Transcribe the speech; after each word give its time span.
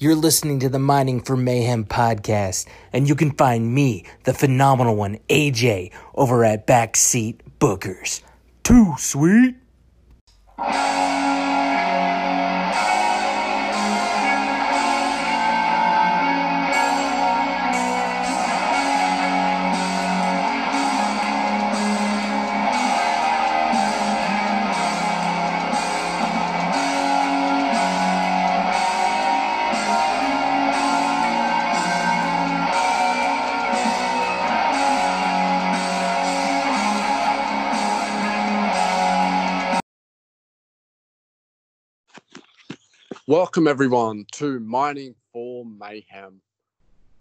You're 0.00 0.14
listening 0.14 0.60
to 0.60 0.68
the 0.68 0.78
Mining 0.78 1.20
for 1.20 1.36
Mayhem 1.36 1.84
podcast, 1.84 2.68
and 2.92 3.08
you 3.08 3.16
can 3.16 3.32
find 3.32 3.74
me, 3.74 4.04
the 4.22 4.32
phenomenal 4.32 4.94
one, 4.94 5.18
AJ, 5.28 5.90
over 6.14 6.44
at 6.44 6.68
Backseat 6.68 7.40
Bookers. 7.58 8.22
Too 8.62 8.94
sweet. 8.96 9.56
Welcome, 43.28 43.68
everyone, 43.68 44.24
to 44.36 44.58
Mining 44.58 45.14
for 45.34 45.62
Mayhem. 45.66 46.40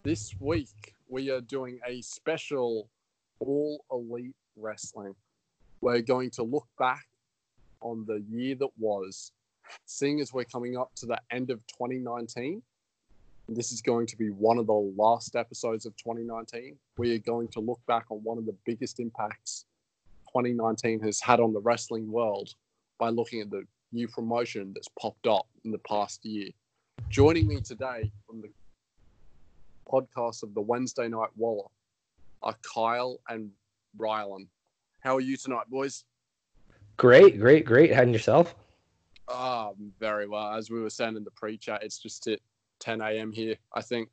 This 0.04 0.34
week, 0.40 0.96
we 1.10 1.30
are 1.32 1.42
doing 1.42 1.82
a 1.86 2.02
special 2.02 2.88
All 3.42 3.84
Elite 3.92 4.34
Wrestling. 4.56 5.16
We're 5.82 6.00
going 6.00 6.30
to 6.30 6.44
look 6.44 6.66
back 6.80 7.06
on 7.82 8.06
the 8.08 8.24
year 8.30 8.56
that 8.56 8.70
was, 8.80 9.34
seeing 9.86 10.22
as 10.22 10.32
we're 10.32 10.46
coming 10.46 10.78
up 10.78 10.96
to 10.96 11.08
the 11.08 11.20
end 11.30 11.50
of 11.50 11.60
2019. 11.68 12.62
This 13.50 13.74
is 13.74 13.82
going 13.82 14.08
to 14.08 14.16
be 14.16 14.30
one 14.30 14.60
of 14.60 14.68
the 14.68 14.94
last 14.96 15.36
episodes 15.36 15.86
of 15.86 15.94
2019. 15.98 16.78
We 16.98 17.16
are 17.16 17.20
going 17.20 17.50
to 17.50 17.60
look 17.60 17.82
back 17.86 18.06
on 18.10 18.20
one 18.20 18.38
of 18.38 18.46
the 18.46 18.56
biggest 18.66 19.02
impacts 19.02 19.66
2019 20.30 21.02
has 21.02 21.20
had 21.20 21.42
on 21.42 21.52
the 21.52 21.60
wrestling 21.60 22.10
world 22.10 22.54
by 22.98 23.10
looking 23.10 23.42
at 23.42 23.50
the 23.50 23.66
new 23.98 24.08
promotion 24.08 24.72
that's 24.74 24.88
popped 25.02 25.26
up 25.28 25.48
in 25.66 25.72
the 25.72 25.80
past 25.80 26.24
year. 26.24 26.50
Joining 27.10 27.48
me 27.48 27.60
today 27.60 28.12
from 28.26 28.42
the 28.42 28.50
podcast 29.92 30.44
of 30.44 30.54
the 30.54 30.62
Wednesday 30.62 31.08
Night 31.08 31.30
Wallop 31.36 31.72
are 32.44 32.56
Kyle 32.62 33.20
and 33.28 33.50
Rylan. 33.98 34.48
How 35.00 35.16
are 35.16 35.22
you 35.22 35.36
tonight, 35.36 35.68
boys? 35.70 36.06
Great, 36.98 37.40
great, 37.40 37.66
great. 37.66 37.92
How 37.92 38.04
yourself? 38.04 38.56
Um, 39.28 39.92
very 40.00 40.28
well. 40.28 40.54
As 40.54 40.70
we 40.70 40.80
were 40.80 40.90
saying 40.90 41.18
in 41.18 41.24
the 41.24 41.32
pre-chat, 41.32 41.82
it's 41.84 41.98
just 41.98 42.28
at 42.28 42.40
10 42.80 43.02
a.m. 43.02 43.32
here. 43.32 43.56
I 43.74 43.82
think 43.82 44.10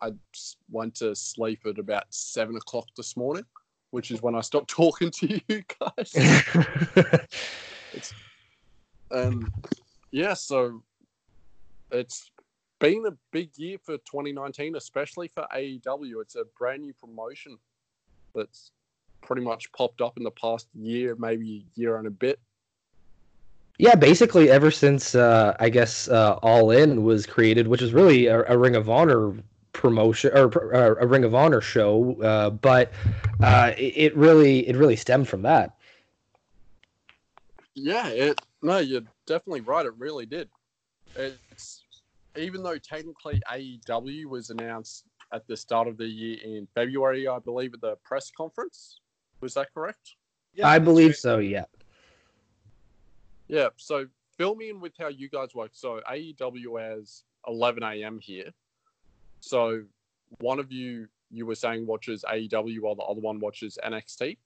I 0.00 0.10
went 0.70 0.96
to 0.96 1.14
sleep 1.14 1.60
at 1.64 1.78
about 1.78 2.04
seven 2.10 2.56
o'clock 2.56 2.86
this 2.96 3.16
morning, 3.16 3.44
which 3.90 4.10
is 4.10 4.20
when 4.20 4.34
I 4.34 4.40
stopped 4.40 4.68
talking 4.82 5.12
to 5.12 5.40
you 5.48 5.62
guys. 5.80 6.12
it's 7.92 8.12
and 9.10 9.50
yeah, 10.10 10.34
so 10.34 10.82
it's 11.90 12.30
been 12.78 13.04
a 13.06 13.12
big 13.32 13.50
year 13.56 13.78
for 13.82 13.98
2019, 13.98 14.76
especially 14.76 15.28
for 15.28 15.46
AEW. 15.54 16.20
It's 16.20 16.36
a 16.36 16.44
brand 16.58 16.82
new 16.82 16.92
promotion 16.92 17.58
that's 18.34 18.70
pretty 19.22 19.42
much 19.42 19.70
popped 19.72 20.00
up 20.00 20.16
in 20.16 20.22
the 20.22 20.30
past 20.30 20.68
year, 20.74 21.16
maybe 21.18 21.66
year 21.74 21.96
and 21.96 22.06
a 22.06 22.10
bit. 22.10 22.38
Yeah, 23.78 23.94
basically 23.94 24.50
ever 24.50 24.72
since 24.72 25.14
uh, 25.14 25.56
I 25.60 25.68
guess 25.68 26.08
uh, 26.08 26.38
All 26.42 26.70
In 26.72 27.04
was 27.04 27.26
created, 27.26 27.68
which 27.68 27.80
is 27.80 27.92
really 27.92 28.26
a, 28.26 28.42
a 28.44 28.58
Ring 28.58 28.74
of 28.74 28.90
Honor 28.90 29.34
promotion 29.72 30.32
or 30.36 30.74
uh, 30.74 30.96
a 31.00 31.06
Ring 31.06 31.22
of 31.22 31.34
Honor 31.34 31.60
show, 31.60 32.20
uh, 32.22 32.50
but 32.50 32.92
uh, 33.40 33.72
it, 33.78 33.92
it 33.96 34.16
really 34.16 34.68
it 34.68 34.76
really 34.76 34.96
stemmed 34.96 35.28
from 35.28 35.42
that. 35.42 35.77
Yeah, 37.78 38.08
it 38.08 38.40
no, 38.62 38.78
you're 38.78 39.02
definitely 39.26 39.60
right. 39.60 39.86
It 39.86 39.94
really 39.96 40.26
did. 40.26 40.48
It's 41.16 41.84
even 42.36 42.62
though 42.62 42.78
technically 42.78 43.40
AEW 43.50 44.26
was 44.26 44.50
announced 44.50 45.04
at 45.32 45.46
the 45.46 45.56
start 45.56 45.88
of 45.88 45.96
the 45.96 46.06
year 46.06 46.38
in 46.42 46.66
February, 46.74 47.28
I 47.28 47.38
believe, 47.38 47.74
at 47.74 47.80
the 47.80 47.96
press 48.04 48.30
conference. 48.30 49.00
Was 49.40 49.54
that 49.54 49.68
correct? 49.72 50.16
Yeah, 50.54 50.68
I 50.68 50.78
believe 50.78 51.10
right. 51.10 51.16
so. 51.16 51.38
Yeah. 51.38 51.64
Yeah. 53.46 53.68
So 53.76 54.06
fill 54.36 54.56
me 54.56 54.70
in 54.70 54.80
with 54.80 54.94
how 54.98 55.08
you 55.08 55.28
guys 55.28 55.54
work. 55.54 55.70
So 55.74 56.00
AEW 56.10 56.80
has 56.80 57.24
11 57.46 57.82
a.m. 57.82 58.18
here. 58.20 58.50
So 59.40 59.84
one 60.40 60.58
of 60.58 60.72
you, 60.72 61.08
you 61.30 61.46
were 61.46 61.54
saying 61.54 61.86
watches 61.86 62.24
AEW 62.28 62.80
while 62.80 62.94
the 62.94 63.02
other 63.02 63.20
one 63.20 63.38
watches 63.38 63.78
NXT. 63.84 64.38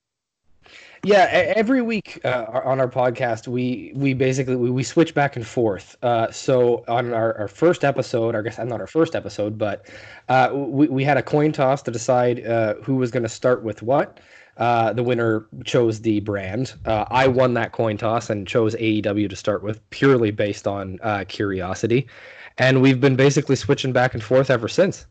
Yeah, 1.04 1.26
every 1.56 1.82
week 1.82 2.20
uh, 2.24 2.46
on 2.64 2.78
our 2.78 2.88
podcast, 2.88 3.48
we 3.48 3.92
we 3.96 4.14
basically 4.14 4.54
we, 4.54 4.70
we 4.70 4.84
switch 4.84 5.14
back 5.14 5.34
and 5.34 5.44
forth. 5.44 5.96
Uh, 6.02 6.30
so 6.30 6.84
on 6.86 7.12
our, 7.12 7.36
our 7.38 7.48
first 7.48 7.82
episode, 7.82 8.36
I 8.36 8.42
guess 8.42 8.56
not 8.58 8.80
our 8.80 8.86
first 8.86 9.16
episode, 9.16 9.58
but 9.58 9.88
uh, 10.28 10.50
we 10.52 10.86
we 10.86 11.02
had 11.02 11.16
a 11.16 11.22
coin 11.22 11.50
toss 11.50 11.82
to 11.82 11.90
decide 11.90 12.46
uh, 12.46 12.74
who 12.84 12.94
was 12.94 13.10
going 13.10 13.24
to 13.24 13.28
start 13.28 13.64
with 13.64 13.82
what. 13.82 14.20
Uh, 14.58 14.92
the 14.92 15.02
winner 15.02 15.46
chose 15.64 16.02
the 16.02 16.20
brand. 16.20 16.74
Uh, 16.84 17.06
I 17.10 17.26
won 17.26 17.54
that 17.54 17.72
coin 17.72 17.96
toss 17.96 18.30
and 18.30 18.46
chose 18.46 18.76
AEW 18.76 19.28
to 19.30 19.34
start 19.34 19.64
with, 19.64 19.80
purely 19.90 20.30
based 20.30 20.68
on 20.68 21.00
curiosity, 21.26 22.06
and 22.58 22.80
we've 22.80 23.00
been 23.00 23.16
basically 23.16 23.56
switching 23.56 23.92
back 23.92 24.14
and 24.14 24.22
forth 24.22 24.50
ever 24.50 24.68
since 24.68 25.06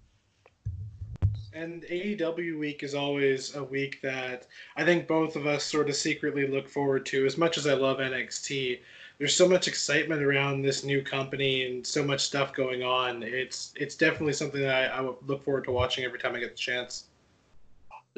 and 1.62 1.84
AEW 1.84 2.58
week 2.58 2.82
is 2.82 2.96
always 2.96 3.56
a 3.56 3.64
week 3.64 4.02
that 4.02 4.48
I 4.76 4.84
think 4.84 5.08
both 5.08 5.36
of 5.36 5.46
us 5.46 5.64
sort 5.64 5.90
of 5.90 5.96
secretly 5.96 6.48
look 6.48 6.68
forward 6.68 7.06
to. 7.08 7.26
As 7.26 7.38
much 7.38 7.58
as 7.58 7.68
I 7.68 7.74
love 7.74 8.00
NXT, 8.00 8.80
there's 9.20 9.36
so 9.36 9.48
much 9.48 9.68
excitement 9.68 10.24
around 10.24 10.64
this 10.64 10.84
new 10.84 11.04
company 11.04 11.68
and 11.68 11.86
so 11.86 12.04
much 12.04 12.22
stuff 12.22 12.54
going 12.54 12.82
on. 12.82 13.22
It's 13.22 13.74
it's 13.76 13.96
definitely 13.96 14.34
something 14.34 14.62
that 14.62 14.92
I, 14.92 14.98
I 14.98 15.14
look 15.28 15.44
forward 15.44 15.66
to 15.66 15.72
watching 15.72 16.04
every 16.04 16.18
time 16.18 16.36
I 16.36 16.40
get 16.40 16.52
the 16.52 16.58
chance. 16.58 17.06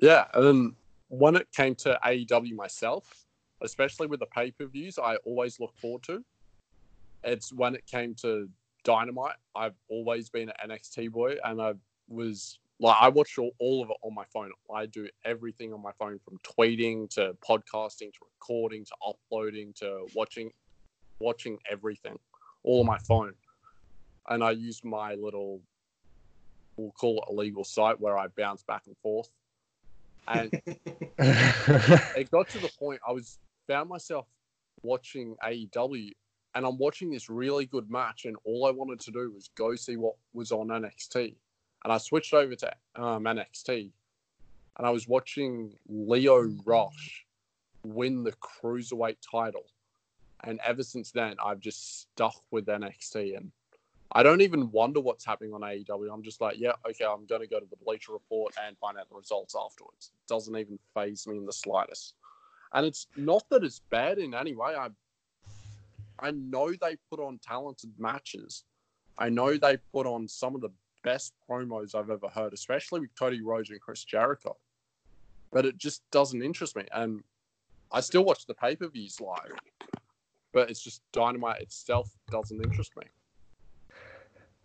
Yeah, 0.01 0.25
and 0.33 0.73
when 1.09 1.35
it 1.35 1.47
came 1.51 1.75
to 1.75 1.99
AEW 2.05 2.55
myself, 2.55 3.25
especially 3.61 4.07
with 4.07 4.21
the 4.21 4.25
pay 4.27 4.51
per 4.51 4.65
views, 4.65 4.97
I 4.97 5.17
always 5.17 5.59
look 5.59 5.77
forward 5.77 6.03
to. 6.03 6.23
It's 7.25 7.51
when 7.51 7.75
it 7.75 7.85
came 7.85 8.15
to 8.15 8.49
Dynamite, 8.85 9.35
I've 9.55 9.75
always 9.89 10.29
been 10.29 10.49
an 10.49 10.69
NXT 10.69 11.11
boy, 11.11 11.35
and 11.43 11.61
I 11.61 11.73
was 12.07 12.59
like 12.83 12.97
I 12.99 13.07
watch 13.07 13.37
all, 13.37 13.51
all 13.59 13.81
of 13.81 13.89
it 13.89 13.95
on 14.03 14.13
my 14.13 14.25
phone. 14.25 14.51
I 14.73 14.87
do 14.87 15.07
everything 15.23 15.73
on 15.73 15.81
my 15.81 15.93
phone 15.93 16.19
from 16.19 16.37
tweeting 16.39 17.09
to 17.11 17.33
podcasting 17.41 18.11
to 18.11 18.19
recording 18.21 18.83
to 18.83 18.91
uploading 19.07 19.71
to 19.77 20.05
watching 20.13 20.51
watching 21.19 21.57
everything 21.71 22.19
all 22.63 22.81
on 22.81 22.85
my 22.85 22.97
phone. 22.97 23.35
And 24.27 24.43
I 24.43 24.51
use 24.51 24.83
my 24.83 25.15
little 25.15 25.61
we'll 26.75 26.91
call 26.91 27.19
it 27.19 27.31
a 27.31 27.33
legal 27.33 27.63
site 27.63 28.01
where 28.01 28.17
I 28.17 28.27
bounce 28.27 28.63
back 28.63 28.83
and 28.87 28.97
forth. 28.97 29.29
And 30.27 30.51
it 30.67 32.31
got 32.31 32.49
to 32.49 32.59
the 32.59 32.71
point 32.77 32.99
I 33.07 33.13
was 33.13 33.39
found 33.65 33.87
myself 33.87 34.27
watching 34.81 35.37
AEW 35.41 36.11
and 36.53 36.65
I'm 36.65 36.77
watching 36.77 37.11
this 37.11 37.29
really 37.29 37.65
good 37.65 37.89
match 37.89 38.25
and 38.25 38.35
all 38.43 38.65
I 38.65 38.71
wanted 38.71 38.99
to 39.01 39.11
do 39.11 39.31
was 39.33 39.49
go 39.55 39.73
see 39.75 39.95
what 39.95 40.15
was 40.33 40.51
on 40.51 40.67
NXT 40.67 41.35
and 41.83 41.91
I 41.91 41.97
switched 41.97 42.33
over 42.33 42.55
to 42.55 42.73
um, 42.95 43.23
NXT, 43.23 43.91
and 44.77 44.87
I 44.87 44.89
was 44.89 45.07
watching 45.07 45.73
Lio 45.87 46.49
Rush 46.65 47.25
win 47.83 48.23
the 48.23 48.33
cruiserweight 48.33 49.17
title, 49.29 49.65
and 50.43 50.59
ever 50.65 50.83
since 50.83 51.11
then 51.11 51.35
I've 51.43 51.59
just 51.59 52.01
stuck 52.01 52.41
with 52.51 52.65
NXT, 52.65 53.37
and 53.37 53.51
I 54.13 54.23
don't 54.23 54.41
even 54.41 54.71
wonder 54.71 54.99
what's 54.99 55.25
happening 55.25 55.53
on 55.53 55.61
AEW. 55.61 56.13
I'm 56.13 56.23
just 56.23 56.39
like, 56.39 56.57
yeah, 56.59 56.73
okay, 56.87 57.05
I'm 57.05 57.25
going 57.25 57.41
to 57.41 57.47
go 57.47 57.59
to 57.59 57.65
the 57.69 57.77
Bleacher 57.83 58.13
Report 58.13 58.53
and 58.65 58.77
find 58.77 58.97
out 58.97 59.09
the 59.09 59.15
results 59.15 59.55
afterwards. 59.59 60.11
It 60.13 60.31
doesn't 60.31 60.55
even 60.55 60.77
phase 60.93 61.27
me 61.27 61.37
in 61.37 61.45
the 61.45 61.53
slightest, 61.53 62.13
and 62.73 62.85
it's 62.85 63.07
not 63.17 63.43
that 63.49 63.63
it's 63.63 63.79
bad 63.89 64.19
in 64.19 64.33
any 64.33 64.55
way. 64.55 64.75
I 64.75 64.89
I 66.19 66.31
know 66.31 66.71
they 66.71 66.95
put 67.09 67.19
on 67.19 67.39
talented 67.39 67.91
matches. 67.97 68.63
I 69.17 69.29
know 69.29 69.57
they 69.57 69.77
put 69.91 70.07
on 70.07 70.27
some 70.27 70.55
of 70.55 70.61
the 70.61 70.69
best 71.03 71.33
promos 71.49 71.95
I've 71.95 72.09
ever 72.09 72.27
heard, 72.27 72.53
especially 72.53 73.01
with 73.01 73.15
Cody 73.17 73.41
Rhodes 73.41 73.69
and 73.69 73.81
Chris 73.81 74.03
Jericho. 74.03 74.57
But 75.51 75.65
it 75.65 75.77
just 75.77 76.01
doesn't 76.11 76.41
interest 76.41 76.75
me. 76.75 76.85
And 76.91 77.23
I 77.91 78.01
still 78.01 78.25
watch 78.25 78.45
the 78.45 78.55
pay 78.55 78.75
per 78.75 78.87
views 78.87 79.21
live, 79.21 79.53
but 80.51 80.69
it's 80.69 80.81
just 80.81 81.01
Dynamite 81.11 81.61
itself 81.61 82.09
doesn't 82.31 82.63
interest 82.63 82.95
me. 82.97 83.03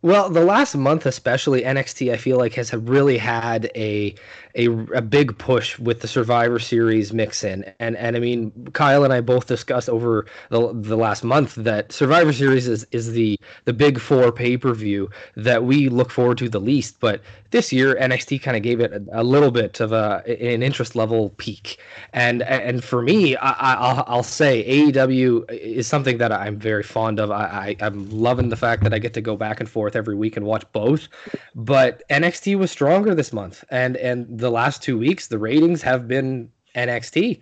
Well, 0.00 0.30
the 0.30 0.44
last 0.44 0.76
month, 0.76 1.06
especially 1.06 1.62
NXT, 1.62 2.12
I 2.12 2.18
feel 2.18 2.38
like 2.38 2.54
has 2.54 2.72
really 2.72 3.18
had 3.18 3.68
a, 3.74 4.14
a 4.54 4.66
a 4.94 5.02
big 5.02 5.36
push 5.38 5.76
with 5.76 6.02
the 6.02 6.06
Survivor 6.06 6.60
Series 6.60 7.12
mix 7.12 7.42
in, 7.42 7.64
and 7.80 7.96
and 7.96 8.16
I 8.16 8.20
mean, 8.20 8.52
Kyle 8.74 9.02
and 9.02 9.12
I 9.12 9.20
both 9.20 9.46
discussed 9.46 9.88
over 9.88 10.26
the 10.50 10.72
the 10.72 10.96
last 10.96 11.24
month 11.24 11.56
that 11.56 11.90
Survivor 11.90 12.32
Series 12.32 12.68
is 12.68 12.86
is 12.92 13.10
the 13.10 13.40
the 13.64 13.72
big 13.72 13.98
four 13.98 14.30
pay 14.30 14.56
per 14.56 14.72
view 14.72 15.10
that 15.34 15.64
we 15.64 15.88
look 15.88 16.12
forward 16.12 16.38
to 16.38 16.48
the 16.48 16.60
least. 16.60 17.00
But 17.00 17.20
this 17.50 17.72
year, 17.72 17.96
NXT 17.96 18.40
kind 18.42 18.56
of 18.56 18.62
gave 18.62 18.78
it 18.78 18.92
a, 18.92 19.22
a, 19.22 19.24
little 19.24 19.50
bit 19.50 19.80
of 19.80 19.90
a 19.90 20.22
an 20.26 20.62
interest 20.62 20.94
level 20.94 21.30
peak, 21.38 21.78
and 22.12 22.42
and 22.42 22.84
for 22.84 23.02
me, 23.02 23.36
I, 23.36 23.94
will 23.94 24.04
I'll 24.06 24.22
say 24.22 24.64
AEW 24.64 25.50
is 25.50 25.88
something 25.88 26.18
that 26.18 26.30
I'm 26.30 26.56
very 26.56 26.84
fond 26.84 27.18
of. 27.18 27.32
I, 27.32 27.76
I 27.80 27.84
I'm 27.84 28.08
loving 28.10 28.48
the 28.48 28.56
fact 28.56 28.84
that 28.84 28.94
I 28.94 29.00
get 29.00 29.14
to 29.14 29.20
go 29.20 29.36
back 29.36 29.58
and 29.58 29.68
forth 29.68 29.87
forth 29.88 29.96
every 29.96 30.14
week 30.14 30.36
and 30.36 30.44
watch 30.44 30.64
both. 30.72 31.08
But 31.54 32.02
NXT 32.10 32.58
was 32.58 32.70
stronger 32.70 33.14
this 33.14 33.32
month, 33.32 33.64
and 33.70 33.96
and 33.96 34.26
the 34.28 34.50
last 34.50 34.82
two 34.82 34.98
weeks 34.98 35.28
the 35.28 35.38
ratings 35.38 35.82
have 35.82 36.06
been 36.06 36.50
NXT. 36.74 37.40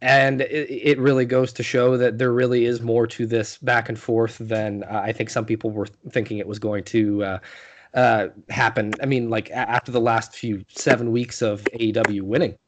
And 0.00 0.42
it, 0.42 0.68
it 0.70 0.98
really 0.98 1.24
goes 1.24 1.52
to 1.54 1.62
show 1.62 1.96
that 1.96 2.18
there 2.18 2.32
really 2.32 2.66
is 2.66 2.82
more 2.82 3.06
to 3.06 3.26
this 3.26 3.56
back 3.58 3.88
and 3.88 3.98
forth 3.98 4.36
than 4.38 4.82
uh, 4.84 5.02
I 5.04 5.12
think 5.12 5.30
some 5.30 5.46
people 5.46 5.70
were 5.70 5.86
thinking 6.10 6.38
it 6.38 6.46
was 6.46 6.58
going 6.58 6.84
to 6.84 7.24
uh, 7.24 7.38
uh, 7.94 8.28
happen. 8.50 8.92
I 9.00 9.06
mean, 9.06 9.30
like 9.30 9.50
after 9.50 9.92
the 9.92 10.00
last 10.00 10.34
few 10.34 10.64
seven 10.68 11.10
weeks 11.10 11.40
of 11.42 11.62
AEW 11.80 12.22
winning. 12.22 12.58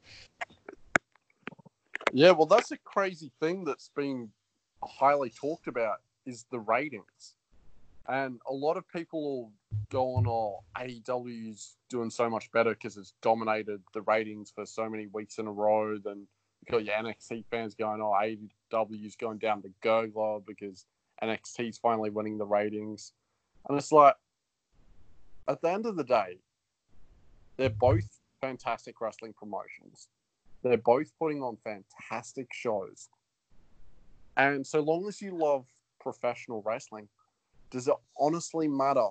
Yeah, 2.12 2.30
well, 2.30 2.46
that's 2.46 2.70
a 2.70 2.78
crazy 2.78 3.30
thing 3.40 3.64
that's 3.64 3.90
been 3.94 4.30
highly 4.82 5.28
talked 5.28 5.66
about 5.66 5.98
is 6.24 6.46
the 6.50 6.60
ratings. 6.60 7.36
And 8.08 8.40
a 8.48 8.52
lot 8.52 8.76
of 8.76 8.88
people 8.88 9.52
go 9.90 10.14
on, 10.14 10.26
oh, 10.28 10.60
AEW's 10.76 11.76
doing 11.88 12.10
so 12.10 12.30
much 12.30 12.50
better 12.52 12.70
because 12.70 12.96
it's 12.96 13.14
dominated 13.20 13.82
the 13.94 14.02
ratings 14.02 14.50
for 14.54 14.64
so 14.64 14.88
many 14.88 15.08
weeks 15.08 15.38
in 15.38 15.46
a 15.46 15.52
row. 15.52 15.98
Then 15.98 16.26
you 16.60 16.72
got 16.72 16.84
your 16.84 16.94
NXT 16.94 17.44
fans 17.50 17.74
going, 17.74 18.00
oh, 18.00 18.14
AEW's 18.20 19.16
going 19.16 19.38
down 19.38 19.62
the 19.62 19.72
gurgler 19.86 20.44
because 20.46 20.86
NXT's 21.22 21.78
finally 21.78 22.10
winning 22.10 22.38
the 22.38 22.46
ratings. 22.46 23.12
And 23.68 23.76
it's 23.76 23.90
like, 23.90 24.14
at 25.48 25.60
the 25.60 25.70
end 25.70 25.86
of 25.86 25.96
the 25.96 26.04
day, 26.04 26.38
they're 27.56 27.70
both 27.70 28.20
fantastic 28.40 29.00
wrestling 29.00 29.34
promotions. 29.36 30.08
They're 30.62 30.76
both 30.76 31.10
putting 31.18 31.42
on 31.42 31.56
fantastic 31.64 32.48
shows. 32.52 33.08
And 34.36 34.66
so 34.66 34.80
long 34.80 35.06
as 35.08 35.22
you 35.22 35.36
love 35.36 35.66
professional 36.00 36.62
wrestling, 36.64 37.08
does 37.70 37.88
it 37.88 37.94
honestly 38.18 38.68
matter 38.68 39.08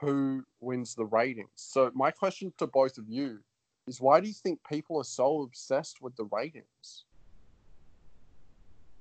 who 0.00 0.44
wins 0.60 0.94
the 0.94 1.04
ratings? 1.04 1.50
So 1.54 1.90
my 1.94 2.10
question 2.10 2.52
to 2.58 2.66
both 2.66 2.98
of 2.98 3.08
you 3.08 3.38
is 3.86 4.00
why 4.00 4.20
do 4.20 4.28
you 4.28 4.34
think 4.34 4.60
people 4.68 4.98
are 4.98 5.04
so 5.04 5.42
obsessed 5.42 6.00
with 6.00 6.16
the 6.16 6.24
ratings? 6.24 7.04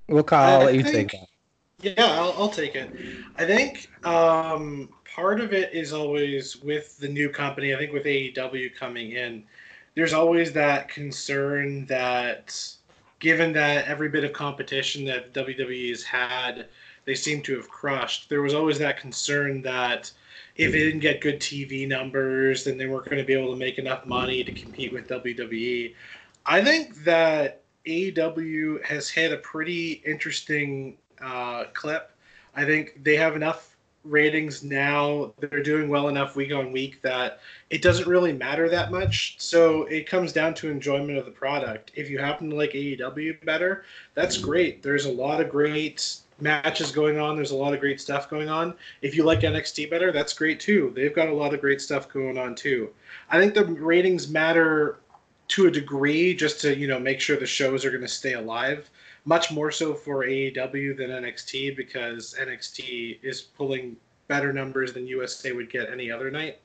Well, 0.07 0.23
Kyle, 0.23 0.59
I'll 0.59 0.65
let 0.65 0.75
you 0.75 0.83
think, 0.83 1.11
take 1.11 1.21
that. 1.21 1.97
Yeah, 1.97 2.19
I'll, 2.19 2.33
I'll, 2.33 2.49
take 2.49 2.75
it. 2.75 2.91
I 3.37 3.45
think 3.45 3.89
um, 4.03 4.89
part 5.15 5.39
of 5.39 5.53
it 5.53 5.73
is 5.73 5.93
always 5.93 6.57
with 6.57 6.97
the 6.97 7.07
new 7.07 7.29
company. 7.29 7.73
I 7.73 7.77
think 7.77 7.93
with 7.93 8.03
AEW 8.03 8.75
coming 8.75 9.13
in, 9.13 9.43
there's 9.95 10.13
always 10.13 10.51
that 10.53 10.89
concern 10.89 11.85
that 11.85 12.75
given 13.19 13.53
that 13.53 13.87
every 13.87 14.09
bit 14.09 14.23
of 14.23 14.33
competition 14.33 15.05
that 15.05 15.33
WWE 15.33 15.89
has 15.89 16.03
had 16.03 16.67
they 17.05 17.15
seem 17.15 17.41
to 17.43 17.55
have 17.55 17.69
crushed. 17.69 18.29
There 18.29 18.41
was 18.41 18.53
always 18.53 18.79
that 18.79 18.99
concern 18.99 19.61
that 19.63 20.11
if 20.55 20.71
they 20.71 20.79
didn't 20.79 20.99
get 20.99 21.21
good 21.21 21.39
TV 21.39 21.87
numbers, 21.87 22.63
then 22.63 22.77
they 22.77 22.85
weren't 22.85 23.05
going 23.05 23.17
to 23.17 23.23
be 23.23 23.33
able 23.33 23.51
to 23.51 23.59
make 23.59 23.77
enough 23.77 24.05
money 24.05 24.43
to 24.43 24.51
compete 24.51 24.93
with 24.93 25.07
WWE. 25.07 25.95
I 26.45 26.63
think 26.63 27.03
that 27.03 27.63
AEW 27.85 28.83
has 28.83 29.09
hit 29.09 29.31
a 29.31 29.37
pretty 29.37 30.03
interesting 30.05 30.97
uh, 31.21 31.65
clip. 31.73 32.11
I 32.55 32.65
think 32.65 33.03
they 33.03 33.15
have 33.15 33.35
enough 33.35 33.70
ratings 34.03 34.63
now. 34.63 35.33
They're 35.39 35.63
doing 35.63 35.89
well 35.89 36.07
enough 36.09 36.35
week 36.35 36.53
on 36.53 36.71
week 36.71 37.01
that 37.01 37.39
it 37.69 37.81
doesn't 37.81 38.07
really 38.07 38.33
matter 38.33 38.69
that 38.69 38.91
much. 38.91 39.35
So 39.37 39.83
it 39.83 40.07
comes 40.07 40.33
down 40.33 40.53
to 40.55 40.69
enjoyment 40.69 41.17
of 41.17 41.25
the 41.25 41.31
product. 41.31 41.91
If 41.95 42.09
you 42.09 42.19
happen 42.19 42.49
to 42.49 42.55
like 42.55 42.71
AEW 42.71 43.45
better, 43.45 43.85
that's 44.13 44.37
great. 44.37 44.81
There's 44.81 45.05
a 45.05 45.11
lot 45.11 45.41
of 45.41 45.49
great 45.49 46.15
matches 46.39 46.91
going 46.91 47.19
on. 47.19 47.35
There's 47.35 47.51
a 47.51 47.55
lot 47.55 47.73
of 47.73 47.79
great 47.79 48.01
stuff 48.01 48.29
going 48.29 48.49
on. 48.49 48.73
If 49.01 49.15
you 49.15 49.23
like 49.23 49.41
NXT 49.41 49.89
better, 49.89 50.11
that's 50.11 50.33
great 50.33 50.59
too. 50.59 50.91
They've 50.95 51.13
got 51.13 51.29
a 51.29 51.33
lot 51.33 51.53
of 51.53 51.61
great 51.61 51.81
stuff 51.81 52.09
going 52.09 52.37
on 52.37 52.55
too. 52.55 52.89
I 53.29 53.39
think 53.39 53.53
the 53.53 53.65
ratings 53.65 54.27
matter 54.27 54.97
to 55.49 55.67
a 55.67 55.71
degree 55.71 56.33
just 56.33 56.61
to, 56.61 56.75
you 56.75 56.87
know, 56.87 56.99
make 56.99 57.19
sure 57.19 57.37
the 57.37 57.45
shows 57.45 57.85
are 57.85 57.91
going 57.91 58.01
to 58.01 58.07
stay 58.07 58.33
alive. 58.33 58.89
Much 59.25 59.51
more 59.51 59.71
so 59.71 59.93
for 59.93 60.25
AEW 60.25 60.97
than 60.97 61.09
NXT 61.09 61.75
because 61.75 62.35
NXT 62.39 63.19
is 63.21 63.41
pulling 63.41 63.95
better 64.27 64.51
numbers 64.51 64.93
than 64.93 65.05
USA 65.07 65.51
would 65.51 65.69
get 65.69 65.89
any 65.89 66.09
other 66.09 66.31
night. 66.31 66.59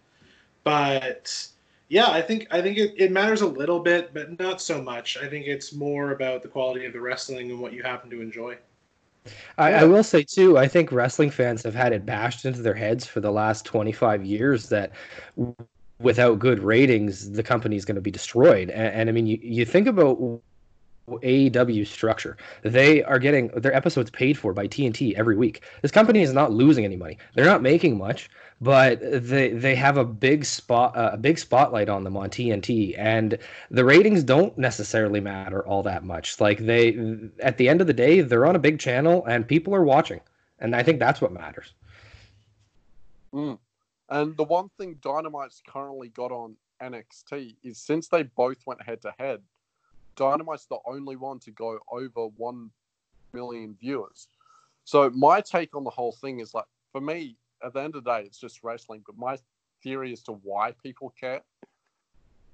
But 0.64 1.48
yeah, 1.88 2.10
I 2.10 2.22
think 2.22 2.46
I 2.50 2.62
think 2.62 2.78
it, 2.78 2.94
it 2.96 3.12
matters 3.12 3.42
a 3.42 3.46
little 3.46 3.80
bit, 3.80 4.14
but 4.14 4.38
not 4.38 4.60
so 4.60 4.80
much. 4.80 5.16
I 5.16 5.28
think 5.28 5.46
it's 5.46 5.72
more 5.72 6.12
about 6.12 6.42
the 6.42 6.48
quality 6.48 6.86
of 6.86 6.92
the 6.92 7.00
wrestling 7.00 7.50
and 7.50 7.60
what 7.60 7.72
you 7.72 7.82
happen 7.82 8.10
to 8.10 8.20
enjoy. 8.20 8.56
I, 9.58 9.72
I, 9.72 9.84
will 9.84 10.04
say 10.04 10.22
too, 10.22 10.56
I 10.56 10.68
think 10.68 10.92
wrestling 10.92 11.30
fans 11.30 11.62
have 11.64 11.74
had 11.74 11.92
it 11.92 12.06
bashed 12.06 12.44
into 12.44 12.62
their 12.62 12.74
heads 12.74 13.06
for 13.06 13.20
the 13.20 13.32
last 13.32 13.64
25 13.64 14.24
years 14.24 14.68
that 14.68 14.92
without 15.98 16.38
good 16.38 16.60
ratings, 16.60 17.32
the 17.32 17.42
company 17.42 17.76
is 17.76 17.84
going 17.84 17.96
to 17.96 18.00
be 18.00 18.10
destroyed. 18.10 18.70
And, 18.70 18.94
and 18.94 19.08
I 19.08 19.12
mean, 19.12 19.26
you, 19.26 19.38
you 19.42 19.64
think 19.64 19.86
about 19.88 20.40
AEW 21.08 21.86
structure. 21.86 22.36
They 22.62 23.02
are 23.04 23.18
getting 23.18 23.48
their 23.48 23.74
episodes 23.74 24.10
paid 24.10 24.36
for 24.36 24.52
by 24.52 24.66
TNT 24.66 25.14
every 25.14 25.36
week. 25.36 25.62
This 25.82 25.90
company 25.90 26.22
is 26.22 26.32
not 26.32 26.52
losing 26.52 26.84
any 26.84 26.96
money. 26.96 27.18
They're 27.34 27.44
not 27.44 27.62
making 27.62 27.96
much, 27.96 28.28
but 28.60 29.00
they 29.00 29.50
they 29.50 29.74
have 29.74 29.96
a 29.98 30.04
big 30.04 30.44
spot 30.44 30.96
uh, 30.96 31.10
a 31.12 31.16
big 31.16 31.38
spotlight 31.38 31.88
on 31.88 32.04
them 32.04 32.16
on 32.16 32.30
TNT 32.30 32.94
and 32.98 33.38
the 33.70 33.84
ratings 33.84 34.24
don't 34.24 34.56
necessarily 34.58 35.20
matter 35.20 35.66
all 35.66 35.82
that 35.84 36.04
much. 36.04 36.40
Like 36.40 36.58
they 36.58 36.98
at 37.40 37.56
the 37.56 37.68
end 37.68 37.80
of 37.80 37.86
the 37.86 37.92
day, 37.92 38.20
they're 38.20 38.46
on 38.46 38.56
a 38.56 38.60
big 38.60 38.78
channel 38.78 39.24
and 39.26 39.46
people 39.46 39.74
are 39.74 39.84
watching. 39.84 40.20
And 40.58 40.74
I 40.74 40.82
think 40.82 40.98
that's 40.98 41.20
what 41.20 41.32
matters. 41.32 41.74
Mm. 43.34 43.58
And 44.08 44.36
the 44.36 44.44
one 44.44 44.70
thing 44.78 44.96
Dynamite's 45.02 45.62
currently 45.68 46.08
got 46.08 46.32
on 46.32 46.56
NXT 46.80 47.56
is 47.62 47.78
since 47.78 48.08
they 48.08 48.22
both 48.22 48.58
went 48.66 48.82
head 48.82 49.02
to 49.02 49.12
head, 49.18 49.42
Dynamite's 50.16 50.66
the 50.66 50.78
only 50.86 51.16
one 51.16 51.38
to 51.40 51.50
go 51.50 51.78
over 51.90 52.26
1 52.36 52.70
million 53.32 53.76
viewers. 53.78 54.28
So 54.84 55.10
my 55.10 55.40
take 55.40 55.74
on 55.76 55.84
the 55.84 55.90
whole 55.90 56.12
thing 56.12 56.40
is 56.40 56.54
like, 56.54 56.64
for 56.92 57.00
me, 57.00 57.36
at 57.64 57.72
the 57.72 57.80
end 57.80 57.94
of 57.94 58.04
the 58.04 58.10
day, 58.10 58.22
it's 58.24 58.38
just 58.38 58.62
wrestling. 58.62 59.02
But 59.04 59.18
my 59.18 59.38
theory 59.82 60.12
as 60.12 60.22
to 60.22 60.32
why 60.32 60.72
people 60.82 61.12
care 61.18 61.42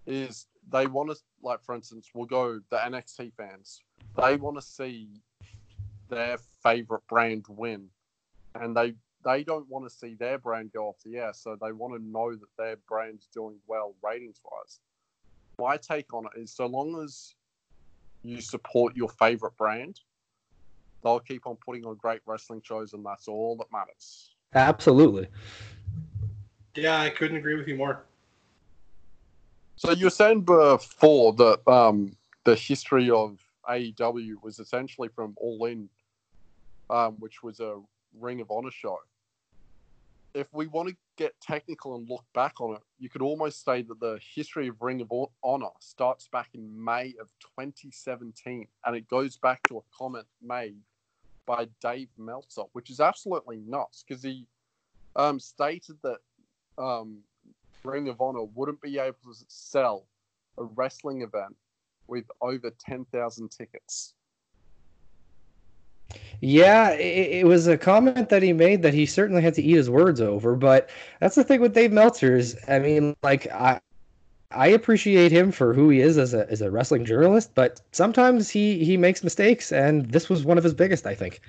is 0.07 0.47
they 0.71 0.87
want 0.87 1.11
to, 1.11 1.17
like, 1.43 1.63
for 1.63 1.75
instance, 1.75 2.11
we'll 2.15 2.27
go 2.27 2.61
the 2.71 2.77
NXT 2.77 3.33
fans. 3.37 3.83
They 4.21 4.37
want 4.37 4.57
to 4.57 4.63
see 4.63 5.09
their 6.09 6.39
favorite 6.63 7.07
brand 7.09 7.47
win, 7.49 7.89
and 8.55 8.77
they 8.77 8.95
they 9.25 9.45
don't 9.45 9.69
want 9.69 9.85
to 9.85 9.91
see 9.91 10.15
their 10.15 10.37
brand 10.39 10.73
go 10.73 10.89
off 10.89 10.97
the 11.05 11.17
air. 11.19 11.33
So 11.33 11.57
they 11.61 11.73
want 11.73 11.95
to 11.95 12.05
know 12.05 12.33
that 12.33 12.57
their 12.59 12.77
brand's 12.89 13.29
doing 13.33 13.57
well 13.67 13.95
ratings 14.03 14.41
wise. 14.45 14.81
My 15.59 15.77
take 15.77 16.13
on 16.13 16.27
it 16.27 16.41
is 16.41 16.51
so 16.53 16.67
long 16.67 17.01
as 17.03 17.35
you 18.23 18.41
support 18.41 18.97
your 18.97 19.09
favorite 19.09 19.57
brand, 19.57 20.01
they'll 21.03 21.21
keep 21.21 21.47
on 21.47 21.57
putting 21.65 21.85
on 21.85 21.97
great 21.97 22.21
wrestling 22.27 22.63
shows, 22.65 22.93
and 22.93 23.05
that's 23.05 23.29
all 23.29 23.57
that 23.57 23.67
matters. 23.73 24.35
Absolutely. 24.55 25.29
Yeah, 26.75 27.01
I 27.01 27.11
couldn't 27.11 27.37
agree 27.37 27.57
with 27.57 27.69
you 27.69 27.77
more. 27.77 28.05
So 29.77 29.91
you 29.91 30.07
were 30.07 30.11
saying 30.11 30.43
before 30.43 31.33
that 31.35 31.69
um, 31.69 32.17
the 32.45 32.55
history 32.55 33.11
of 33.11 33.39
AEW 33.69 34.35
was 34.43 34.59
essentially 34.59 35.09
from 35.09 35.35
All 35.37 35.65
In, 35.67 35.89
um, 36.91 37.17
which 37.19 37.43
was 37.43 37.61
a 37.61 37.81
Ring 38.19 38.41
of 38.41 38.51
Honor 38.51 38.71
show 38.71 38.99
if 40.35 40.53
we 40.53 40.67
want 40.67 40.89
to 40.89 40.97
get 41.17 41.41
technical 41.41 41.95
and 41.97 42.09
look 42.09 42.25
back 42.35 42.61
on 42.61 42.75
it, 42.75 42.83
you 42.99 43.09
could 43.09 43.23
almost 43.23 43.65
say 43.65 43.83
that 43.83 44.01
the 44.01 44.19
history 44.35 44.69
of 44.69 44.81
Ring 44.81 45.01
of 45.01 45.11
Honor 45.43 45.71
starts 45.81 46.29
back 46.29 46.51
in 46.55 46.85
May 46.85 47.15
of 47.21 47.31
2017, 47.57 48.67
and 48.85 48.97
it 48.97 49.09
goes 49.09 49.37
back 49.37 49.63
to 49.65 49.79
a 49.79 49.97
comment 49.97 50.27
made 50.43 50.77
by 51.47 51.69
Dave 51.81 52.09
Meltzer, 52.17 52.63
which 52.73 52.91
is 52.91 53.01
absolutely 53.01 53.59
nuts 53.67 54.05
because 54.07 54.23
he 54.23 54.47
um, 55.17 55.39
stated 55.41 55.97
that 56.03 56.19
um, 56.79 57.19
Ring 57.85 58.09
of 58.09 58.21
Honor 58.21 58.45
wouldn't 58.45 58.81
be 58.81 58.99
able 58.99 59.17
to 59.25 59.35
sell 59.49 60.07
a 60.59 60.65
wrestling 60.65 61.23
event 61.23 61.57
with 62.07 62.25
over 62.41 62.71
10,000 62.71 63.51
tickets. 63.51 64.15
Yeah, 66.41 66.91
it, 66.91 67.43
it, 67.43 67.47
was 67.47 67.69
a 67.69 67.79
comment 67.79 68.29
that 68.29 68.43
he 68.43 68.53
made 68.53 68.83
that 68.83 68.93
he 68.93 69.07
certainly 69.07 69.43
had 69.43 69.55
to 69.55 69.63
eat 69.63 69.77
his 69.77 69.89
words 69.89 70.21
over. 70.21 70.57
But 70.57 70.91
that's 71.21 71.37
the 71.37 71.45
thing 71.45 71.61
with 71.61 71.73
Dave 71.73 71.93
Meltzer 71.93 72.35
is, 72.35 72.59
I 72.67 72.81
mean, 72.81 73.15
like 73.23 73.47
I, 73.53 73.81
I 74.51 74.67
appreciate 74.69 75.31
him 75.31 75.53
for 75.53 75.73
who 75.73 75.89
he 75.89 76.01
is 76.01 76.19
as 76.19 76.35
a 76.35 76.51
as 76.51 76.61
a 76.61 76.71
wrestling 76.71 77.05
journalist, 77.05 77.53
but 77.55 77.81
sometimes 77.93 78.51
he 78.51 78.85
he 78.85 78.97
makes 78.97 79.23
mistakes, 79.23 79.73
and 79.73 80.11
this 80.11 80.29
was 80.29 80.45
one 80.45 80.59
of 80.59 80.65
his 80.65 80.75
biggest, 80.75 81.07
I 81.07 81.15
think. 81.15 81.41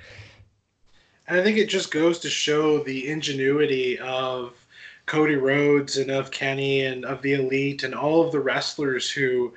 And 1.27 1.39
I 1.39 1.43
think 1.43 1.57
it 1.57 1.69
just 1.69 1.91
goes 1.91 2.19
to 2.19 2.29
show 2.29 2.83
the 2.83 3.09
ingenuity 3.09 3.97
of 3.99 4.53
Cody 5.05 5.35
Rhodes 5.35 5.97
and 5.97 6.11
of 6.11 6.31
Kenny 6.31 6.85
and 6.85 7.05
of 7.05 7.21
the 7.21 7.33
Elite 7.33 7.83
and 7.83 7.95
all 7.95 8.25
of 8.25 8.31
the 8.31 8.39
wrestlers 8.39 9.09
who 9.09 9.53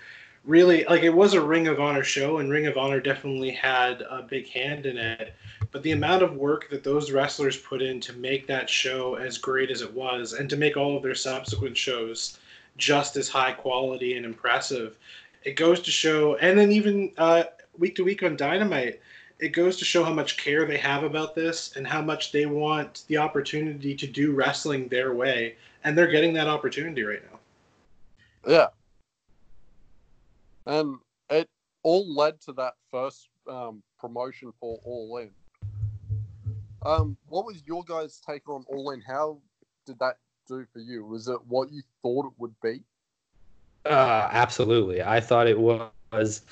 really 0.47 0.85
like 0.85 1.03
it 1.03 1.11
was 1.15 1.35
a 1.35 1.41
Ring 1.41 1.67
of 1.67 1.81
Honor 1.81 2.05
show, 2.05 2.39
and 2.39 2.51
Ring 2.51 2.67
of 2.67 2.79
Honor 2.79 3.01
definitely 3.01 3.51
had 3.51 4.03
a 4.03 4.23
big 4.23 4.49
hand 4.49 4.87
in 4.87 4.97
it. 4.97 5.35
But 5.73 5.83
the 5.83 5.93
amount 5.93 6.23
of 6.23 6.37
work 6.37 6.71
that 6.71 6.85
those 6.85 7.11
wrestlers 7.11 7.57
put 7.57 7.83
in 7.83 8.01
to 8.03 8.13
make 8.15 8.47
that 8.47 8.71
show 8.71 9.17
as 9.17 9.37
great 9.37 9.71
as 9.71 9.83
it 9.83 9.93
was, 9.93 10.33
and 10.33 10.49
to 10.49 10.57
make 10.57 10.77
all 10.77 10.97
of 10.97 11.03
their 11.03 11.15
subsequent 11.15 11.77
shows 11.77 12.39
just 12.77 13.17
as 13.17 13.29
high 13.29 13.53
quality 13.53 14.17
and 14.17 14.25
impressive, 14.25 14.97
it 15.45 15.57
goes 15.57 15.81
to 15.83 15.91
show. 15.91 16.37
And 16.37 16.59
then 16.59 16.73
even 16.73 17.13
uh, 17.19 17.45
week 17.79 17.97
to 17.97 18.05
week 18.05 18.23
on 18.23 18.37
Dynamite, 18.37 19.01
it 19.39 19.49
goes 19.51 19.77
to 19.79 19.85
show 19.85 20.03
how 20.03 20.13
much 20.13 20.37
care 20.37 20.65
they 20.65 20.79
have 20.79 21.03
about 21.03 21.35
this 21.35 21.77
and 21.77 21.87
how 21.87 22.01
much 22.01 22.33
they 22.33 22.47
want 22.47 23.05
the 23.09 23.19
opportunity 23.19 23.95
to 23.95 24.07
do 24.07 24.33
wrestling 24.33 24.89
their 24.89 25.15
way, 25.15 25.57
and 25.85 25.97
they're 25.97 26.07
getting 26.07 26.33
that 26.35 26.49
opportunity 26.49 27.03
right 27.03 27.23
now. 27.31 27.39
Yeah, 28.49 28.67
and 30.67 30.97
it 31.31 31.49
all 31.83 32.13
led 32.15 32.41
to 32.43 32.53
that 32.55 32.75
first 32.91 33.29
um, 33.49 33.83
promotion 33.99 34.53
for 34.61 34.79
All 34.85 35.19
In. 35.19 35.31
Um, 36.85 37.17
what 37.29 37.47
was 37.47 37.63
your 37.67 37.85
guys' 37.85 38.21
take 38.25 38.49
on 38.49 38.65
All 38.69 38.91
In? 38.91 39.01
How 39.01 39.39
did 39.87 39.99
that 40.01 40.17
do 40.47 40.67
for 40.73 40.81
you? 40.81 41.05
Was 41.05 41.29
it 41.29 41.39
what 41.47 41.73
you 41.73 41.83
thought 42.03 42.27
it 42.27 42.33
would 42.39 42.55
be? 42.63 42.83
Uh, 43.85 44.29
absolutely. 44.33 45.03
I 45.03 45.21
thought 45.21 45.47
it 45.47 45.59
was 45.59 46.43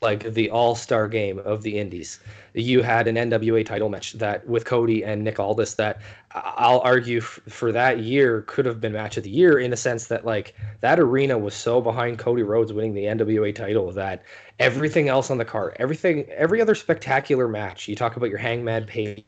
like 0.00 0.32
the 0.32 0.50
all-star 0.50 1.06
game 1.06 1.38
of 1.40 1.62
the 1.62 1.78
indies 1.78 2.20
you 2.54 2.82
had 2.82 3.06
an 3.06 3.16
nwa 3.16 3.64
title 3.64 3.88
match 3.88 4.12
that 4.14 4.46
with 4.46 4.64
cody 4.64 5.04
and 5.04 5.22
nick 5.22 5.38
aldis 5.38 5.74
that 5.74 6.00
i'll 6.34 6.80
argue 6.80 7.18
f- 7.18 7.40
for 7.48 7.70
that 7.70 8.00
year 8.00 8.42
could 8.48 8.64
have 8.66 8.80
been 8.80 8.92
match 8.92 9.16
of 9.16 9.24
the 9.24 9.30
year 9.30 9.58
in 9.58 9.70
the 9.70 9.76
sense 9.76 10.06
that 10.06 10.24
like 10.24 10.54
that 10.80 10.98
arena 10.98 11.36
was 11.38 11.54
so 11.54 11.80
behind 11.80 12.18
cody 12.18 12.42
rhodes 12.42 12.72
winning 12.72 12.94
the 12.94 13.04
nwa 13.04 13.54
title 13.54 13.92
that 13.92 14.22
everything 14.58 15.08
else 15.08 15.30
on 15.30 15.38
the 15.38 15.44
card 15.44 15.76
everything 15.78 16.24
every 16.30 16.60
other 16.60 16.74
spectacular 16.74 17.46
match 17.46 17.86
you 17.86 17.94
talk 17.94 18.16
about 18.16 18.30
your 18.30 18.38
hangman 18.38 18.84
page 18.86 19.24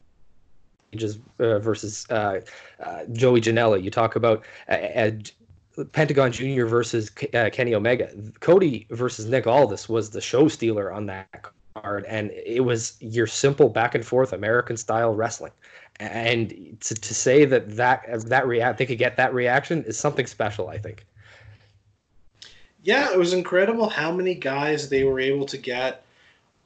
uh, 1.38 1.58
versus 1.58 2.06
uh, 2.10 2.40
uh, 2.84 3.04
Joey 3.12 3.40
Janela. 3.40 3.82
You 3.82 3.90
talk 3.90 4.16
about 4.16 4.44
uh, 4.68 4.72
uh 4.72 5.10
Pentagon 5.92 6.32
Jr. 6.32 6.66
versus 6.66 7.10
uh, 7.34 7.50
Kenny 7.52 7.74
Omega. 7.74 8.10
Cody 8.40 8.86
versus 8.90 9.26
Nick 9.26 9.46
Aldis 9.46 9.88
was 9.88 10.10
the 10.10 10.20
show 10.20 10.48
stealer 10.48 10.92
on 10.92 11.06
that 11.06 11.46
card, 11.74 12.04
and 12.06 12.30
it 12.30 12.60
was 12.60 12.96
your 13.00 13.26
simple 13.26 13.68
back 13.68 13.94
and 13.94 14.04
forth 14.04 14.32
American 14.32 14.76
style 14.76 15.14
wrestling. 15.14 15.52
And 16.00 16.76
to, 16.80 16.94
to 16.94 17.14
say 17.14 17.44
that 17.44 17.76
that 17.76 18.04
that 18.26 18.46
react 18.46 18.78
they 18.78 18.86
could 18.86 18.98
get 18.98 19.16
that 19.16 19.32
reaction 19.34 19.84
is 19.84 19.98
something 19.98 20.26
special, 20.26 20.68
I 20.68 20.78
think. 20.78 21.06
Yeah, 22.82 23.12
it 23.12 23.18
was 23.18 23.32
incredible 23.32 23.88
how 23.88 24.10
many 24.10 24.34
guys 24.34 24.88
they 24.88 25.04
were 25.04 25.20
able 25.20 25.46
to 25.46 25.56
get 25.56 26.04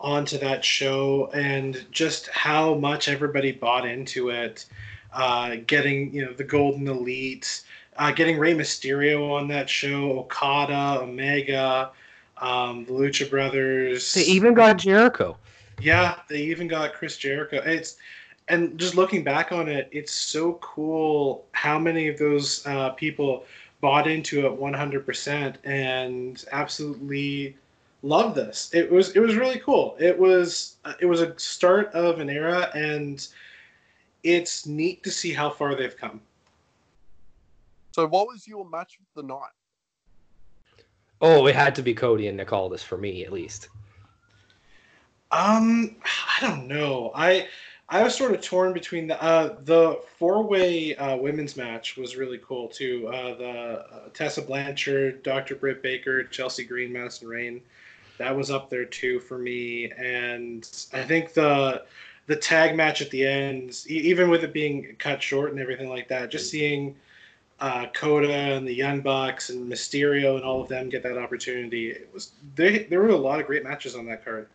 onto 0.00 0.38
that 0.38 0.64
show, 0.64 1.30
and 1.32 1.86
just 1.90 2.28
how 2.28 2.74
much 2.74 3.08
everybody 3.08 3.52
bought 3.52 3.86
into 3.86 4.30
it. 4.30 4.66
Uh, 5.12 5.56
getting 5.66 6.12
you 6.12 6.24
know 6.24 6.32
the 6.32 6.44
Golden 6.44 6.88
Elite 6.88 7.62
uh, 7.98 8.12
getting 8.12 8.38
Rey 8.38 8.54
Mysterio 8.54 9.30
on 9.30 9.48
that 9.48 9.68
show, 9.68 10.18
Okada, 10.20 11.00
Omega, 11.00 11.90
um, 12.38 12.84
the 12.84 12.92
Lucha 12.92 13.28
Brothers. 13.28 14.12
They 14.14 14.22
even 14.22 14.54
got 14.54 14.76
Jericho. 14.78 15.36
Yeah, 15.80 16.16
they 16.28 16.42
even 16.42 16.68
got 16.68 16.94
Chris 16.94 17.16
Jericho. 17.16 17.62
It's 17.64 17.96
and 18.48 18.78
just 18.78 18.94
looking 18.94 19.24
back 19.24 19.50
on 19.50 19.68
it, 19.68 19.88
it's 19.90 20.12
so 20.12 20.54
cool 20.54 21.44
how 21.52 21.78
many 21.78 22.08
of 22.08 22.18
those 22.18 22.64
uh, 22.66 22.90
people 22.90 23.44
bought 23.80 24.06
into 24.06 24.46
it 24.46 24.58
100% 24.58 25.56
and 25.64 26.44
absolutely 26.52 27.56
love 28.02 28.34
this. 28.34 28.70
It 28.72 28.90
was 28.90 29.14
it 29.16 29.20
was 29.20 29.34
really 29.34 29.58
cool. 29.58 29.96
It 29.98 30.16
was 30.18 30.76
uh, 30.84 30.94
it 31.00 31.06
was 31.06 31.20
a 31.20 31.38
start 31.38 31.88
of 31.92 32.20
an 32.20 32.30
era, 32.30 32.70
and 32.74 33.26
it's 34.22 34.66
neat 34.66 35.02
to 35.02 35.10
see 35.10 35.32
how 35.32 35.50
far 35.50 35.74
they've 35.74 35.96
come. 35.96 36.20
So, 37.96 38.06
what 38.06 38.28
was 38.28 38.46
your 38.46 38.68
match 38.68 38.98
of 39.00 39.06
the 39.14 39.26
night? 39.26 39.56
Oh, 41.22 41.46
it 41.46 41.54
had 41.54 41.74
to 41.76 41.82
be 41.82 41.94
Cody 41.94 42.28
and 42.28 42.36
Nick 42.36 42.52
Aldis 42.52 42.82
for 42.82 42.98
me, 42.98 43.24
at 43.24 43.32
least. 43.32 43.70
Um, 45.30 45.96
I 46.04 46.42
don't 46.42 46.68
know. 46.68 47.10
I 47.14 47.48
I 47.88 48.02
was 48.02 48.14
sort 48.14 48.34
of 48.34 48.42
torn 48.42 48.74
between 48.74 49.06
the 49.06 49.22
uh, 49.22 49.56
the 49.64 49.98
four 50.18 50.42
way 50.42 50.94
uh, 50.96 51.16
women's 51.16 51.56
match 51.56 51.96
was 51.96 52.16
really 52.16 52.38
cool 52.46 52.68
too. 52.68 53.08
Uh, 53.08 53.34
the 53.34 53.48
uh, 53.48 54.08
Tessa 54.12 54.42
Blanchard, 54.42 55.22
Dr. 55.22 55.54
Britt 55.54 55.82
Baker, 55.82 56.24
Chelsea 56.24 56.64
Green, 56.64 56.92
Madison 56.92 57.28
Rayne, 57.28 57.62
that 58.18 58.36
was 58.36 58.50
up 58.50 58.68
there 58.68 58.84
too 58.84 59.20
for 59.20 59.38
me. 59.38 59.90
And 59.92 60.68
I 60.92 61.02
think 61.02 61.32
the 61.32 61.84
the 62.26 62.36
tag 62.36 62.76
match 62.76 63.00
at 63.00 63.08
the 63.08 63.26
end, 63.26 63.86
even 63.86 64.28
with 64.28 64.44
it 64.44 64.52
being 64.52 64.96
cut 64.98 65.22
short 65.22 65.52
and 65.52 65.58
everything 65.58 65.88
like 65.88 66.08
that, 66.08 66.30
just 66.30 66.50
seeing 66.50 66.94
uh, 67.60 67.86
Kota 67.94 68.32
and 68.32 68.66
the 68.66 68.74
Young 68.74 69.00
Bucks 69.00 69.50
and 69.50 69.70
Mysterio 69.70 70.36
and 70.36 70.44
all 70.44 70.60
of 70.60 70.68
them 70.68 70.88
get 70.88 71.02
that 71.02 71.16
opportunity. 71.16 71.90
It 71.90 72.10
was 72.12 72.32
they, 72.54 72.84
there 72.84 73.00
were 73.00 73.08
a 73.08 73.16
lot 73.16 73.40
of 73.40 73.46
great 73.46 73.64
matches 73.64 73.94
on 73.94 74.06
that 74.06 74.24
card. 74.24 74.48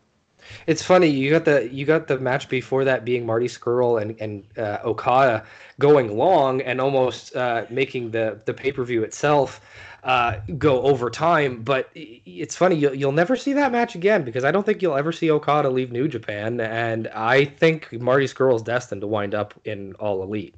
It's 0.67 0.81
funny 0.81 1.07
you 1.07 1.29
got 1.29 1.45
the 1.45 1.69
you 1.71 1.85
got 1.85 2.07
the 2.07 2.19
match 2.19 2.49
before 2.49 2.83
that 2.85 3.05
being 3.05 3.25
Marty 3.25 3.47
Scurll 3.47 4.01
and 4.01 4.19
and 4.19 4.43
uh, 4.57 4.79
Okada 4.83 5.45
going 5.79 6.17
long 6.17 6.61
and 6.61 6.81
almost 6.81 7.35
uh, 7.35 7.65
making 7.69 8.11
the 8.11 8.39
the 8.45 8.53
pay 8.53 8.71
per 8.71 8.83
view 8.83 9.03
itself 9.03 9.61
uh, 10.03 10.37
go 10.57 10.81
over 10.81 11.09
time. 11.09 11.61
But 11.63 11.89
it's 11.93 12.55
funny 12.55 12.75
you'll, 12.75 12.95
you'll 12.95 13.11
never 13.11 13.35
see 13.35 13.53
that 13.53 13.71
match 13.71 13.95
again 13.95 14.23
because 14.23 14.43
I 14.43 14.51
don't 14.51 14.65
think 14.65 14.81
you'll 14.81 14.97
ever 14.97 15.11
see 15.11 15.29
Okada 15.29 15.69
leave 15.69 15.91
New 15.91 16.07
Japan, 16.07 16.59
and 16.59 17.07
I 17.09 17.45
think 17.45 17.91
Marty 17.93 18.25
Scurll 18.25 18.55
is 18.55 18.63
destined 18.63 19.01
to 19.01 19.07
wind 19.07 19.35
up 19.35 19.53
in 19.65 19.93
All 19.95 20.23
Elite. 20.23 20.55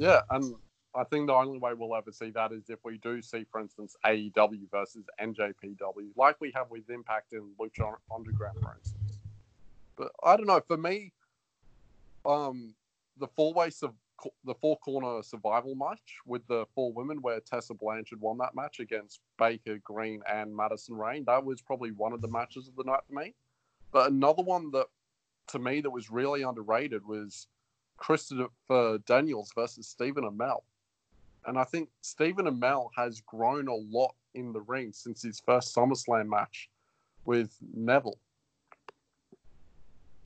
Yeah, 0.00 0.22
and 0.30 0.54
I 0.94 1.04
think 1.04 1.26
the 1.26 1.34
only 1.34 1.58
way 1.58 1.74
we'll 1.74 1.94
ever 1.94 2.10
see 2.10 2.30
that 2.30 2.52
is 2.52 2.70
if 2.70 2.78
we 2.82 2.96
do 2.96 3.20
see, 3.20 3.44
for 3.52 3.60
instance, 3.60 3.94
AEW 4.06 4.70
versus 4.70 5.04
NJPW, 5.20 6.08
like 6.16 6.36
we 6.40 6.50
have 6.54 6.70
with 6.70 6.88
Impact 6.88 7.34
and 7.34 7.50
Lucha 7.60 7.92
Underground, 8.12 8.56
for 8.62 8.74
instance. 8.78 9.18
But 9.98 10.10
I 10.24 10.38
don't 10.38 10.46
know. 10.46 10.62
For 10.66 10.78
me, 10.78 11.12
um, 12.24 12.74
the 13.18 13.26
four 13.36 13.52
way 13.52 13.68
sub- 13.68 13.94
the 14.42 14.54
four 14.54 14.78
corner 14.78 15.22
survival 15.22 15.74
match 15.74 16.16
with 16.24 16.46
the 16.46 16.64
four 16.74 16.94
women, 16.94 17.20
where 17.20 17.40
Tessa 17.40 17.74
Blanchard 17.74 18.22
won 18.22 18.38
that 18.38 18.54
match 18.54 18.80
against 18.80 19.20
Baker 19.38 19.76
Green 19.84 20.22
and 20.26 20.56
Madison 20.56 20.96
Rayne, 20.96 21.24
that 21.26 21.44
was 21.44 21.60
probably 21.60 21.90
one 21.90 22.14
of 22.14 22.22
the 22.22 22.28
matches 22.28 22.68
of 22.68 22.76
the 22.76 22.84
night 22.84 23.00
for 23.06 23.20
me. 23.20 23.34
But 23.92 24.10
another 24.10 24.42
one 24.42 24.70
that, 24.70 24.86
to 25.48 25.58
me, 25.58 25.82
that 25.82 25.90
was 25.90 26.10
really 26.10 26.40
underrated 26.40 27.04
was 27.04 27.48
Christopher 28.00 28.98
Daniels 29.06 29.52
versus 29.54 29.86
Stephen 29.86 30.24
Amell. 30.24 30.62
And 31.46 31.56
I 31.56 31.64
think 31.64 31.88
Stephen 32.00 32.46
Amell 32.46 32.90
has 32.96 33.20
grown 33.20 33.68
a 33.68 33.74
lot 33.74 34.14
in 34.34 34.52
the 34.52 34.60
ring 34.62 34.92
since 34.92 35.22
his 35.22 35.40
first 35.40 35.74
SummerSlam 35.74 36.28
match 36.28 36.68
with 37.24 37.56
Neville. 37.74 38.18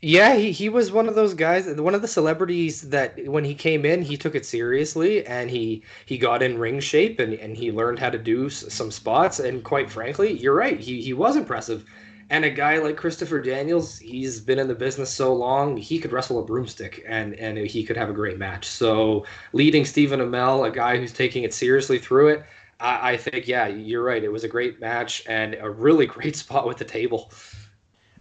Yeah, 0.06 0.36
he, 0.36 0.52
he 0.52 0.68
was 0.68 0.92
one 0.92 1.08
of 1.08 1.14
those 1.14 1.32
guys, 1.32 1.66
one 1.80 1.94
of 1.94 2.02
the 2.02 2.08
celebrities 2.08 2.82
that 2.90 3.26
when 3.26 3.42
he 3.42 3.54
came 3.54 3.86
in, 3.86 4.02
he 4.02 4.18
took 4.18 4.34
it 4.34 4.44
seriously 4.44 5.26
and 5.26 5.50
he 5.50 5.82
he 6.04 6.18
got 6.18 6.42
in 6.42 6.58
ring 6.58 6.78
shape 6.78 7.20
and, 7.20 7.32
and 7.34 7.56
he 7.56 7.72
learned 7.72 7.98
how 7.98 8.10
to 8.10 8.18
do 8.18 8.50
some 8.50 8.90
spots. 8.90 9.38
And 9.38 9.64
quite 9.64 9.90
frankly, 9.90 10.38
you're 10.38 10.54
right, 10.54 10.78
he, 10.78 11.00
he 11.00 11.14
was 11.14 11.36
impressive. 11.36 11.86
And 12.30 12.44
a 12.44 12.50
guy 12.50 12.78
like 12.78 12.96
Christopher 12.96 13.40
Daniels, 13.40 13.98
he's 13.98 14.40
been 14.40 14.58
in 14.58 14.68
the 14.68 14.74
business 14.74 15.10
so 15.10 15.34
long, 15.34 15.76
he 15.76 15.98
could 15.98 16.12
wrestle 16.12 16.38
a 16.38 16.44
broomstick 16.44 17.04
and 17.06 17.34
and 17.34 17.58
he 17.58 17.84
could 17.84 17.96
have 17.96 18.10
a 18.10 18.14
great 18.14 18.38
match. 18.38 18.66
So 18.66 19.26
leading 19.52 19.84
Stephen 19.84 20.20
Amell, 20.20 20.66
a 20.66 20.70
guy 20.70 20.96
who's 20.96 21.12
taking 21.12 21.44
it 21.44 21.52
seriously 21.52 21.98
through 21.98 22.28
it, 22.28 22.44
I, 22.80 23.12
I 23.12 23.16
think 23.16 23.46
yeah, 23.46 23.66
you're 23.66 24.02
right. 24.02 24.22
It 24.22 24.32
was 24.32 24.44
a 24.44 24.48
great 24.48 24.80
match 24.80 25.22
and 25.26 25.54
a 25.54 25.68
really 25.68 26.06
great 26.16 26.36
spot 26.36 26.66
with 26.66 26.78
the 26.78 26.84
table. 26.84 27.30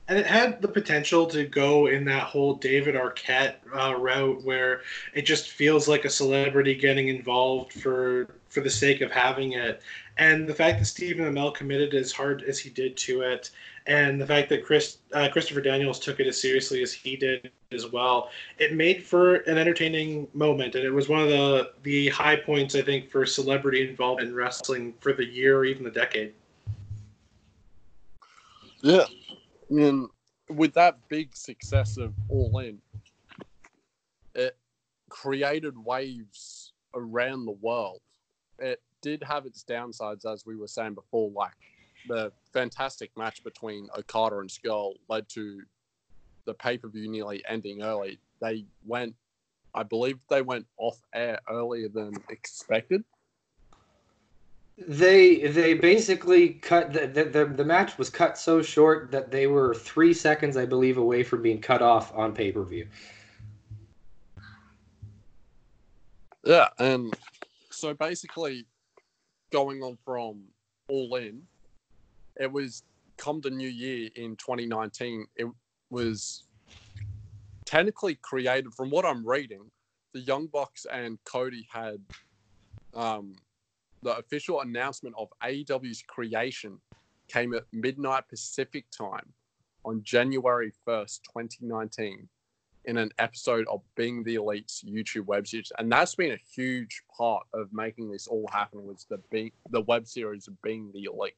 And 0.10 0.20
it 0.20 0.26
had 0.26 0.62
the 0.62 0.68
potential 0.68 1.26
to 1.28 1.46
go 1.46 1.88
in 1.88 2.04
that 2.06 2.24
whole 2.24 2.56
David 2.56 2.96
Arquette 2.96 3.56
uh, 3.74 3.96
route, 3.96 4.44
where 4.44 4.82
it 5.14 5.22
just 5.22 5.52
feels 5.52 5.88
like 5.88 6.04
a 6.04 6.10
celebrity 6.10 6.76
getting 6.76 7.08
involved 7.08 7.72
for 7.72 8.28
for 8.50 8.60
the 8.60 8.70
sake 8.70 9.02
of 9.02 9.12
having 9.12 9.54
it. 9.54 9.82
And 10.18 10.48
the 10.48 10.54
fact 10.54 10.80
that 10.80 10.86
Stephen 10.86 11.26
Amell 11.26 11.56
committed 11.56 11.94
as 11.94 12.12
hard 12.12 12.44
as 12.44 12.60
he 12.60 12.70
did 12.70 12.98
to 12.98 13.22
it, 13.22 13.50
and 13.86 14.20
the 14.20 14.25
fact 14.25 14.50
that 14.50 14.63
Chris 14.63 15.00
uh, 15.13 15.28
Christopher 15.32 15.62
Daniels 15.62 16.00
took 16.00 16.20
it 16.20 16.28
as 16.28 16.40
seriously 16.40 16.82
as 16.82 16.94
he 16.94 17.16
did 17.16 17.52
as 17.72 17.92
well, 17.92 18.30
it 18.58 18.74
made 18.74 19.04
for 19.04 19.38
an 19.38 19.58
entertaining 19.58 20.28
moment, 20.34 20.75
and 20.75 20.86
it 20.86 20.92
was 20.92 21.10
one 21.10 21.22
of 21.22 21.30
the 21.30 21.72
the 21.84 22.10
high 22.10 22.36
points 22.36 22.75
I 22.75 22.82
think 22.82 23.10
for 23.10 23.25
celebrity 23.25 23.88
involvement 23.90 24.30
in 24.30 24.36
wrestling 24.36 24.94
for 25.00 25.13
the 25.13 25.25
year 25.25 25.58
or 25.58 25.66
even 25.66 25.84
the 25.84 25.92
decade. 25.92 26.34
Yeah, 28.82 29.06
and 29.70 30.08
with 30.50 30.74
that 30.74 30.98
big 31.10 31.36
success 31.36 31.98
of 31.98 32.13
All 32.30 32.60
In, 32.60 32.80
it 34.36 34.58
created 35.10 35.78
waves 35.78 36.74
around 36.96 37.46
the 37.46 37.52
world. 37.52 38.02
It 38.60 38.82
did 39.02 39.24
have 39.24 39.46
its 39.46 39.63
downsides, 39.63 40.25
as 40.25 40.46
we 40.46 40.56
were 40.56 40.68
saying 40.68 40.94
before, 40.94 41.30
like 41.32 41.52
the 42.08 42.32
fantastic 42.52 43.12
match 43.18 43.44
between 43.44 43.88
Okada 43.98 44.40
and 44.40 44.50
Scurll 44.50 44.94
led 45.10 45.28
to 45.30 45.62
the 46.46 46.54
pay 46.54 46.78
per 46.78 46.88
view 46.90 47.10
nearly 47.10 47.44
ending 47.48 47.82
early. 47.82 48.20
They 48.42 48.66
went, 48.86 49.16
I 49.74 49.84
believe, 49.84 50.20
they 50.30 50.42
went 50.42 50.66
off 50.78 51.02
air 51.14 51.40
earlier 51.50 51.90
than 51.90 52.14
expected. 52.30 53.04
They 54.78 55.48
they 55.48 55.76
basically 55.76 56.50
cut 56.50 56.94
the, 56.94 57.08
the 57.08 57.46
the 57.46 57.64
match 57.64 57.98
was 58.00 58.10
cut 58.10 58.40
so 58.40 58.64
short 58.64 59.12
that 59.12 59.30
they 59.30 59.46
were 59.46 59.76
three 59.76 60.16
seconds, 60.16 60.58
I 60.58 60.66
believe, 60.66 60.98
away 60.98 61.22
from 61.22 61.44
being 61.44 61.62
cut 61.62 61.84
off 61.84 62.14
on 62.16 62.34
pay 62.34 62.52
per 62.52 62.64
view. 62.64 62.88
Yeah, 66.44 66.70
and 66.80 67.14
so 67.70 67.94
basically, 67.94 68.66
going 69.52 69.84
on 69.84 69.98
from 70.04 70.42
All 70.90 71.16
In, 71.16 71.44
it 72.40 72.52
was 72.52 72.84
come 73.18 73.42
the 73.42 73.50
new 73.50 73.68
year 73.68 74.10
in 74.16 74.36
2019. 74.36 75.25
It 75.36 75.48
was 75.90 76.44
technically 77.66 78.16
created, 78.16 78.74
from 78.74 78.90
what 78.90 79.06
I'm 79.06 79.28
reading, 79.28 79.70
the 80.13 80.20
Young 80.20 80.48
Bucks 80.48 80.86
and 80.92 81.18
Cody 81.25 81.68
had 81.72 82.00
um, 82.94 83.36
the 84.02 84.18
official 84.18 84.62
announcement 84.62 85.16
of 85.18 85.30
AEW's 85.44 86.04
creation 86.08 86.80
came 87.28 87.54
at 87.54 87.63
midnight 87.72 88.28
Pacific 88.30 88.86
time 88.92 89.34
on 89.86 90.04
January 90.04 90.72
1st, 90.88 91.22
2019 91.24 92.28
in 92.86 92.98
an 92.98 93.10
episode 93.18 93.66
of 93.70 93.82
Being 93.96 94.24
the 94.24 94.36
Elite's 94.36 94.84
YouTube 94.84 95.25
web 95.25 95.48
series, 95.48 95.72
and 95.78 95.92
that's 95.92 96.16
been 96.16 96.34
a 96.34 96.40
huge 96.54 97.04
part 97.16 97.46
of 97.54 97.72
making 97.72 98.12
this 98.12 98.28
all 98.28 98.48
happen. 98.52 98.86
Was 98.86 99.06
the 99.10 99.52
the 99.70 99.82
web 99.82 100.06
series 100.06 100.48
of 100.48 100.62
Being 100.62 100.92
the 100.94 101.06
Elite. 101.06 101.36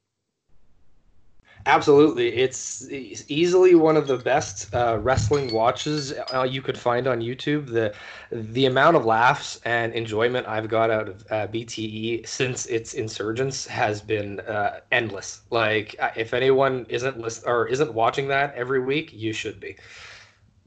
Absolutely, 1.64 2.28
it's 2.34 2.84
easily 3.28 3.74
one 3.74 3.96
of 3.96 4.06
the 4.06 4.16
best 4.16 4.72
uh, 4.74 4.98
wrestling 5.00 5.50
watches 5.50 6.12
uh, 6.32 6.42
you 6.42 6.60
could 6.60 6.76
find 6.76 7.06
on 7.06 7.20
YouTube. 7.20 7.66
The 7.68 7.92
the 8.30 8.66
amount 8.66 8.96
of 8.96 9.04
laughs 9.04 9.60
and 9.64 9.92
enjoyment 9.92 10.46
I've 10.46 10.68
got 10.68 10.90
out 10.90 11.08
of 11.08 11.24
uh, 11.30 11.46
BTE 11.46 12.22
since 12.24 12.66
its 12.66 12.94
insurgence 12.94 13.66
has 13.66 14.00
been 14.00 14.40
uh, 14.40 14.80
endless. 14.90 15.42
Like, 15.50 15.94
uh, 15.98 16.10
if 16.16 16.32
anyone 16.32 16.86
isn't 16.88 17.18
list- 17.18 17.44
or 17.46 17.66
isn't 17.66 17.92
watching 17.94 18.28
that 18.28 18.54
every 18.54 18.80
week, 18.80 19.12
you 19.12 19.32
should 19.32 19.58
be. 19.60 19.76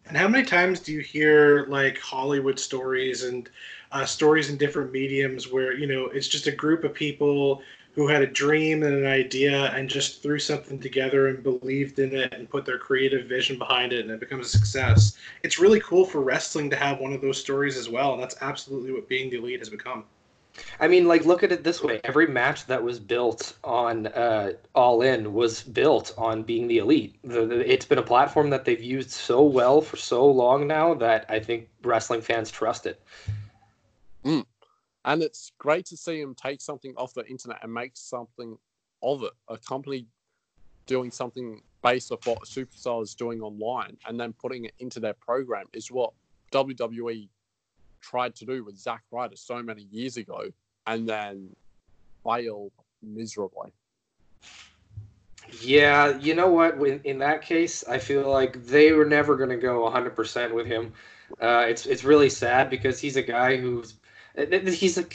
And 0.08 0.18
how 0.18 0.28
many 0.28 0.44
times 0.46 0.80
do 0.80 0.92
you 0.92 1.00
hear 1.02 1.66
like 1.68 1.98
Hollywood 2.00 2.60
stories 2.60 3.24
and 3.24 3.50
uh, 3.92 4.06
stories 4.06 4.50
in 4.50 4.58
different 4.58 4.92
mediums 4.92 5.52
where 5.52 5.74
you 5.74 5.88
know 5.88 6.06
it's 6.08 6.28
just 6.28 6.48
a 6.48 6.52
group 6.52 6.84
of 6.84 6.94
people 6.94 7.62
who 7.94 8.08
had 8.08 8.22
a 8.22 8.28
dream 8.28 8.84
and 8.84 8.94
an 8.94 9.06
idea 9.06 9.72
and 9.76 9.90
just 9.90 10.22
threw 10.22 10.40
something 10.40 10.80
together 10.80 11.28
and 11.28 11.44
believed 11.44 12.00
in 12.00 12.16
it 12.16 12.34
and 12.34 12.50
put 12.50 12.66
their 12.66 12.78
creative 12.78 13.28
vision 13.28 13.58
behind 13.58 13.92
it 13.92 14.02
and 14.02 14.12
it 14.12 14.20
becomes 14.20 14.48
a 14.48 14.50
success. 14.50 15.18
It's 15.44 15.60
really 15.60 15.80
cool 15.82 16.06
for 16.06 16.22
wrestling 16.22 16.70
to 16.70 16.76
have 16.76 17.00
one 17.00 17.14
of 17.14 17.22
those 17.22 17.40
stories 17.40 17.78
as 17.78 17.90
well, 17.90 18.14
and 18.14 18.22
that's 18.22 18.36
absolutely 18.42 18.92
what 18.92 19.10
being 19.10 19.30
the 19.30 19.38
elite 19.38 19.60
has 19.60 19.70
become. 19.70 20.06
I 20.80 20.88
mean, 20.88 21.08
like, 21.08 21.26
look 21.26 21.44
at 21.44 21.52
it 21.52 21.64
this 21.64 21.82
way: 21.82 22.02
every 22.04 22.28
match 22.28 22.66
that 22.66 22.84
was 22.84 23.00
built 23.00 23.56
on 23.64 24.08
uh, 24.08 24.54
All 24.76 25.02
In 25.02 25.34
was 25.34 25.64
built 25.64 26.14
on 26.18 26.44
being 26.44 26.68
the 26.68 26.80
elite. 26.80 27.16
The, 27.24 27.46
the, 27.46 27.72
it's 27.72 27.86
been 27.86 27.98
a 27.98 28.04
platform 28.04 28.50
that 28.50 28.66
they've 28.66 28.82
used 28.82 29.12
so 29.12 29.44
well 29.44 29.82
for 29.82 29.98
so 29.98 30.26
long 30.26 30.68
now 30.68 30.94
that 30.96 31.26
I 31.30 31.40
think 31.40 31.70
wrestling 31.84 32.22
fans 32.22 32.52
trust 32.52 32.86
it. 32.86 33.02
And 35.06 35.24
it's 35.24 35.52
great 35.58 35.86
to 35.88 35.98
see 35.98 36.22
them 36.22 36.36
take 36.36 36.62
something 36.62 36.94
off 36.98 37.14
the 37.14 37.26
internet 37.26 37.60
and 37.64 37.74
make 37.74 37.92
something 37.96 38.58
of 39.02 39.24
it. 39.24 39.34
A 39.48 39.58
company 39.58 40.06
doing 40.86 41.12
something 41.12 41.62
based 41.82 42.12
off 42.12 42.26
what 42.26 42.40
a 42.40 42.46
superstar 42.46 43.02
is 43.02 43.16
doing 43.16 43.42
online 43.42 43.96
and 44.08 44.20
then 44.20 44.34
putting 44.34 44.66
it 44.66 44.74
into 44.80 45.00
their 45.00 45.14
program 45.14 45.66
is 45.74 45.92
what 45.92 46.12
WWE 46.52 47.30
tried 48.02 48.36
to 48.36 48.46
do 48.46 48.64
with 48.64 48.78
Zack 48.78 49.04
Ryder 49.12 49.36
so 49.36 49.62
many 49.62 49.84
years 49.92 50.18
ago 50.18 50.46
and 50.88 51.08
then 51.08 51.56
failed 52.24 52.72
miserably. 53.02 53.72
Yeah, 55.62 56.18
you 56.18 56.36
know 56.36 56.48
what? 56.48 56.76
In, 56.76 57.02
in 57.04 57.20
that 57.20 57.42
case, 57.42 57.84
I 57.88 57.98
feel 57.98 58.30
like 58.30 58.66
they 58.66 58.92
were 58.92 59.06
never 59.06 59.36
going 59.36 59.50
to 59.50 59.58
go 59.58 59.90
100% 59.90 60.54
with 60.54 60.68
him. 60.68 60.94
Uh, 61.40 61.66
it's 61.68 61.86
it's 61.86 62.04
really 62.04 62.30
sad 62.30 62.72
because 62.72 63.00
he's 63.00 63.16
a 63.16 63.22
guy 63.22 63.56
who's 63.56 63.94
he's 64.36 64.98
a 64.98 65.06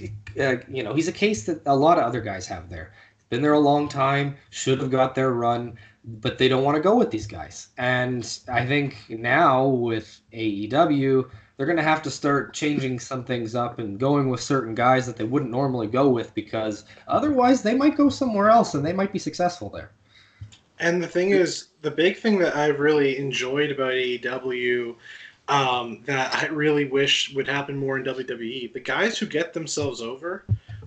uh, 0.40 0.57
you 0.68 0.83
know 0.83 0.94
he's 0.94 1.09
a 1.09 1.12
case 1.12 1.44
that 1.44 1.62
a 1.66 1.77
lot 1.77 1.98
of 1.98 2.05
other 2.05 2.20
guys 2.20 2.46
have 2.46 2.68
there. 2.68 2.92
Been 3.31 3.42
there 3.42 3.55
a 3.55 3.59
long 3.59 3.88
time, 3.88 4.37
should 4.50 4.81
have 4.81 4.90
got 4.90 5.14
their 5.14 5.33
run, 5.33 5.77
but 6.05 6.38
they 6.38 6.48
don't 6.48 6.62
want 6.62 6.77
to 6.77 6.83
go 6.83 6.96
with 6.96 7.11
these 7.11 7.27
guys. 7.27 7.68
And 7.79 8.38
I 8.48 8.66
think 8.66 8.96
now 9.09 9.66
with 9.66 10.20
AEW, 10.33 11.29
they're 11.57 11.66
going 11.66 11.79
to 11.79 11.83
have 11.83 12.03
to 12.03 12.11
start 12.11 12.53
changing 12.53 12.98
some 13.00 13.24
things 13.24 13.55
up 13.55 13.79
and 13.79 13.98
going 13.98 14.29
with 14.29 14.40
certain 14.40 14.74
guys 14.74 15.07
that 15.07 15.16
they 15.16 15.24
wouldn't 15.24 15.50
normally 15.50 15.87
go 15.87 16.09
with 16.09 16.35
because 16.35 16.85
otherwise 17.09 17.62
they 17.62 17.74
might 17.74 17.96
go 17.96 18.09
somewhere 18.09 18.50
else 18.50 18.74
and 18.74 18.85
they 18.85 18.92
might 18.92 19.12
be 19.12 19.18
successful 19.18 19.70
there. 19.70 19.90
And 20.81 21.03
the 21.03 21.09
thing 21.09 21.31
is, 21.31 21.68
the 21.83 21.90
big 21.90 22.16
thing 22.16 22.38
that 22.40 22.57
I've 22.57 22.81
really 22.81 23.16
enjoyed 23.16 23.70
about 23.70 23.92
AEW 23.92 24.96
um, 25.48 26.02
that 26.07 26.35
I 26.35 26.46
really 26.46 26.87
wish 26.87 27.35
would 27.35 27.48
happen 27.48 27.76
more 27.76 27.98
in 27.98 28.04
WWE, 28.04 28.72
the 28.72 28.80
guys 28.80 29.18
who 29.18 29.26
get 29.26 29.52
themselves 29.52 30.00
over 30.00 30.44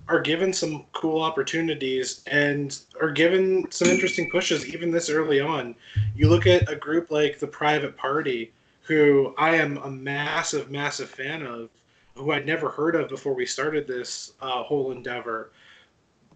are 0.08 0.20
given 0.20 0.52
some 0.52 0.84
cool 0.92 1.20
opportunities 1.20 2.22
and 2.26 2.78
are 3.00 3.10
given 3.10 3.70
some 3.70 3.88
interesting 3.88 4.30
pushes 4.30 4.66
even 4.66 4.90
this 4.90 5.10
early 5.10 5.40
on. 5.40 5.74
You 6.16 6.28
look 6.28 6.46
at 6.46 6.70
a 6.70 6.76
group 6.76 7.10
like 7.10 7.38
the 7.38 7.46
Private 7.46 7.96
Party 7.96 8.52
who 8.88 9.34
I 9.36 9.56
am 9.56 9.76
a 9.76 9.90
massive, 9.90 10.70
massive 10.70 11.10
fan 11.10 11.44
of, 11.44 11.68
who 12.14 12.32
I'd 12.32 12.46
never 12.46 12.70
heard 12.70 12.96
of 12.96 13.10
before 13.10 13.34
we 13.34 13.44
started 13.44 13.86
this 13.86 14.32
uh, 14.40 14.62
whole 14.62 14.92
endeavor. 14.92 15.50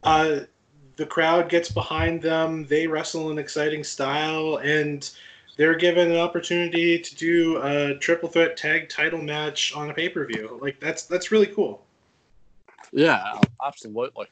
Uh, 0.02 0.40
the 0.96 1.06
crowd 1.06 1.48
gets 1.48 1.70
behind 1.70 2.20
them. 2.20 2.66
They 2.66 2.87
wrestle 2.87 3.30
in 3.30 3.38
exciting 3.38 3.82
style, 3.82 4.58
and 4.62 5.11
they're 5.56 5.76
given 5.76 6.10
an 6.10 6.18
opportunity 6.18 6.98
to 6.98 7.14
do 7.14 7.60
a 7.62 7.96
triple 7.98 8.28
threat 8.28 8.56
tag 8.56 8.88
title 8.88 9.20
match 9.20 9.74
on 9.74 9.90
a 9.90 9.94
pay 9.94 10.08
per 10.08 10.24
view. 10.26 10.58
Like 10.60 10.80
that's 10.80 11.04
that's 11.04 11.30
really 11.30 11.46
cool. 11.46 11.84
Yeah, 12.92 13.40
absolutely. 13.64 14.26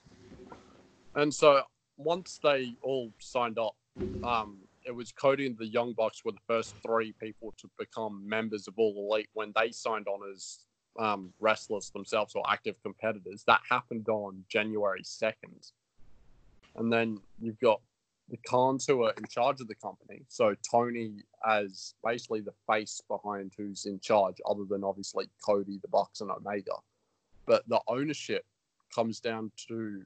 And 1.15 1.33
so 1.33 1.63
once 1.97 2.39
they 2.43 2.75
all 2.83 3.11
signed 3.19 3.59
up, 3.59 3.75
um, 4.25 4.59
it 4.85 4.95
was 4.95 5.13
Cody 5.13 5.47
and 5.47 5.57
the 5.59 5.67
Young 5.67 5.93
Bucks 5.93 6.25
were 6.25 6.33
the 6.33 6.39
first 6.47 6.75
three 6.85 7.13
people 7.21 7.55
to 7.59 7.71
become 7.79 8.27
members 8.27 8.69
of 8.69 8.75
All 8.77 9.09
Elite 9.11 9.29
when 9.35 9.53
they 9.57 9.71
signed 9.71 10.09
on 10.09 10.21
as 10.33 10.61
um, 10.99 11.33
wrestlers 11.41 11.91
themselves 11.91 12.35
or 12.35 12.43
active 12.49 12.77
competitors. 12.83 13.45
That 13.47 13.61
happened 13.69 14.09
on 14.09 14.45
January 14.49 15.03
2nd. 15.03 15.73
And 16.77 16.93
then 16.93 17.19
you've 17.41 17.61
got 17.61 17.81
the 18.31 18.39
Khans 18.49 18.87
who 18.87 19.03
are 19.05 19.13
in 19.19 19.25
charge 19.29 19.61
of 19.61 19.69
the 19.69 19.75
company. 19.75 20.23
So 20.29 20.55
Tony 20.71 21.25
as 21.47 21.95
basically 22.05 22.41
the 22.41 22.55
face 22.67 23.01
behind 23.09 23.53
who's 23.57 23.87
in 23.87 23.99
charge, 24.01 24.37
other 24.49 24.65
than 24.69 24.85
obviously 24.85 25.29
Cody, 25.45 25.79
the 25.83 25.89
Bucks, 25.89 26.21
and 26.21 26.31
Omega. 26.31 26.73
But 27.47 27.69
the 27.69 27.81
ownership 27.89 28.45
comes 28.95 29.21
down 29.21 29.51
to 29.69 30.03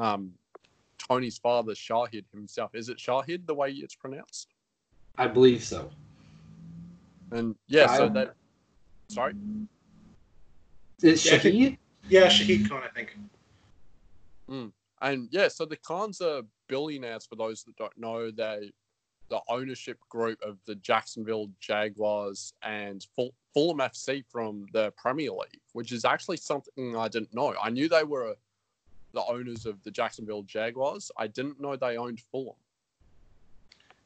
um, 0.00 0.32
Tony's 0.98 1.38
father, 1.38 1.72
Shahid 1.72 2.24
himself. 2.32 2.74
Is 2.74 2.88
it 2.88 2.98
Shahid 2.98 3.46
the 3.46 3.54
way 3.54 3.70
it's 3.70 3.94
pronounced? 3.94 4.48
I 5.18 5.26
believe 5.28 5.62
so. 5.62 5.90
And 7.30 7.54
yeah, 7.68 7.96
so 7.96 8.08
that. 8.08 8.34
Sorry. 9.08 9.34
Is 11.02 11.24
Yeah, 11.24 11.38
Shahid? 11.38 11.78
Yeah, 12.08 12.26
Shahid 12.26 12.68
Khan, 12.68 12.82
I 12.82 12.88
think. 12.88 13.16
And 15.02 15.28
yeah, 15.30 15.48
so 15.48 15.64
the 15.64 15.76
Khans 15.76 16.20
are 16.20 16.42
billionaires. 16.68 17.26
For 17.26 17.36
those 17.36 17.64
that 17.64 17.76
don't 17.76 17.98
know, 17.98 18.30
they 18.30 18.70
the 19.28 19.40
ownership 19.48 19.98
group 20.10 20.38
of 20.42 20.58
the 20.66 20.74
Jacksonville 20.76 21.48
Jaguars 21.58 22.52
and 22.62 23.06
Ful- 23.16 23.34
Fulham 23.54 23.78
FC 23.78 24.22
from 24.30 24.66
the 24.72 24.92
Premier 24.96 25.30
League, 25.30 25.60
which 25.72 25.90
is 25.90 26.04
actually 26.04 26.36
something 26.36 26.96
I 26.96 27.08
didn't 27.08 27.32
know. 27.32 27.54
I 27.60 27.70
knew 27.70 27.88
they 27.88 28.04
were 28.04 28.36
the 29.14 29.24
owners 29.24 29.64
of 29.64 29.82
the 29.84 29.90
Jacksonville 29.90 30.42
Jaguars. 30.42 31.10
I 31.16 31.26
didn't 31.26 31.60
know 31.60 31.76
they 31.76 31.96
owned 31.96 32.20
Fulham. 32.30 32.56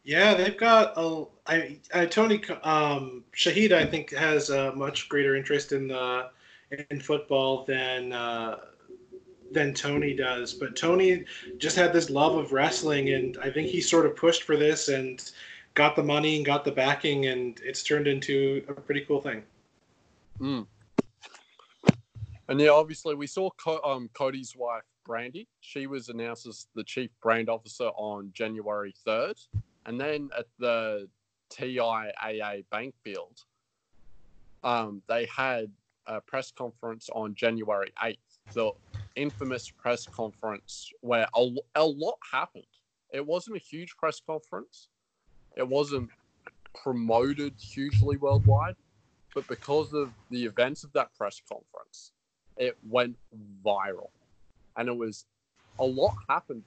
Yeah, 0.04 0.34
they've 0.34 0.56
got 0.56 0.92
a. 0.96 1.24
I, 1.46 1.80
I 1.92 2.06
Tony 2.06 2.40
um, 2.62 3.24
Shahid, 3.34 3.72
I 3.72 3.84
think, 3.84 4.14
has 4.14 4.50
a 4.50 4.72
much 4.76 5.08
greater 5.08 5.34
interest 5.34 5.72
in 5.72 5.88
the 5.88 6.30
in 6.90 7.00
football 7.00 7.64
than 7.64 8.12
uh, 8.12 8.58
than 9.52 9.74
Tony 9.74 10.14
does. 10.14 10.54
But 10.54 10.76
Tony 10.76 11.24
just 11.58 11.76
had 11.76 11.92
this 11.92 12.10
love 12.10 12.36
of 12.36 12.52
wrestling, 12.52 13.10
and 13.10 13.38
I 13.42 13.50
think 13.50 13.68
he 13.68 13.80
sort 13.80 14.06
of 14.06 14.16
pushed 14.16 14.42
for 14.42 14.56
this 14.56 14.88
and 14.88 15.22
got 15.74 15.96
the 15.96 16.02
money 16.02 16.36
and 16.36 16.44
got 16.44 16.64
the 16.64 16.72
backing, 16.72 17.26
and 17.26 17.60
it's 17.62 17.82
turned 17.82 18.06
into 18.06 18.64
a 18.68 18.72
pretty 18.74 19.02
cool 19.02 19.20
thing. 19.20 19.42
Mm. 20.40 20.66
And 22.48 22.60
yeah, 22.60 22.70
obviously, 22.70 23.14
we 23.14 23.26
saw 23.26 23.50
Co- 23.50 23.80
um, 23.82 24.08
Cody's 24.14 24.54
wife, 24.56 24.84
Brandi. 25.06 25.46
She 25.60 25.86
was 25.86 26.08
announced 26.08 26.46
as 26.46 26.66
the 26.74 26.84
chief 26.84 27.10
brand 27.20 27.48
officer 27.48 27.88
on 27.96 28.30
January 28.32 28.94
3rd. 29.06 29.46
And 29.86 30.00
then 30.00 30.30
at 30.36 30.46
the 30.58 31.08
TIAA 31.50 32.64
Bankfield, 32.70 33.42
um, 34.62 35.02
they 35.08 35.26
had 35.26 35.70
a 36.06 36.20
press 36.20 36.50
conference 36.50 37.08
on 37.12 37.34
January 37.34 37.92
8th, 38.02 38.16
the 38.52 38.72
infamous 39.16 39.70
press 39.70 40.06
conference 40.06 40.90
where 41.00 41.26
a, 41.34 41.48
a 41.74 41.84
lot 41.84 42.16
happened. 42.30 42.64
It 43.12 43.24
wasn't 43.26 43.56
a 43.56 43.60
huge 43.60 43.96
press 43.96 44.20
conference, 44.20 44.88
it 45.56 45.66
wasn't 45.66 46.10
promoted 46.74 47.54
hugely 47.58 48.16
worldwide, 48.16 48.76
but 49.34 49.46
because 49.48 49.92
of 49.92 50.10
the 50.30 50.44
events 50.44 50.84
of 50.84 50.92
that 50.92 51.14
press 51.16 51.40
conference, 51.48 52.12
it 52.56 52.76
went 52.88 53.16
viral. 53.64 54.10
And 54.76 54.88
it 54.88 54.96
was 54.96 55.26
a 55.78 55.84
lot 55.84 56.14
happened. 56.28 56.64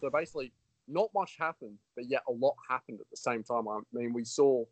So 0.00 0.10
basically, 0.10 0.52
not 0.88 1.10
much 1.14 1.36
happened, 1.38 1.78
but 1.94 2.08
yet 2.08 2.22
a 2.28 2.32
lot 2.32 2.54
happened 2.68 3.00
at 3.00 3.08
the 3.10 3.16
same 3.16 3.42
time. 3.42 3.68
I 3.68 3.78
mean, 3.92 4.12
we 4.12 4.24
saw, 4.24 4.64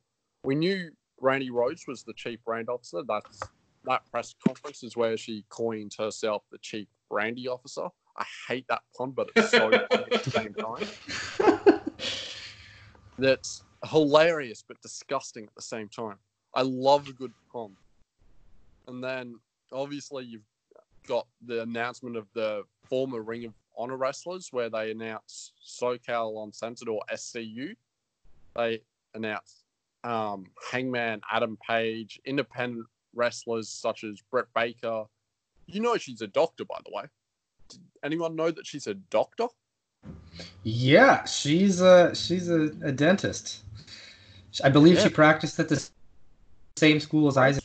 we 0.43 0.55
knew 0.55 0.91
Brandi 1.23 1.51
Rhodes 1.51 1.85
was 1.87 2.03
the 2.03 2.15
chief 2.15 2.43
brand 2.45 2.69
officer. 2.69 3.03
That's 3.07 3.41
that 3.89 4.09
press 4.11 4.35
conference 4.47 4.83
is 4.83 4.97
where 4.97 5.17
she 5.17 5.45
coined 5.49 5.93
herself 5.99 6.43
the 6.53 6.59
chief 6.59 6.87
brandy 7.11 7.49
officer. 7.49 7.89
I 8.17 8.25
hate 8.49 8.67
that 8.69 8.83
pun, 8.97 9.13
but 9.13 9.31
it's 9.35 9.51
so 9.51 9.71
funny 9.71 9.77
at 9.77 10.23
the 10.25 10.31
same 10.31 10.55
time. 10.55 11.81
That's 13.19 13.63
hilarious 13.91 14.63
but 14.67 14.81
disgusting 14.83 15.45
at 15.45 15.55
the 15.55 15.63
same 15.63 15.89
time. 15.89 16.17
I 16.55 16.63
love 16.63 17.09
a 17.09 17.13
good 17.13 17.33
pun. 17.53 17.77
And 18.87 19.03
then 19.03 19.37
obviously 19.73 20.25
you've 20.25 20.43
got 21.07 21.27
the 21.45 21.63
announcement 21.63 22.17
of 22.17 22.27
the 22.35 22.65
former 22.89 23.23
Ring 23.23 23.47
of 23.47 23.55
Honor 23.77 23.97
wrestlers 23.97 24.49
where 24.51 24.69
they 24.69 24.91
announced 24.91 25.53
SoCal 25.65 26.45
Uncensored 26.45 26.89
or 26.89 27.01
SCU. 27.13 27.75
They 28.57 28.83
announced 29.15 29.65
um, 30.05 30.47
Hangman 30.71 31.21
Adam 31.31 31.57
Page, 31.67 32.21
independent 32.25 32.87
wrestlers 33.15 33.69
such 33.69 34.05
as 34.05 34.21
Britt 34.31 34.47
Baker. 34.55 35.05
You 35.67 35.81
know 35.81 35.97
she's 35.97 36.23
a 36.23 36.27
doctor, 36.27 36.65
by 36.65 36.79
the 36.85 36.93
way. 36.95 37.05
Did 37.69 37.81
anyone 38.05 38.37
know 38.37 38.51
that 38.51 38.67
she's 38.67 38.87
a 38.87 38.95
doctor? 38.95 39.47
Yeah, 40.63 41.25
she's 41.25 41.81
a 41.81 42.15
she's 42.15 42.49
a, 42.49 42.71
a 42.83 42.93
dentist. 42.93 43.65
I 44.63 44.69
believe 44.71 44.97
yeah. 44.97 45.05
she 45.05 45.09
practiced 45.11 45.59
at 45.61 45.69
the 45.69 45.89
same 46.77 47.01
school 47.01 47.29
as 47.29 47.37
Isaac. 47.37 47.65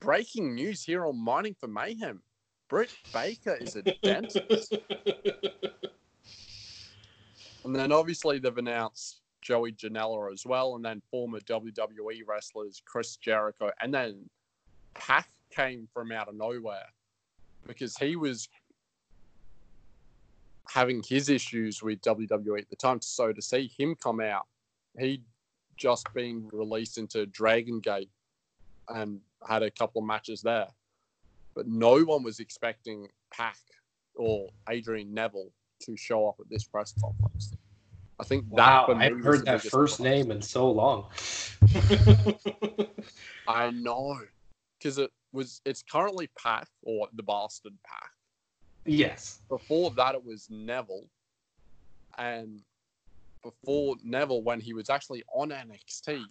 Breaking 0.00 0.54
news 0.54 0.82
here 0.82 1.06
on 1.06 1.18
Mining 1.18 1.54
for 1.58 1.68
Mayhem. 1.68 2.22
Britt 2.68 2.90
Baker 3.12 3.56
is 3.60 3.76
a 3.76 3.82
dentist. 4.02 4.72
and 7.64 7.74
then 7.74 7.92
obviously 7.92 8.38
they've 8.38 8.56
announced 8.56 9.19
Joey 9.42 9.72
Janela 9.72 10.32
as 10.32 10.44
well, 10.44 10.76
and 10.76 10.84
then 10.84 11.02
former 11.10 11.40
WWE 11.40 12.20
wrestlers 12.26 12.82
Chris 12.84 13.16
Jericho, 13.16 13.70
and 13.80 13.92
then 13.92 14.28
PAC 14.94 15.28
came 15.50 15.88
from 15.92 16.12
out 16.12 16.28
of 16.28 16.34
nowhere 16.34 16.86
because 17.66 17.96
he 17.96 18.16
was 18.16 18.48
having 20.68 21.02
his 21.02 21.28
issues 21.28 21.82
with 21.82 22.00
WWE 22.02 22.60
at 22.60 22.70
the 22.70 22.76
time. 22.76 23.00
So 23.00 23.32
to 23.32 23.42
see 23.42 23.70
him 23.76 23.96
come 23.96 24.20
out, 24.20 24.46
he'd 24.98 25.24
just 25.76 26.12
been 26.14 26.48
released 26.52 26.98
into 26.98 27.26
Dragon 27.26 27.80
Gate 27.80 28.10
and 28.88 29.20
had 29.48 29.62
a 29.62 29.70
couple 29.70 30.02
of 30.02 30.06
matches 30.06 30.42
there. 30.42 30.68
But 31.54 31.66
no 31.66 32.02
one 32.04 32.22
was 32.22 32.38
expecting 32.38 33.08
PAC 33.32 33.56
or 34.14 34.48
Adrian 34.68 35.12
Neville 35.12 35.50
to 35.82 35.96
show 35.96 36.28
up 36.28 36.36
at 36.38 36.48
this 36.48 36.64
press 36.64 36.94
conference. 37.00 37.56
I 38.20 38.22
think 38.22 38.44
wow, 38.50 38.84
that 38.86 38.96
I've 38.98 39.24
heard 39.24 39.46
that 39.46 39.62
first 39.62 39.98
name 39.98 40.30
in 40.30 40.42
so 40.42 40.70
long. 40.70 41.06
I 43.48 43.70
know, 43.70 44.18
because 44.78 44.98
it 44.98 45.10
was. 45.32 45.62
It's 45.64 45.82
currently 45.82 46.28
PAC 46.38 46.68
or 46.82 47.08
the 47.14 47.22
Bastard 47.22 47.72
PAC. 47.82 48.10
Yes. 48.84 49.40
Before 49.48 49.90
that, 49.92 50.14
it 50.14 50.22
was 50.22 50.48
Neville, 50.50 51.06
and 52.18 52.60
before 53.42 53.96
Neville, 54.04 54.42
when 54.42 54.60
he 54.60 54.74
was 54.74 54.90
actually 54.90 55.22
on 55.34 55.48
NXT, 55.48 56.22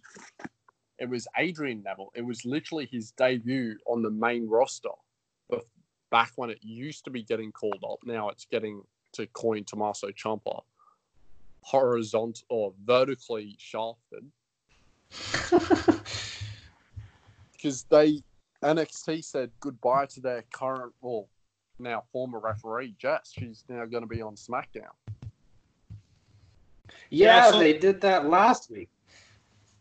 it 1.00 1.08
was 1.08 1.26
Adrian 1.38 1.82
Neville. 1.82 2.12
It 2.14 2.24
was 2.24 2.44
literally 2.44 2.88
his 2.90 3.10
debut 3.10 3.78
on 3.86 4.02
the 4.02 4.10
main 4.10 4.48
roster. 4.48 4.90
Back 6.12 6.30
when 6.36 6.50
it 6.50 6.58
used 6.60 7.04
to 7.04 7.10
be 7.10 7.22
getting 7.24 7.50
called 7.50 7.84
up, 7.88 7.98
now 8.04 8.28
it's 8.28 8.44
getting 8.44 8.82
to 9.12 9.26
coin 9.28 9.64
Tommaso 9.64 10.08
Ciampa 10.08 10.62
horizontal 11.62 12.44
or 12.48 12.72
vertically 12.84 13.56
shafted. 13.58 14.30
Because 17.52 17.84
they 17.90 18.22
NXT 18.62 19.24
said 19.24 19.50
goodbye 19.60 20.06
to 20.06 20.20
their 20.20 20.44
current, 20.52 20.92
well, 21.00 21.28
now 21.78 22.04
former 22.12 22.38
referee 22.38 22.94
Jess. 22.98 23.32
She's 23.36 23.64
now 23.68 23.84
going 23.86 24.02
to 24.02 24.08
be 24.08 24.22
on 24.22 24.34
SmackDown. 24.34 24.92
Yeah, 27.08 27.46
yeah 27.46 27.50
so 27.50 27.58
they 27.58 27.78
did 27.78 28.00
that 28.02 28.28
last 28.28 28.70
week. 28.70 28.88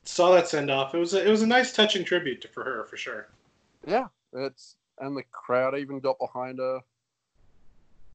Saw 0.04 0.34
that 0.34 0.48
send 0.48 0.72
off. 0.72 0.96
It 0.96 1.00
was 1.00 1.14
a, 1.14 1.26
it 1.26 1.30
was 1.30 1.42
a 1.42 1.48
nice 1.48 1.74
touching 1.74 2.04
tribute 2.04 2.42
to, 2.42 2.48
for 2.48 2.64
her 2.64 2.86
for 2.86 2.98
sure. 2.98 3.28
Yeah, 3.86 4.08
it's 4.34 4.76
and 5.00 5.16
the 5.16 5.24
crowd 5.32 5.78
even 5.78 6.00
got 6.00 6.18
behind 6.20 6.60
her. 6.60 6.80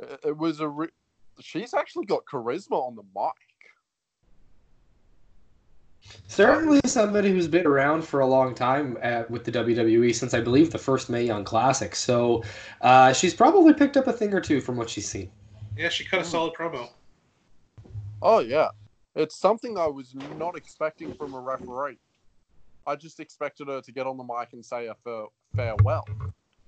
It, 0.00 0.20
it 0.26 0.36
was 0.36 0.60
a. 0.60 0.68
Re- 0.68 0.88
she's 1.40 1.74
actually 1.74 2.06
got 2.06 2.24
charisma 2.24 2.72
on 2.72 2.96
the 2.96 3.04
mic. 3.14 3.32
Certainly 6.26 6.80
somebody 6.86 7.30
who's 7.30 7.46
been 7.46 7.66
around 7.66 8.02
for 8.02 8.20
a 8.20 8.26
long 8.26 8.54
time 8.54 8.98
at, 9.00 9.30
with 9.30 9.44
the 9.44 9.52
WWE 9.52 10.14
since 10.14 10.34
I 10.34 10.40
believe 10.40 10.70
the 10.70 10.78
first 10.78 11.08
Mae 11.08 11.24
Young 11.24 11.44
Classic. 11.44 11.94
So 11.94 12.42
uh, 12.80 13.12
she's 13.12 13.34
probably 13.34 13.72
picked 13.72 13.96
up 13.96 14.06
a 14.06 14.12
thing 14.12 14.34
or 14.34 14.40
two 14.40 14.60
from 14.60 14.76
what 14.76 14.90
she's 14.90 15.08
seen. 15.08 15.30
Yeah, 15.76 15.88
she 15.88 16.04
cut 16.04 16.20
a 16.20 16.24
solid 16.24 16.54
promo. 16.54 16.88
Oh 18.20 18.40
yeah, 18.40 18.68
it's 19.14 19.36
something 19.36 19.78
I 19.78 19.86
was 19.86 20.14
not 20.36 20.56
expecting 20.56 21.14
from 21.14 21.34
a 21.34 21.40
referee. 21.40 21.98
I 22.86 22.96
just 22.96 23.20
expected 23.20 23.68
her 23.68 23.80
to 23.80 23.92
get 23.92 24.06
on 24.06 24.16
the 24.16 24.24
mic 24.24 24.52
and 24.52 24.64
say 24.64 24.86
a 24.88 24.96
farewell, 25.54 26.06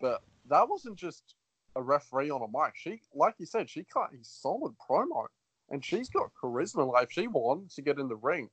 but 0.00 0.22
that 0.48 0.68
wasn't 0.68 0.96
just 0.96 1.34
a 1.74 1.82
referee 1.82 2.30
on 2.30 2.42
a 2.42 2.46
mic. 2.46 2.74
She, 2.74 3.00
like 3.14 3.34
you 3.38 3.46
said, 3.46 3.68
she 3.68 3.84
cut 3.84 4.10
a 4.12 4.22
solid 4.22 4.74
promo, 4.78 5.26
and 5.70 5.84
she's 5.84 6.08
got 6.08 6.30
charisma. 6.40 6.90
Like 6.90 7.04
if 7.04 7.12
she 7.12 7.26
wanted 7.26 7.70
to 7.70 7.82
get 7.82 7.98
in 7.98 8.08
the 8.08 8.16
ring, 8.16 8.48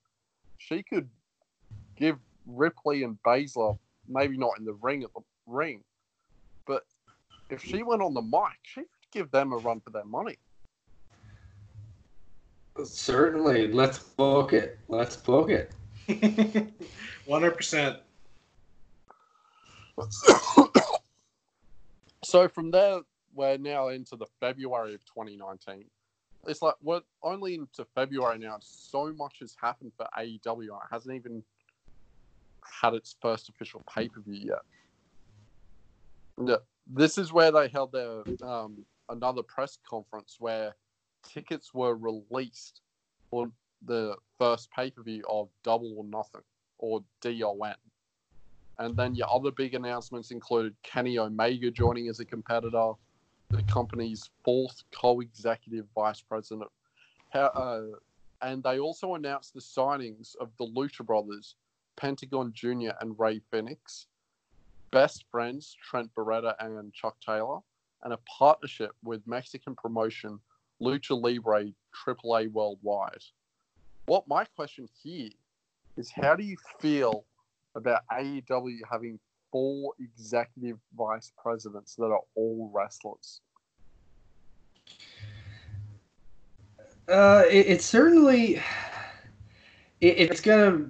she 0.57 0.83
could 0.83 1.09
give 1.95 2.17
Ripley 2.45 3.03
and 3.03 3.17
Baszler 3.25 3.77
maybe 4.07 4.37
not 4.37 4.57
in 4.59 4.65
the 4.65 4.73
ring 4.73 5.03
at 5.03 5.13
the 5.13 5.21
ring, 5.47 5.83
but 6.65 6.83
if 7.49 7.63
she 7.63 7.83
went 7.83 8.01
on 8.01 8.13
the 8.13 8.21
mic, 8.21 8.59
she 8.63 8.81
could 8.81 9.11
give 9.11 9.31
them 9.31 9.53
a 9.53 9.57
run 9.57 9.79
for 9.79 9.91
their 9.91 10.05
money. 10.05 10.37
Certainly, 12.83 13.71
let's 13.71 13.99
book 13.99 14.51
it. 14.51 14.79
Let's 14.87 15.15
book 15.15 15.49
it. 15.49 15.71
One 17.25 17.41
hundred 17.41 17.57
percent. 17.57 17.99
So 22.23 22.47
from 22.47 22.71
there, 22.71 23.01
we're 23.35 23.57
now 23.57 23.89
into 23.89 24.15
the 24.15 24.25
February 24.39 24.95
of 24.95 25.05
2019 25.05 25.85
it's 26.47 26.61
like 26.61 26.75
we're 26.81 27.01
only 27.21 27.55
into 27.55 27.85
February 27.95 28.37
now. 28.37 28.57
So 28.61 29.13
much 29.13 29.39
has 29.39 29.55
happened 29.61 29.91
for 29.95 30.07
AEW. 30.17 30.65
It 30.65 30.71
hasn't 30.91 31.15
even 31.15 31.43
had 32.81 32.93
its 32.93 33.15
first 33.21 33.49
official 33.49 33.81
pay 33.93 34.09
per 34.09 34.21
view 34.21 34.51
yet. 36.37 36.59
This 36.87 37.17
is 37.17 37.31
where 37.31 37.51
they 37.51 37.69
held 37.69 37.91
their 37.91 38.23
um, 38.47 38.85
another 39.09 39.43
press 39.43 39.77
conference 39.87 40.37
where 40.39 40.75
tickets 41.23 41.73
were 41.73 41.95
released 41.95 42.81
for 43.29 43.49
the 43.85 44.15
first 44.37 44.69
pay 44.71 44.89
per 44.89 45.01
view 45.03 45.23
of 45.29 45.49
Double 45.63 45.93
or 45.97 46.03
Nothing 46.03 46.41
or 46.77 47.03
DON. 47.21 47.75
And 48.79 48.97
then 48.97 49.15
your 49.15 49.33
other 49.33 49.51
big 49.51 49.75
announcements 49.75 50.31
included 50.31 50.75
Kenny 50.83 51.19
Omega 51.19 51.69
joining 51.71 52.09
as 52.09 52.19
a 52.19 52.25
competitor, 52.25 52.93
the 53.53 53.63
company's 53.63 54.29
fourth 54.43 54.83
co-executive 54.91 55.85
vice 55.95 56.21
president, 56.21 56.69
uh, 57.33 57.81
and 58.41 58.63
they 58.63 58.79
also 58.79 59.15
announced 59.15 59.53
the 59.53 59.61
signings 59.61 60.35
of 60.37 60.49
the 60.57 60.65
Lucha 60.65 61.05
Brothers, 61.05 61.55
Pentagon 61.95 62.51
Jr. 62.53 62.91
and 62.99 63.17
Rey 63.17 63.41
Fenix, 63.51 64.07
best 64.91 65.25
friends 65.31 65.75
Trent 65.81 66.09
Beretta 66.15 66.55
and 66.59 66.93
Chuck 66.93 67.15
Taylor, 67.25 67.59
and 68.03 68.13
a 68.13 68.19
partnership 68.37 68.91
with 69.03 69.25
Mexican 69.25 69.75
promotion 69.75 70.39
Lucha 70.81 71.19
Libre 71.19 71.71
AAA 72.05 72.51
Worldwide. 72.51 73.23
What 74.05 74.27
my 74.27 74.45
question 74.55 74.87
here 75.01 75.29
is 75.95 76.11
how 76.11 76.35
do 76.35 76.43
you 76.43 76.57
feel 76.79 77.25
about 77.75 78.01
AEW 78.11 78.79
having 78.89 79.19
four 79.53 79.93
executive 79.99 80.77
vice 80.97 81.31
presidents 81.41 81.95
that 81.95 82.05
are 82.05 82.21
all 82.35 82.71
wrestlers? 82.73 83.39
Uh, 87.07 87.43
it, 87.49 87.67
it's 87.67 87.85
certainly 87.85 88.55
it, 90.01 90.17
it's 90.17 90.41
gonna 90.41 90.85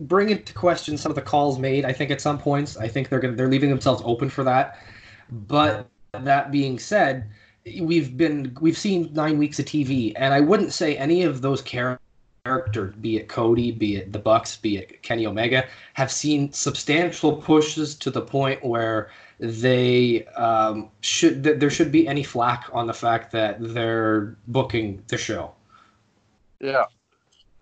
bring 0.00 0.30
into 0.30 0.52
question 0.52 0.98
some 0.98 1.10
of 1.10 1.16
the 1.16 1.22
calls 1.22 1.58
made. 1.58 1.84
I 1.84 1.92
think 1.92 2.10
at 2.10 2.20
some 2.20 2.38
points, 2.38 2.76
I 2.76 2.88
think 2.88 3.08
they're 3.08 3.20
gonna 3.20 3.36
they're 3.36 3.48
leaving 3.48 3.70
themselves 3.70 4.02
open 4.04 4.28
for 4.28 4.42
that. 4.44 4.78
But 5.30 5.88
that 6.12 6.50
being 6.50 6.80
said, 6.80 7.30
we've 7.80 8.16
been 8.16 8.56
we've 8.60 8.78
seen 8.78 9.08
nine 9.12 9.38
weeks 9.38 9.60
of 9.60 9.66
TV, 9.66 10.12
and 10.16 10.34
I 10.34 10.40
wouldn't 10.40 10.72
say 10.72 10.96
any 10.96 11.22
of 11.22 11.42
those 11.42 11.62
characters 11.62 12.09
be 13.00 13.16
it 13.16 13.28
Cody, 13.28 13.70
be 13.70 13.96
it 13.96 14.12
the 14.12 14.18
Bucks, 14.18 14.56
be 14.56 14.78
it 14.78 15.02
Kenny 15.02 15.26
Omega, 15.26 15.66
have 15.94 16.10
seen 16.10 16.52
substantial 16.52 17.36
pushes 17.36 17.94
to 17.96 18.10
the 18.10 18.22
point 18.22 18.64
where 18.64 19.10
they 19.38 20.24
um, 20.36 20.90
should 21.00 21.44
th- 21.44 21.58
there 21.58 21.70
should 21.70 21.92
be 21.92 22.08
any 22.08 22.22
flack 22.22 22.68
on 22.72 22.86
the 22.86 22.94
fact 22.94 23.32
that 23.32 23.56
they're 23.60 24.36
booking 24.48 25.02
the 25.08 25.18
show. 25.18 25.52
Yeah, 26.60 26.84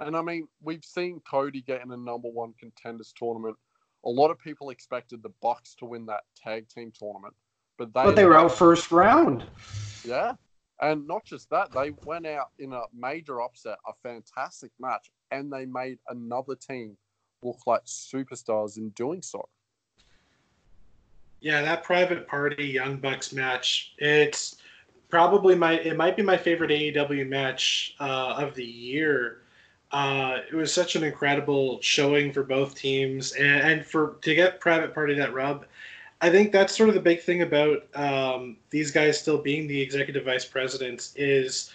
and 0.00 0.16
I 0.16 0.22
mean 0.22 0.48
we've 0.62 0.84
seen 0.84 1.20
Cody 1.28 1.62
get 1.62 1.82
in 1.82 1.90
a 1.90 1.96
number 1.96 2.28
one 2.28 2.54
contenders 2.58 3.12
tournament. 3.16 3.56
A 4.04 4.10
lot 4.10 4.30
of 4.30 4.38
people 4.38 4.70
expected 4.70 5.22
the 5.22 5.32
Bucks 5.42 5.74
to 5.76 5.86
win 5.86 6.06
that 6.06 6.20
tag 6.36 6.68
team 6.68 6.92
tournament, 6.96 7.34
but 7.78 7.92
they 7.92 8.04
but 8.04 8.16
they 8.16 8.24
were 8.24 8.36
out 8.36 8.52
first 8.52 8.92
round. 8.92 9.44
Yeah, 10.04 10.34
and 10.80 11.06
not 11.06 11.24
just 11.24 11.50
that, 11.50 11.72
they 11.72 11.90
went 12.04 12.26
out 12.26 12.50
in 12.58 12.72
a 12.72 12.82
major 12.96 13.42
upset, 13.42 13.78
a 13.86 13.92
fantastic 14.02 14.70
match, 14.78 15.10
and 15.30 15.52
they 15.52 15.66
made 15.66 15.98
another 16.08 16.54
team 16.54 16.96
look 17.42 17.58
like 17.66 17.84
superstars 17.84 18.76
in 18.76 18.90
doing 18.90 19.22
so. 19.22 19.48
Yeah, 21.40 21.62
that 21.62 21.84
private 21.84 22.26
party 22.26 22.64
Young 22.64 22.96
Bucks 22.96 23.32
match, 23.32 23.94
it's 23.98 24.56
probably 25.08 25.54
my 25.54 25.74
it 25.74 25.96
might 25.96 26.16
be 26.16 26.22
my 26.22 26.36
favorite 26.36 26.70
AEW 26.70 27.28
match 27.28 27.94
uh, 28.00 28.34
of 28.36 28.54
the 28.54 28.64
year. 28.64 29.42
Uh, 29.90 30.38
it 30.50 30.54
was 30.54 30.72
such 30.72 30.96
an 30.96 31.04
incredible 31.04 31.80
showing 31.80 32.32
for 32.32 32.42
both 32.42 32.74
teams, 32.74 33.32
and, 33.32 33.60
and 33.60 33.86
for 33.86 34.18
to 34.22 34.34
get 34.34 34.60
private 34.60 34.92
party 34.92 35.14
that 35.14 35.32
rub. 35.32 35.66
I 36.20 36.30
think 36.30 36.50
that's 36.50 36.76
sort 36.76 36.88
of 36.88 36.94
the 36.94 37.00
big 37.00 37.20
thing 37.20 37.42
about 37.42 37.86
um, 37.94 38.56
these 38.70 38.90
guys 38.90 39.20
still 39.20 39.38
being 39.38 39.68
the 39.68 39.80
executive 39.80 40.24
vice 40.24 40.44
presidents 40.44 41.12
is 41.16 41.72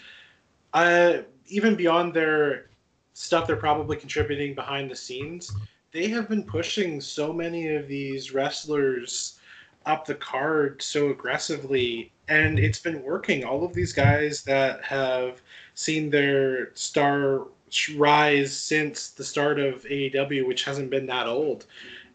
uh, 0.74 1.20
even 1.48 1.76
beyond 1.76 2.14
their 2.14 2.66
stuff 3.14 3.48
they're 3.48 3.56
probably 3.56 3.96
contributing 3.96 4.54
behind 4.54 4.90
the 4.92 4.96
scenes, 4.96 5.56
they 5.92 6.08
have 6.08 6.28
been 6.28 6.44
pushing 6.44 7.00
so 7.00 7.32
many 7.32 7.76
of 7.76 7.88
these 7.88 8.34
wrestlers 8.34 9.40
up 9.86 10.06
the 10.06 10.16
card 10.16 10.82
so 10.82 11.10
aggressively 11.10 12.12
and 12.28 12.58
it's 12.58 12.80
been 12.80 13.02
working. 13.04 13.44
All 13.44 13.64
of 13.64 13.74
these 13.74 13.94
guys 13.94 14.44
that 14.44 14.84
have 14.84 15.42
seen 15.76 16.10
their 16.10 16.74
star 16.74 17.48
rise 17.96 18.56
since 18.56 19.10
the 19.10 19.24
start 19.24 19.60
of 19.60 19.84
AEW 19.86 20.48
which 20.48 20.64
hasn't 20.64 20.90
been 20.90 21.06
that 21.08 21.28
old 21.28 21.66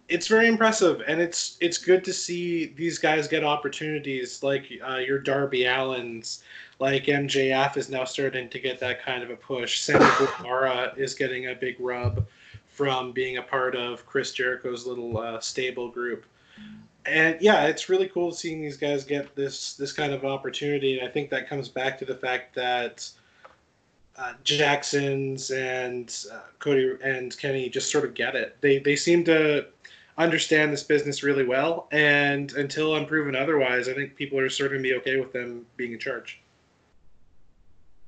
it's 0.09 0.27
very 0.27 0.47
impressive 0.47 1.03
and 1.07 1.21
it's 1.21 1.57
it's 1.61 1.79
good 1.79 2.05
to 2.05 2.13
see 2.13 2.67
these 2.77 2.99
guys 2.99 3.29
get 3.29 3.45
opportunities 3.45 4.43
like 4.43 4.67
uh, 4.89 4.97
your 4.97 5.19
Darby 5.19 5.61
Allins 5.61 6.41
like 6.79 7.05
MJF 7.05 7.77
is 7.77 7.89
now 7.91 8.05
starting 8.05 8.49
to 8.49 8.59
get 8.59 8.79
that 8.81 9.03
kind 9.03 9.23
of 9.23 9.31
a 9.31 9.37
push 9.37 9.81
Sammy 9.81 10.05
Guevara 10.19 10.93
is 10.97 11.15
getting 11.15 11.49
a 11.49 11.55
big 11.55 11.77
rub 11.79 12.27
from 12.69 13.13
being 13.13 13.39
a 13.39 13.43
part 13.43 13.75
of 13.75 14.07
Chris 14.07 14.33
Jericho's 14.33 14.87
little 14.87 15.19
uh, 15.19 15.41
stable 15.41 15.89
group 15.89 16.25
and 17.09 17.37
yeah, 17.41 17.67
it's 17.67 17.89
really 17.89 18.09
cool 18.09 18.33
seeing 18.33 18.61
these 18.61 18.77
guys 18.77 19.05
get 19.05 19.35
this 19.35 19.75
this 19.75 19.93
kind 19.93 20.13
of 20.13 20.25
opportunity. 20.25 20.99
And 20.99 21.09
I 21.09 21.11
think 21.11 21.31
that 21.31 21.49
comes 21.49 21.69
back 21.69 21.99
to 21.99 22.05
the 22.05 22.15
fact 22.15 22.55
that 22.55 23.09
uh, 24.17 24.35
Jackson's 24.45 25.51
and 25.51 26.15
uh, 26.33 26.41
Cody 26.59 26.97
and 27.03 27.37
Kenny 27.39 27.69
just 27.69 27.91
sort 27.91 28.05
of 28.05 28.15
get 28.15 28.35
it. 28.35 28.57
They 28.61 28.79
they 28.79 28.97
seem 28.97 29.25
to 29.25 29.67
understand 30.19 30.73
this 30.73 30.83
business 30.83 31.23
really 31.23 31.45
well, 31.45 31.89
and 31.93 32.53
until 32.53 32.95
I'm 32.95 33.07
proven 33.07 33.37
otherwise, 33.37 33.89
I 33.89 33.95
think 33.95 34.17
people 34.17 34.39
are 34.39 34.49
sort 34.51 34.75
of 34.75 34.83
be 34.83 34.95
okay 34.97 35.19
with 35.19 35.33
them 35.33 35.65
being 35.77 35.93
in 35.93 35.99
charge. 35.99 36.41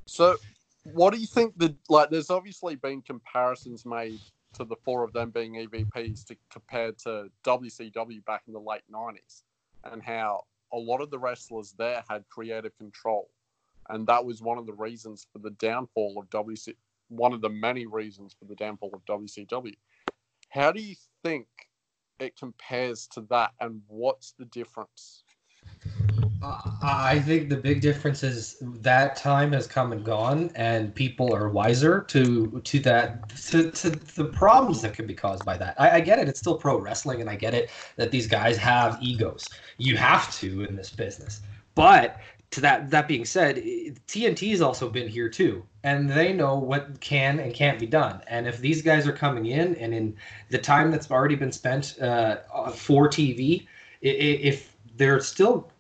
So, 0.07 0.37
what 0.83 1.15
do 1.15 1.21
you 1.21 1.27
think? 1.27 1.57
The 1.57 1.75
like, 1.89 2.11
there's 2.11 2.31
obviously 2.31 2.75
been 2.75 3.01
comparisons 3.03 3.87
made 3.87 4.19
to 4.55 4.65
the 4.65 4.77
four 4.85 5.05
of 5.05 5.13
them 5.13 5.31
being 5.31 5.55
EVPs 5.55 6.27
to, 6.27 6.37
compared 6.51 6.99
to 6.99 7.29
WCW 7.45 8.25
back 8.25 8.43
in 8.49 8.53
the 8.53 8.61
late 8.61 8.83
90s 8.93 9.43
and 9.85 10.03
how 10.03 10.43
a 10.73 10.77
lot 10.77 11.01
of 11.01 11.11
the 11.11 11.19
wrestlers 11.19 11.75
there 11.79 12.03
had 12.09 12.29
creative 12.29 12.77
control. 12.77 13.31
And 13.89 14.07
that 14.09 14.25
was 14.25 14.43
one 14.43 14.59
of 14.59 14.67
the 14.67 14.73
reasons 14.73 15.27
for 15.33 15.39
the 15.39 15.51
downfall 15.51 16.17
of 16.19 16.29
WC, 16.31 16.75
one 17.09 17.33
of 17.33 17.41
the 17.41 17.49
many 17.49 17.87
reasons 17.87 18.35
for 18.39 18.45
the 18.47 18.55
downfall 18.55 18.91
of 18.93 19.05
WCW. 19.05 19.75
How 20.49 20.73
do 20.73 20.81
you 20.81 20.97
think 21.23 21.47
it 22.21 22.39
compares 22.39 23.07
to 23.09 23.23
that 23.31 23.53
and 23.61 23.81
what's 23.89 24.33
the 24.33 24.45
difference? 24.47 25.25
I 26.43 27.21
think 27.21 27.51
the 27.51 27.57
big 27.57 27.83
difference 27.83 28.23
is 28.23 28.57
that 28.63 29.17
time 29.17 29.53
has 29.53 29.67
come 29.67 29.93
and 29.93 30.03
gone, 30.03 30.51
and 30.55 30.95
people 30.95 31.35
are 31.35 31.51
wiser 31.51 32.01
to 32.09 32.61
to 32.65 32.79
that 32.81 33.29
to, 33.51 33.71
to 33.71 33.91
the 33.91 34.25
problems 34.25 34.81
that 34.83 34.95
could 34.95 35.07
be 35.07 35.15
caused 35.15 35.45
by 35.45 35.59
that. 35.59 35.79
I, 35.79 35.91
I, 35.97 36.01
get 36.01 36.19
it; 36.19 36.29
it's 36.29 36.41
still 36.41 36.57
pro 36.57 36.79
wrestling, 36.79 37.21
and 37.21 37.29
I 37.29 37.37
get 37.37 37.53
it 37.53 37.71
that 37.97 38.11
these 38.11 38.27
guys 38.27 38.57
have 38.57 38.99
egos. 39.03 39.47
You 39.77 39.99
have 39.99 40.35
to 40.37 40.65
in 40.65 40.77
this 40.77 40.91
business, 40.91 41.43
but 41.75 42.17
to 42.51 42.61
that 42.61 42.91
that 42.91 43.07
being 43.07 43.25
said, 43.25 43.57
TNT's 43.57 44.61
also 44.61 44.89
been 44.89 45.09
here 45.09 45.29
too, 45.29 45.65
and 45.85 46.11
they 46.11 46.33
know 46.33 46.59
what 46.59 47.01
can 47.01 47.39
and 47.39 47.55
can't 47.55 47.79
be 47.79 47.87
done. 47.87 48.23
And 48.27 48.47
if 48.47 48.59
these 48.59 48.83
guys 48.83 49.07
are 49.07 49.13
coming 49.13 49.47
in, 49.47 49.77
and 49.77 49.95
in 49.95 50.17
the 50.51 50.59
time 50.59 50.91
that's 50.91 51.11
already 51.11 51.37
been 51.37 51.53
spent 51.53 52.01
uh, 52.01 52.37
for 52.73 53.09
TV, 53.09 53.67
if 54.03 54.77
they're 54.97 55.21
still 55.21 55.71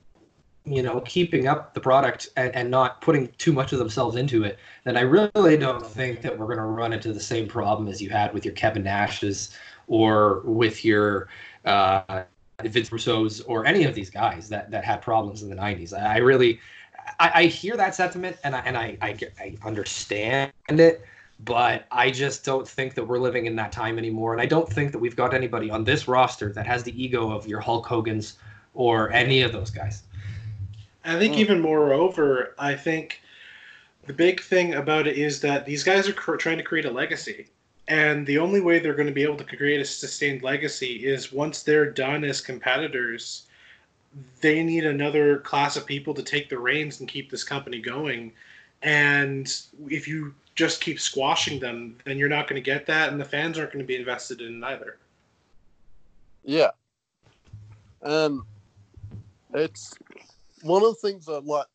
you 0.64 0.82
know, 0.82 1.00
keeping 1.00 1.48
up 1.48 1.74
the 1.74 1.80
product 1.80 2.28
and, 2.36 2.54
and 2.54 2.70
not 2.70 3.00
putting 3.00 3.28
too 3.38 3.52
much 3.52 3.72
of 3.72 3.78
themselves 3.78 4.16
into 4.16 4.44
it, 4.44 4.58
then 4.84 4.96
I 4.96 5.00
really 5.00 5.56
don't 5.56 5.84
think 5.84 6.20
that 6.22 6.38
we're 6.38 6.46
going 6.46 6.58
to 6.58 6.64
run 6.64 6.92
into 6.92 7.12
the 7.12 7.20
same 7.20 7.48
problem 7.48 7.88
as 7.88 8.00
you 8.00 8.10
had 8.10 8.34
with 8.34 8.44
your 8.44 8.54
Kevin 8.54 8.82
Nash's 8.82 9.56
or 9.86 10.40
with 10.44 10.84
your 10.84 11.28
uh, 11.64 12.24
Vince 12.68 12.92
Russo's 12.92 13.40
or 13.42 13.66
any 13.66 13.84
of 13.84 13.94
these 13.94 14.10
guys 14.10 14.48
that, 14.48 14.70
that 14.70 14.84
had 14.84 15.02
problems 15.02 15.42
in 15.42 15.50
the 15.50 15.56
90s. 15.56 15.98
I 15.98 16.18
really, 16.18 16.60
I, 17.18 17.30
I 17.34 17.46
hear 17.46 17.76
that 17.76 17.94
sentiment 17.94 18.36
and 18.44 18.54
I, 18.54 18.60
and 18.60 18.76
I, 18.76 18.96
I, 19.00 19.18
I 19.38 19.56
understand 19.64 20.52
it, 20.68 21.02
but 21.44 21.86
I 21.90 22.10
just 22.10 22.44
don't 22.44 22.68
think 22.68 22.94
that 22.94 23.04
we're 23.04 23.18
living 23.18 23.46
in 23.46 23.56
that 23.56 23.72
time 23.72 23.98
anymore. 23.98 24.32
And 24.32 24.42
I 24.42 24.46
don't 24.46 24.68
think 24.68 24.92
that 24.92 24.98
we've 24.98 25.16
got 25.16 25.34
anybody 25.34 25.70
on 25.70 25.84
this 25.84 26.08
roster 26.08 26.52
that 26.52 26.66
has 26.66 26.82
the 26.82 27.02
ego 27.02 27.30
of 27.30 27.46
your 27.46 27.60
Hulk 27.60 27.86
Hogan's 27.86 28.36
or 28.74 29.12
any 29.12 29.42
of 29.42 29.52
those 29.52 29.70
guys. 29.70 30.02
I 31.04 31.18
think 31.18 31.34
mm. 31.34 31.38
even 31.38 31.60
moreover, 31.60 32.54
I 32.58 32.74
think 32.74 33.22
the 34.06 34.12
big 34.12 34.40
thing 34.40 34.74
about 34.74 35.06
it 35.06 35.16
is 35.16 35.40
that 35.40 35.64
these 35.66 35.82
guys 35.82 36.08
are 36.08 36.12
cr- 36.12 36.36
trying 36.36 36.58
to 36.58 36.64
create 36.64 36.84
a 36.84 36.90
legacy. 36.90 37.48
And 37.90 38.24
the 38.24 38.38
only 38.38 38.60
way 38.60 38.78
they're 38.78 38.94
going 38.94 39.08
to 39.08 39.12
be 39.12 39.24
able 39.24 39.36
to 39.36 39.56
create 39.56 39.80
a 39.80 39.84
sustained 39.84 40.44
legacy 40.44 41.04
is 41.04 41.32
once 41.32 41.64
they're 41.64 41.90
done 41.90 42.22
as 42.22 42.40
competitors, 42.40 43.48
they 44.40 44.62
need 44.62 44.86
another 44.86 45.38
class 45.38 45.76
of 45.76 45.86
people 45.86 46.14
to 46.14 46.22
take 46.22 46.48
the 46.48 46.56
reins 46.56 47.00
and 47.00 47.08
keep 47.08 47.32
this 47.32 47.42
company 47.42 47.80
going. 47.80 48.30
And 48.82 49.52
if 49.88 50.06
you 50.06 50.32
just 50.54 50.80
keep 50.80 51.00
squashing 51.00 51.58
them, 51.58 51.96
then 52.04 52.16
you're 52.16 52.28
not 52.28 52.46
going 52.46 52.62
to 52.62 52.64
get 52.64 52.86
that, 52.86 53.10
and 53.10 53.20
the 53.20 53.24
fans 53.24 53.58
aren't 53.58 53.72
going 53.72 53.84
to 53.84 53.88
be 53.88 53.96
invested 53.96 54.40
in 54.40 54.62
it 54.62 54.66
either. 54.66 54.96
Yeah. 56.44 56.70
Um, 58.04 58.46
it's 59.52 59.94
one 60.62 60.84
of 60.84 60.90
the 60.90 61.08
things 61.08 61.26
that 61.26 61.44
like 61.44 61.66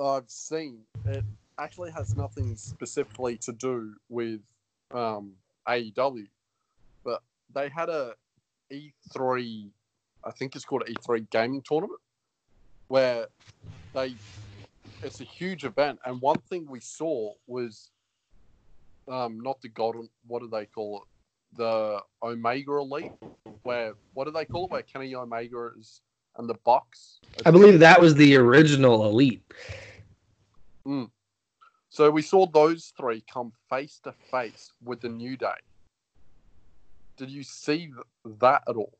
I've 0.00 0.30
seen, 0.30 0.82
it 1.04 1.24
actually 1.58 1.90
has 1.90 2.16
nothing 2.16 2.54
specifically 2.54 3.38
to 3.38 3.52
do 3.52 3.96
with 4.08 4.40
um, 4.92 5.32
AEW, 5.68 6.26
but 7.04 7.22
they 7.54 7.68
had 7.68 7.88
a 7.88 8.14
E3, 8.72 9.70
I 10.24 10.30
think 10.32 10.56
it's 10.56 10.64
called 10.64 10.84
E3 10.88 11.28
gaming 11.30 11.62
tournament, 11.62 12.00
where 12.88 13.26
they 13.94 14.14
it's 15.02 15.20
a 15.20 15.24
huge 15.24 15.64
event, 15.64 15.98
and 16.04 16.20
one 16.20 16.38
thing 16.50 16.66
we 16.68 16.80
saw 16.80 17.32
was 17.46 17.90
um, 19.08 19.40
not 19.40 19.60
the 19.62 19.68
golden. 19.68 20.08
What 20.26 20.40
do 20.40 20.48
they 20.48 20.66
call 20.66 21.02
it? 21.02 21.56
The 21.56 22.00
Omega 22.22 22.72
Elite. 22.72 23.12
Where 23.62 23.94
what 24.14 24.24
do 24.24 24.32
they 24.32 24.44
call 24.44 24.64
it? 24.64 24.70
Where 24.70 24.82
Kenny 24.82 25.14
Omega 25.14 25.70
is 25.78 26.00
and 26.36 26.48
the 26.48 26.56
Bucks. 26.64 27.20
I 27.44 27.50
believe 27.50 27.80
that 27.80 28.00
was 28.00 28.14
the 28.14 28.36
original 28.36 29.06
Elite. 29.06 29.42
Mm. 30.86 31.10
So 31.90 32.10
we 32.10 32.22
saw 32.22 32.46
those 32.46 32.92
three 32.96 33.24
come 33.32 33.52
face 33.70 34.00
to 34.04 34.12
face 34.30 34.72
with 34.84 35.00
the 35.00 35.08
New 35.08 35.36
Day. 35.36 35.56
Did 37.16 37.30
you 37.30 37.42
see 37.42 37.92
that 38.24 38.62
at 38.68 38.76
all? 38.76 38.98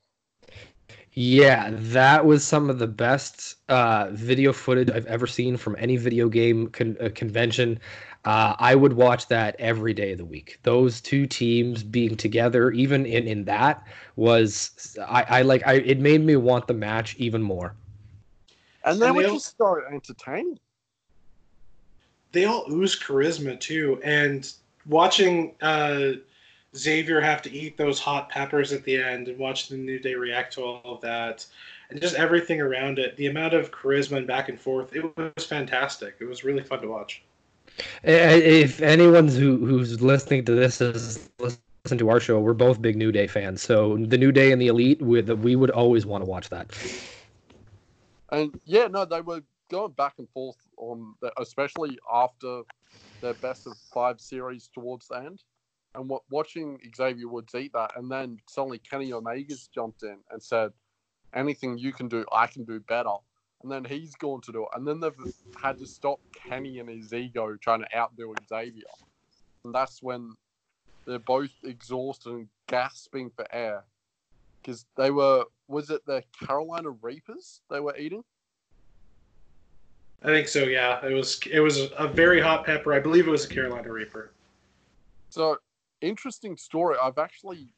Yeah, 1.13 1.71
that 1.73 2.25
was 2.25 2.47
some 2.47 2.71
of 2.71 2.79
the 2.79 2.87
best 2.87 3.57
uh, 3.69 4.09
video 4.13 4.53
footage 4.53 4.91
I've 4.91 5.07
ever 5.07 5.27
seen 5.27 5.57
from 5.57 5.77
any 5.79 5.97
video 5.97 6.29
game 6.29 6.69
con- 6.69 6.97
uh, 7.01 7.09
convention. 7.15 7.81
Uh, 8.25 8.55
I 8.59 8.75
would 8.75 8.93
watch 8.93 9.29
that 9.29 9.57
every 9.59 9.93
day 9.93 10.13
of 10.13 10.19
the 10.19 10.25
week. 10.25 10.59
Those 10.63 11.01
two 11.01 11.27
teams 11.27 11.83
being 11.83 12.17
together, 12.17 12.71
even 12.71 13.05
in, 13.05 13.27
in 13.27 13.45
that, 13.45 13.87
was 14.17 14.97
I, 15.07 15.25
I 15.29 15.43
like 15.43 15.67
I 15.67 15.75
it 15.75 16.01
made 16.01 16.23
me 16.23 16.37
want 16.37 16.67
the 16.67 16.75
match 16.75 17.17
even 17.19 17.43
more. 17.43 17.75
And 18.85 19.01
then 19.01 19.15
we 19.15 19.25
just 19.25 19.57
so 19.59 19.81
entertaining. 19.91 20.59
They 22.33 22.45
all 22.45 22.65
ooze 22.71 22.99
charisma 22.99 23.59
too, 23.59 24.01
and 24.05 24.51
watching 24.87 25.55
uh, 25.61 26.13
Xavier 26.77 27.21
have 27.21 27.43
to 27.43 27.53
eat 27.53 27.77
those 27.77 27.99
hot 27.99 28.29
peppers 28.29 28.73
at 28.73 28.85
the 28.85 29.03
end 29.03 29.29
and 29.29 29.39
watch 29.39 29.69
the 29.69 29.77
New 29.77 29.99
Day 29.99 30.15
react 30.15 30.55
to 30.55 30.63
all 30.63 30.83
of 30.85 31.01
that 31.01 31.47
and 31.91 32.01
just 32.01 32.15
everything 32.17 32.61
around 32.61 32.99
it, 32.99 33.17
the 33.17 33.27
amount 33.27 33.55
of 33.55 33.71
charisma 33.71 34.19
and 34.19 34.27
back 34.27 34.49
and 34.49 34.61
forth, 34.61 34.95
it 34.95 35.17
was 35.17 35.47
fantastic. 35.47 36.17
It 36.21 36.27
was 36.27 36.45
really 36.45 36.63
fun 36.63 36.83
to 36.83 36.89
watch. 36.89 37.23
If 38.03 38.83
anyone's 38.83 39.37
who, 39.37 39.65
who's 39.65 40.01
listening 40.03 40.45
to 40.47 40.55
this 40.55 40.81
is 40.81 41.31
listen 41.39 41.99
to 41.99 42.11
our 42.11 42.21
show, 42.21 42.41
we're 42.41 42.53
both 42.53 42.83
big 42.83 42.97
New 42.97 43.13
Day 43.13 43.27
fans. 43.27 43.63
So 43.63 43.97
the 43.97 44.19
New 44.19 44.33
Day 44.33 44.53
and 44.53 44.61
the 44.61 44.67
Elite, 44.67 45.01
we, 45.01 45.23
we 45.23 45.57
would 45.57 45.71
always 45.71 46.05
want 46.05 46.25
to 46.25 46.29
watch 46.29 46.51
that. 46.51 46.71
And 48.31 48.61
yeah, 48.65 48.89
no, 48.89 49.05
they 49.05 49.23
were 49.23 49.43
going 49.71 49.93
back 49.93 50.15
and 50.19 50.29
forth 50.31 50.59
on, 50.77 51.15
that, 51.23 51.33
especially 51.39 51.99
after 52.13 52.63
their 53.21 53.35
best 53.35 53.67
of 53.67 53.75
five 53.93 54.21
series 54.21 54.69
towards 54.73 55.09
the 55.09 55.17
end 55.17 55.43
and 55.95 56.09
w- 56.09 56.21
watching 56.31 56.79
Xavier 56.97 57.29
Woods 57.29 57.55
eat 57.55 57.73
that, 57.73 57.93
and 57.97 58.11
then 58.11 58.39
suddenly 58.49 58.79
Kenny 58.79 59.13
Omega's 59.13 59.69
jumped 59.69 60.03
in 60.03 60.19
and 60.31 60.43
said, 60.43 60.73
"Anything 61.35 61.79
you 61.79 61.93
can 61.93 62.09
do, 62.09 62.25
I 62.33 62.47
can 62.47 62.65
do 62.65 62.81
better." 62.81 63.15
And 63.63 63.73
then 63.73 63.85
he's 63.85 64.15
gone 64.15 64.41
to 64.43 64.53
do 64.53 64.63
it, 64.65 64.69
and 64.75 64.87
then 64.87 65.01
they've 65.01 65.15
had 65.57 65.79
to 65.79 65.87
stop 65.87 66.21
Kenny 66.33 66.79
and 66.79 66.89
his 66.89 67.13
ego 67.13 67.57
trying 67.57 67.81
to 67.81 67.97
outdo 67.97 68.33
Xavier, 68.49 68.85
and 69.65 69.75
that's 69.75 70.03
when 70.03 70.35
they're 71.07 71.19
both 71.19 71.53
exhausted 71.65 72.31
and 72.33 72.49
gasping 72.69 73.31
for 73.31 73.47
air 73.53 73.85
because 74.63 74.87
they 74.97 75.11
were 75.11 75.47
was 75.67 75.91
it 75.91 76.05
the 76.07 76.23
Carolina 76.47 76.91
Reapers 76.91 77.63
they 77.71 77.81
were 77.81 77.97
eating? 77.97 78.25
I 80.23 80.27
think 80.27 80.49
so. 80.49 80.65
Yeah, 80.65 81.05
it 81.05 81.15
was 81.15 81.41
it 81.51 81.61
was 81.61 81.91
a 81.97 82.09
very 82.09 82.41
hot 82.41 82.65
pepper. 82.65 82.93
I 82.93 83.01
believe 83.01 83.29
it 83.29 83.31
was 83.31 83.45
a 83.45 83.49
Carolina 83.49 83.91
Reaper. 83.91 84.33
So 85.31 85.59
interesting 86.01 86.57
story. 86.57 86.97
I've 87.01 87.19
actually 87.19 87.69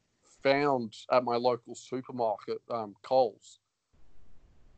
found 0.42 0.96
at 1.12 1.24
my 1.24 1.36
local 1.36 1.74
supermarket, 1.74 2.62
um, 2.70 2.94
Coles. 3.02 3.58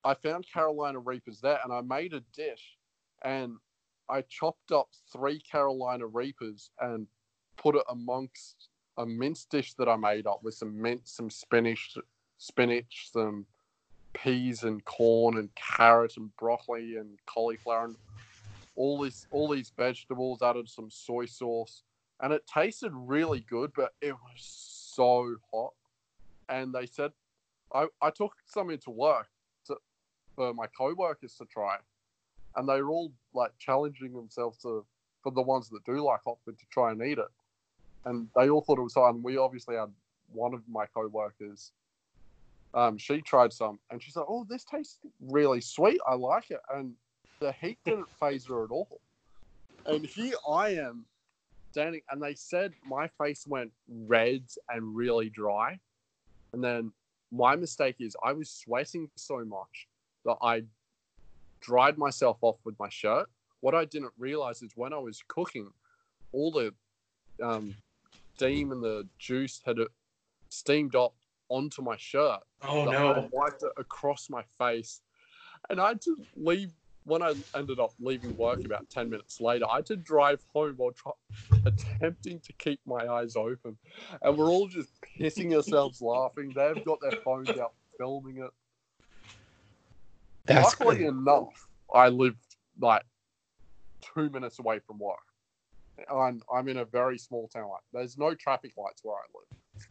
I 0.05 0.14
found 0.14 0.46
Carolina 0.53 0.98
Reapers 0.98 1.40
there, 1.40 1.61
and 1.62 1.72
I 1.72 1.81
made 1.81 2.12
a 2.12 2.20
dish, 2.35 2.77
and 3.22 3.57
I 4.09 4.22
chopped 4.22 4.72
up 4.72 4.88
three 5.12 5.38
Carolina 5.38 6.07
Reapers 6.07 6.70
and 6.81 7.07
put 7.57 7.77
it 7.77 7.85
amongst 7.88 8.68
a 8.98 9.07
mince 9.07 9.44
dish 9.44 9.75
that 9.75 9.88
I 9.88 9.94
made 9.96 10.27
up 10.27 10.42
with 10.42 10.55
some 10.55 10.81
mint, 10.81 11.03
some 11.05 11.31
spinach, 11.31 11.96
spinach, 12.38 13.11
some 13.12 13.46
peas 14.14 14.62
and 14.62 14.85
corn 14.85 15.38
and 15.38 15.48
carrot 15.55 16.16
and 16.16 16.35
broccoli 16.37 16.96
and 16.96 17.18
cauliflower 17.27 17.87
and 17.87 17.96
all 18.77 19.01
these 19.01 19.27
all 19.31 19.48
these 19.48 19.72
vegetables. 19.77 20.42
Added 20.42 20.68
some 20.68 20.90
soy 20.90 21.27
sauce 21.27 21.83
and 22.22 22.33
it 22.33 22.46
tasted 22.46 22.92
really 22.94 23.40
good, 23.40 23.72
but 23.75 23.92
it 24.01 24.12
was 24.12 24.38
so 24.94 25.37
hot. 25.53 25.72
And 26.48 26.72
they 26.72 26.87
said, 26.87 27.12
I, 27.75 27.87
I 28.01 28.11
took 28.11 28.35
some 28.46 28.70
into 28.70 28.90
work 28.90 29.29
to, 29.66 29.77
for 30.37 30.55
my 30.55 30.66
co-workers 30.66 31.35
to 31.38 31.44
try, 31.46 31.77
and 32.57 32.68
they 32.68 32.81
were 32.81 32.90
all 32.90 33.12
like 33.35 33.53
challenging 33.59 34.14
themselves 34.14 34.59
to 34.59 34.85
for 35.22 35.33
the 35.33 35.42
ones 35.42 35.68
that 35.70 35.85
do 35.85 36.03
like 36.03 36.20
hot 36.25 36.38
food 36.44 36.59
to 36.59 36.64
try 36.70 36.92
and 36.92 37.03
eat 37.03 37.18
it, 37.18 37.31
and 38.05 38.29
they 38.37 38.48
all 38.48 38.61
thought 38.61 38.79
it 38.79 38.83
was 38.83 38.94
hot. 38.94 39.14
And 39.14 39.25
we 39.25 39.37
obviously 39.37 39.77
had 39.77 39.90
one 40.33 40.55
of 40.55 40.62
my 40.68 40.87
co-workers. 40.87 41.72
Um, 42.75 42.97
she 42.97 43.21
tried 43.21 43.53
some, 43.53 43.79
and 43.91 44.03
she's 44.03 44.17
like, 44.17 44.27
"Oh, 44.29 44.45
this 44.49 44.65
tastes 44.65 44.99
really 45.21 45.61
sweet. 45.61 46.01
I 46.07 46.15
like 46.15 46.51
it." 46.51 46.61
And 46.75 46.95
the 47.41 47.53
heat 47.53 47.79
didn't 47.85 48.09
phase 48.19 48.47
her 48.47 48.65
at 48.65 48.71
all. 48.71 49.01
And 49.87 50.07
here 50.07 50.35
I 50.49 50.71
am 50.71 51.05
standing, 51.73 52.01
and 52.11 52.23
they 52.23 52.35
said 52.35 52.73
my 52.87 53.09
face 53.09 53.47
went 53.47 53.73
red 53.89 54.45
and 54.69 54.95
really 54.97 55.29
dry. 55.29 55.79
And 56.53 56.63
then 56.63 56.93
my 57.31 57.57
mistake 57.57 57.97
is 57.99 58.17
I 58.23 58.33
was 58.33 58.51
sweating 58.51 59.11
so 59.17 59.45
much 59.45 59.89
that 60.25 60.37
I 60.43 60.63
dried 61.61 61.99
myself 61.99 62.39
off 62.43 62.59
with 62.65 62.79
my 62.79 62.89
shirt. 62.89 63.29
What 63.61 63.75
I 63.75 63.85
didn't 63.85 64.13
realize 64.19 64.63
is 64.63 64.73
when 64.77 64.93
I 64.93 64.99
was 64.99 65.23
cooking, 65.29 65.71
all 66.33 66.51
the 66.51 66.75
um, 67.43 67.75
steam 68.35 68.73
and 68.73 68.83
the 68.83 69.09
juice 69.19 69.61
had 69.65 69.77
steamed 70.49 70.95
up 70.95 71.15
onto 71.53 71.83
my 71.83 71.97
shirt. 71.97 72.41
Oh 72.62 72.85
no! 72.85 73.12
I 73.12 73.29
wiped 73.31 73.62
it 73.62 73.73
across 73.77 74.31
my 74.31 74.43
face, 74.59 75.03
and 75.69 75.81
I 75.81 75.88
had 75.88 76.01
to 76.03 76.17
leave 76.35 76.73
when 77.05 77.23
I 77.23 77.35
ended 77.57 77.81
up 77.81 77.93
leaving 77.99 78.37
work 78.37 78.65
about 78.65 78.88
10 78.91 79.11
minutes 79.11 79.41
later, 79.41 79.67
I 79.69 79.77
had 79.77 79.87
to 79.87 79.97
drive 79.97 80.41
home 80.53 80.75
while 80.77 80.93
try- 80.93 81.12
attempting 81.65 82.41
to 82.41 82.53
keep 82.55 82.81
my 82.87 83.07
eyes 83.07 83.37
open. 83.37 83.77
And 84.21 84.37
we're 84.37 84.51
all 84.51 84.69
just 84.69 84.93
pissing 85.19 85.55
ourselves 85.55 86.01
laughing. 86.03 86.53
They've 86.55 86.85
got 86.85 87.01
their 87.01 87.19
phones 87.25 87.51
out 87.51 87.73
filming 87.99 88.38
it. 88.38 88.51
That's 90.47 90.79
Luckily 90.79 90.99
good. 90.99 91.09
enough, 91.09 91.69
I 91.93 92.09
live 92.09 92.37
like 92.81 93.03
two 94.15 94.31
minutes 94.31 94.59
away 94.59 94.81
from 94.81 94.99
work. 94.99 95.19
I'm, 96.11 96.41
I'm 96.53 96.69
in 96.69 96.79
a 96.79 96.85
very 96.85 97.19
small 97.19 97.49
town. 97.49 97.69
Like, 97.69 97.83
there's 97.93 98.19
no 98.19 98.35
traffic 98.35 98.73
lights 98.77 99.03
where 99.05 99.17
I 99.17 99.27
live. 99.35 99.87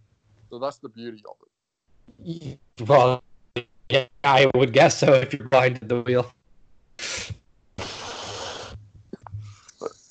So 0.49 0.59
that's 0.59 0.79
the 0.79 0.89
beauty 0.89 1.23
of 1.29 1.35
it. 1.41 1.50
Well, 2.79 3.23
yeah, 3.89 4.05
I 4.23 4.49
would 4.55 4.73
guess 4.73 4.99
so 4.99 5.13
if 5.13 5.33
you're 5.33 5.47
behind 5.47 5.79
the 5.81 6.01
wheel. 6.01 6.31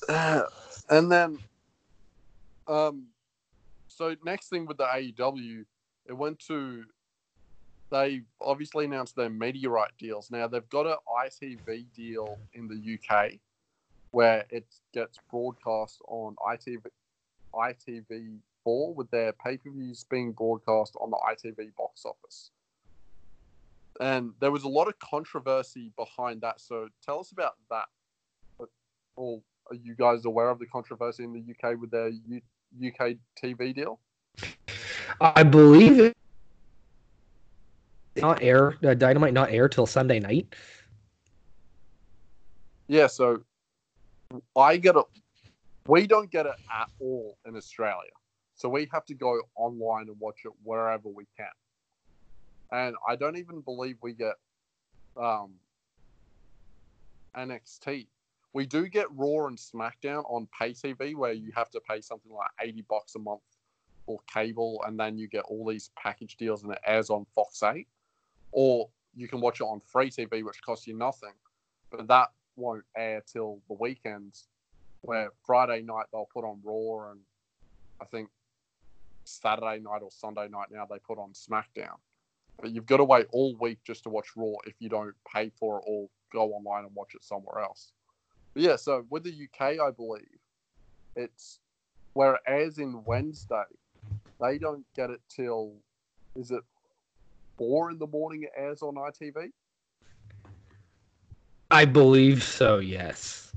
and 0.91 1.11
then, 1.11 1.39
um, 2.67 3.07
so 3.89 4.17
next 4.25 4.49
thing 4.49 4.67
with 4.67 4.79
the 4.79 4.85
AEW, 4.85 5.65
it 6.07 6.13
went 6.13 6.39
to. 6.47 6.85
They 7.91 8.23
obviously 8.41 8.85
announced 8.85 9.17
their 9.17 9.31
meteorite 9.31 9.97
deals. 9.99 10.31
Now 10.31 10.47
they've 10.47 10.69
got 10.69 10.87
an 10.87 10.97
ITV 11.27 11.87
deal 11.95 12.39
in 12.55 12.69
the 12.69 12.99
UK, 12.99 13.33
where 14.13 14.45
it 14.51 14.67
gets 14.95 15.19
broadcast 15.29 16.01
on 16.07 16.37
ITV, 16.37 16.87
ITV 17.53 18.39
four 18.65 18.95
with 18.95 19.11
their 19.11 19.33
pay 19.33 19.57
per 19.57 19.71
views 19.71 20.05
being 20.11 20.33
broadcast 20.33 20.97
on 21.01 21.11
the 21.11 21.17
ITV 21.17 21.75
box 21.77 22.05
office 22.05 22.51
and 24.01 24.33
there 24.41 24.51
was 24.51 24.65
a 24.65 24.69
lot 24.69 24.89
of 24.89 24.99
controversy 24.99 25.93
behind 25.97 26.41
that. 26.41 26.61
So 26.61 26.89
tell 27.05 27.21
us 27.21 27.33
about 27.33 27.55
that. 27.71 27.85
Or 29.15 29.43
are 29.69 29.77
you 29.77 29.95
guys 29.95 30.25
aware 30.25 30.49
of 30.49 30.59
the 30.59 30.67
controversy 30.67 31.23
in 31.23 31.33
the 31.35 31.41
UK 31.41 31.79
with 31.79 31.91
their 31.91 32.09
U- 32.09 32.41
UK 32.83 33.17
TV 33.43 33.75
deal? 33.75 34.01
I 35.21 35.43
believe 35.43 36.01
it 36.01 36.15
not 38.17 38.43
air 38.43 38.77
uh, 38.83 38.95
Dynamite 38.95 39.35
not 39.35 39.51
air 39.51 39.69
till 39.69 39.87
Sunday 39.87 40.19
night. 40.19 40.55
Yeah, 42.89 43.07
so 43.07 43.43
I 44.57 44.79
get 44.79 44.97
it. 44.97 45.05
We 45.87 46.07
don't 46.07 46.31
get 46.31 46.47
it 46.47 46.57
at 46.75 46.89
all 47.01 47.37
in 47.47 47.57
Australia, 47.57 48.11
so 48.61 48.69
we 48.69 48.87
have 48.93 49.07
to 49.07 49.15
go 49.15 49.41
online 49.57 50.09
and 50.09 50.21
watch 50.21 50.41
it 50.45 50.53
wherever 50.63 51.09
we 51.09 51.27
can 51.37 51.47
and 52.73 52.95
I 53.09 53.17
don't 53.17 53.37
even 53.37 53.61
believe 53.61 53.97
we 54.03 54.13
get 54.13 54.35
um, 55.17 55.53
NXT. 57.37 58.07
We 58.53 58.67
do 58.67 58.89
get 58.89 59.07
Raw 59.15 59.47
and 59.47 59.57
SmackDown 59.57 60.25
on 60.31 60.49
pay 60.59 60.73
TV, 60.73 61.15
where 61.15 61.33
you 61.33 61.53
have 61.55 61.71
to 61.71 61.81
pay 61.81 62.01
something 62.01 62.33
like 62.33 62.51
eighty 62.61 62.83
bucks 62.83 63.15
a 63.15 63.19
month 63.19 63.43
for 64.07 64.19
cable, 64.33 64.83
and 64.87 64.99
then 64.99 65.19
you 65.19 65.29
get 65.29 65.45
all 65.45 65.67
these 65.67 65.91
package 65.97 66.37
deals, 66.37 66.63
and 66.63 66.73
it 66.73 66.81
airs 66.87 67.11
on 67.11 67.27
Fox 67.35 67.63
Eight, 67.63 67.89
or 68.53 68.89
you 69.15 69.29
can 69.29 69.41
watch 69.41 69.61
it 69.61 69.65
on 69.65 69.81
free 69.81 70.11
TV, 70.11 70.45
which 70.45 70.63
costs 70.65 70.87
you 70.87 70.95
nothing, 70.95 71.35
but 71.91 72.07
that 72.09 72.29
won't 72.57 72.85
air 72.97 73.23
till 73.27 73.61
the 73.69 73.75
weekends, 73.75 74.49
where 75.03 75.31
Friday 75.45 75.83
night 75.83 76.07
they'll 76.13 76.29
put 76.33 76.45
on 76.45 76.61
Raw 76.65 77.11
and 77.11 77.21
I 78.01 78.05
think 78.05 78.29
Saturday 79.31 79.81
night 79.81 80.03
or 80.03 80.11
Sunday 80.11 80.49
night 80.49 80.69
now 80.71 80.87
they 80.87 80.99
put 80.99 81.19
on 81.19 81.33
SmackDown. 81.33 81.97
But 82.61 82.73
you've 82.73 82.87
got 82.87 82.99
to 82.99 83.05
wait 83.05 83.27
all 83.31 83.57
week 83.61 83.79
just 83.87 84.03
to 84.05 84.11
watch 84.11 84.29
Raw 84.37 84.53
if 84.67 84.75
you 84.81 84.89
don't 84.89 85.15
pay 85.35 85.51
for 85.59 85.79
it 85.79 85.85
or 85.87 86.09
go 86.33 86.53
online 86.53 86.85
and 86.85 86.95
watch 86.95 87.15
it 87.15 87.25
somewhere 87.25 87.63
else. 87.63 87.93
But 88.55 88.63
yeah, 88.63 88.77
so 88.77 89.05
with 89.09 89.25
the 89.25 89.31
UK, 89.31 89.81
I 89.81 89.91
believe 89.91 90.25
it's 91.17 91.61
whereas 92.15 92.79
in 92.79 93.03
Wednesday 93.05 93.65
they 94.41 94.59
don't 94.59 94.85
get 94.95 95.11
it 95.11 95.21
till 95.29 95.75
is 96.37 96.51
it 96.51 96.63
four 97.57 97.91
in 97.91 97.99
the 97.99 98.07
morning 98.07 98.43
it 98.45 98.51
airs 98.57 98.83
on 98.83 98.95
ITV? 98.95 99.51
I 101.71 101.85
believe 101.85 102.43
so. 102.43 102.79
Yes. 102.79 103.53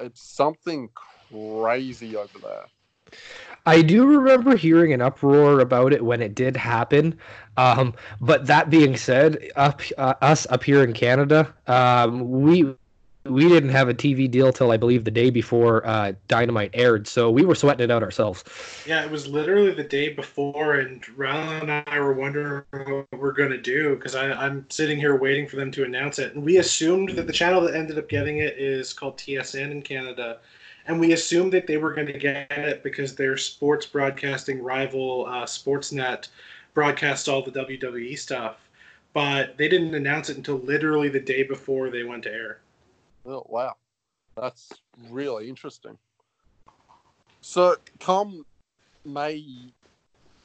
It's 0.00 0.22
something 0.22 0.88
crazy 1.30 2.16
over 2.16 2.38
there. 2.42 2.66
I 3.64 3.82
do 3.82 4.06
remember 4.06 4.56
hearing 4.56 4.92
an 4.92 5.00
uproar 5.00 5.60
about 5.60 5.92
it 5.92 6.04
when 6.04 6.20
it 6.20 6.34
did 6.34 6.56
happen. 6.56 7.18
Um, 7.56 7.94
but 8.20 8.46
that 8.46 8.70
being 8.70 8.96
said, 8.96 9.50
up 9.56 9.82
uh, 9.98 10.14
us 10.20 10.46
up 10.50 10.64
here 10.64 10.82
in 10.82 10.92
Canada, 10.92 11.52
um, 11.66 12.42
we 12.42 12.74
we 13.24 13.48
didn't 13.48 13.70
have 13.70 13.88
a 13.88 13.94
TV 13.94 14.28
deal 14.28 14.52
till 14.52 14.72
I 14.72 14.76
believe 14.76 15.04
the 15.04 15.10
day 15.10 15.30
before 15.30 15.86
uh, 15.86 16.12
Dynamite 16.26 16.70
aired, 16.74 17.06
so 17.06 17.30
we 17.30 17.44
were 17.44 17.54
sweating 17.54 17.84
it 17.84 17.90
out 17.90 18.02
ourselves. 18.02 18.42
Yeah, 18.84 19.04
it 19.04 19.10
was 19.10 19.28
literally 19.28 19.72
the 19.72 19.84
day 19.84 20.08
before, 20.08 20.74
and 20.74 21.02
Rylan 21.02 21.62
and 21.62 21.84
I 21.86 22.00
were 22.00 22.14
wondering 22.14 22.64
what 22.70 23.06
we're 23.12 23.32
gonna 23.32 23.58
do 23.58 23.94
because 23.94 24.16
I'm 24.16 24.66
sitting 24.70 24.98
here 24.98 25.16
waiting 25.16 25.46
for 25.46 25.56
them 25.56 25.70
to 25.72 25.84
announce 25.84 26.18
it, 26.18 26.34
and 26.34 26.44
we 26.44 26.56
assumed 26.56 27.10
that 27.10 27.26
the 27.26 27.32
channel 27.32 27.60
that 27.60 27.76
ended 27.76 27.98
up 27.98 28.08
getting 28.08 28.38
it 28.38 28.58
is 28.58 28.92
called 28.92 29.18
TSN 29.18 29.70
in 29.70 29.82
Canada, 29.82 30.38
and 30.86 30.98
we 30.98 31.12
assumed 31.12 31.52
that 31.52 31.66
they 31.66 31.76
were 31.76 31.94
going 31.94 32.06
to 32.06 32.18
get 32.18 32.50
it 32.50 32.82
because 32.82 33.14
their 33.14 33.36
sports 33.36 33.86
broadcasting 33.86 34.62
rival 34.62 35.26
uh, 35.28 35.44
Sportsnet 35.44 36.28
broadcast 36.74 37.28
all 37.28 37.42
the 37.42 37.50
WWE 37.50 38.18
stuff, 38.18 38.68
but 39.12 39.56
they 39.56 39.68
didn't 39.68 39.94
announce 39.94 40.28
it 40.28 40.36
until 40.36 40.56
literally 40.58 41.08
the 41.08 41.20
day 41.20 41.42
before 41.42 41.90
they 41.90 42.02
went 42.02 42.24
to 42.24 42.32
air. 42.32 42.60
Oh 43.26 43.46
wow, 43.48 43.74
that's 44.36 44.72
really 45.10 45.48
interesting. 45.48 45.96
So 47.40 47.76
come 48.00 48.44
May 49.04 49.44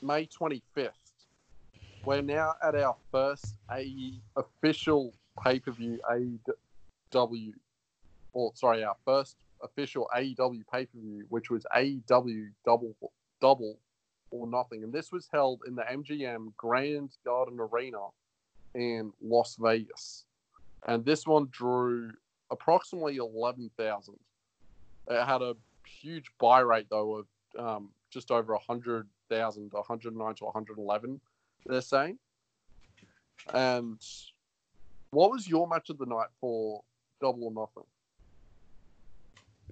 May 0.01 0.25
twenty 0.25 0.61
fifth, 0.75 0.93
we're 2.05 2.21
now 2.21 2.53
at 2.63 2.75
our 2.75 2.95
first 3.11 3.55
A 3.71 4.13
official 4.35 5.13
pay 5.43 5.59
per 5.59 5.71
view 5.71 5.99
AEW, 6.11 7.53
or 8.33 8.51
sorry, 8.55 8.83
our 8.83 8.95
first 9.05 9.38
official 9.62 10.10
AEW 10.16 10.64
pay 10.72 10.86
per 10.86 10.99
view, 10.99 11.26
which 11.30 11.49
was 11.49 11.66
AEW 11.76 12.49
Double 12.66 12.95
Double 13.41 13.78
or 14.32 14.47
Nothing, 14.47 14.84
and 14.84 14.91
this 14.91 15.12
was 15.12 15.28
held 15.32 15.62
in 15.68 15.76
the 15.76 15.84
MGM 15.84 16.53
Grand 16.58 17.12
Garden 17.26 17.60
Arena 17.60 18.08
in 18.76 19.12
Las 19.22 19.58
Vegas, 19.60 20.26
and 20.88 21.05
this 21.05 21.26
one 21.26 21.47
drew 21.51 22.12
approximately 22.51 23.18
11,000. 23.18 24.16
It 25.10 25.26
had 25.26 25.41
a 25.41 25.55
huge 25.86 26.32
buy 26.39 26.60
rate, 26.60 26.88
though, 26.89 27.16
of 27.16 27.28
um, 27.58 27.89
just 28.10 28.32
over 28.32 28.53
100,000, 28.53 29.72
109 29.72 30.36
to 30.36 30.43
111, 30.43 31.22
they're 31.66 31.82
saying. 31.82 32.18
And 33.53 33.99
what 35.12 35.32
was 35.32 35.47
your 35.47 35.68
match 35.68 35.89
of 35.89 35.97
the 35.97 36.05
night 36.05 36.28
for 36.39 36.82
Double 37.22 37.45
or 37.45 37.51
Nothing? 37.51 37.88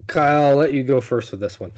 Kyle, 0.08 0.46
I'll 0.46 0.56
let 0.56 0.74
you 0.74 0.84
go 0.84 1.02
first 1.02 1.32
with 1.32 1.40
this 1.40 1.60
one. 1.60 1.72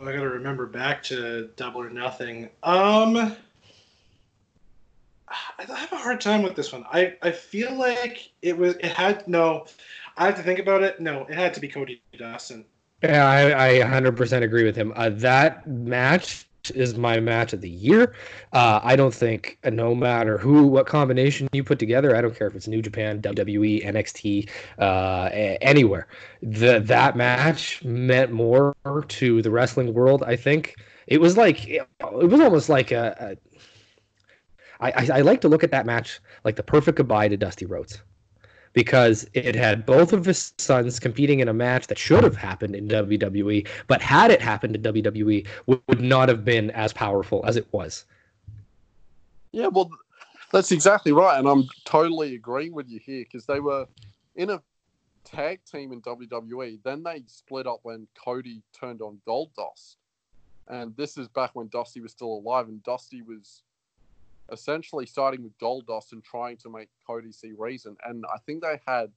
I 0.00 0.12
gotta 0.12 0.28
remember 0.28 0.66
back 0.66 1.02
to 1.04 1.50
Double 1.56 1.80
or 1.80 1.90
Nothing. 1.90 2.50
Um, 2.62 3.36
I 5.28 5.64
have 5.64 5.92
a 5.92 5.96
hard 5.96 6.20
time 6.20 6.42
with 6.42 6.54
this 6.54 6.72
one. 6.72 6.84
I, 6.92 7.16
I 7.22 7.30
feel 7.30 7.74
like 7.74 8.30
it 8.42 8.56
was 8.56 8.76
it 8.76 8.92
had 8.92 9.26
no. 9.26 9.66
I 10.16 10.26
have 10.26 10.36
to 10.36 10.42
think 10.42 10.58
about 10.58 10.82
it. 10.82 11.00
No, 11.00 11.26
it 11.28 11.34
had 11.34 11.54
to 11.54 11.60
be 11.60 11.68
Cody 11.68 12.00
Dustin. 12.16 12.64
Yeah, 13.02 13.28
I, 13.28 13.68
I 13.68 14.00
100% 14.00 14.42
agree 14.42 14.64
with 14.64 14.74
him. 14.74 14.92
Uh, 14.96 15.10
that 15.10 15.66
match 15.68 16.47
is 16.70 16.96
my 16.96 17.20
match 17.20 17.52
of 17.52 17.60
the 17.60 17.68
year. 17.68 18.14
Uh, 18.52 18.80
I 18.82 18.96
don't 18.96 19.14
think 19.14 19.58
uh, 19.64 19.70
no 19.70 19.94
matter 19.94 20.38
who, 20.38 20.66
what 20.66 20.86
combination 20.86 21.48
you 21.52 21.64
put 21.64 21.78
together, 21.78 22.16
I 22.16 22.20
don't 22.20 22.36
care 22.36 22.46
if 22.46 22.54
it's 22.54 22.68
New 22.68 22.82
Japan, 22.82 23.20
WWE, 23.22 23.84
NXT, 23.84 24.48
uh, 24.78 25.28
anywhere. 25.60 26.08
The, 26.42 26.80
that 26.80 27.16
match 27.16 27.82
meant 27.84 28.32
more 28.32 28.74
to 29.08 29.42
the 29.42 29.50
wrestling 29.50 29.94
world. 29.94 30.22
I 30.26 30.36
think 30.36 30.76
it 31.06 31.20
was 31.20 31.36
like 31.36 31.66
it, 31.68 31.86
was 32.00 32.40
almost 32.40 32.68
like 32.68 32.92
a, 32.92 33.36
a 33.38 33.58
I, 34.80 34.90
I, 34.90 35.18
I 35.18 35.20
like 35.22 35.40
to 35.40 35.48
look 35.48 35.64
at 35.64 35.70
that 35.72 35.86
match 35.86 36.20
like 36.44 36.56
the 36.56 36.62
perfect 36.62 36.98
goodbye 36.98 37.28
to 37.28 37.36
Dusty 37.36 37.66
Rhodes 37.66 38.02
because 38.72 39.26
it 39.34 39.54
had 39.54 39.86
both 39.86 40.12
of 40.12 40.24
his 40.24 40.52
sons 40.58 40.98
competing 41.00 41.40
in 41.40 41.48
a 41.48 41.54
match 41.54 41.86
that 41.86 41.98
should 41.98 42.24
have 42.24 42.36
happened 42.36 42.74
in 42.74 42.88
WWE, 42.88 43.66
but 43.86 44.00
had 44.02 44.30
it 44.30 44.40
happened 44.40 44.76
in 44.76 44.82
WWE, 44.82 45.46
would 45.66 46.00
not 46.00 46.28
have 46.28 46.44
been 46.44 46.70
as 46.72 46.92
powerful 46.92 47.44
as 47.46 47.56
it 47.56 47.66
was. 47.72 48.04
Yeah, 49.52 49.68
well, 49.68 49.90
that's 50.52 50.72
exactly 50.72 51.12
right, 51.12 51.38
and 51.38 51.48
I'm 51.48 51.68
totally 51.84 52.34
agreeing 52.34 52.72
with 52.72 52.88
you 52.88 53.00
here 53.00 53.24
because 53.24 53.46
they 53.46 53.60
were 53.60 53.86
in 54.36 54.50
a 54.50 54.62
tag 55.24 55.60
team 55.70 55.92
in 55.92 56.00
WWE. 56.02 56.78
Then 56.82 57.02
they 57.02 57.22
split 57.26 57.66
up 57.66 57.80
when 57.82 58.06
Cody 58.22 58.62
turned 58.78 59.02
on 59.02 59.20
Goldust, 59.26 59.96
and 60.68 60.96
this 60.96 61.16
is 61.18 61.28
back 61.28 61.50
when 61.54 61.68
Dusty 61.68 62.00
was 62.00 62.12
still 62.12 62.32
alive, 62.32 62.68
and 62.68 62.82
Dusty 62.82 63.22
was 63.22 63.62
essentially 64.52 65.06
starting 65.06 65.42
with 65.42 65.58
Goldust 65.58 66.12
and 66.12 66.22
trying 66.22 66.56
to 66.58 66.70
make 66.70 66.88
Cody 67.06 67.32
see 67.32 67.52
reason. 67.56 67.96
And 68.04 68.24
I 68.32 68.38
think 68.46 68.62
they 68.62 68.80
had 68.86 69.10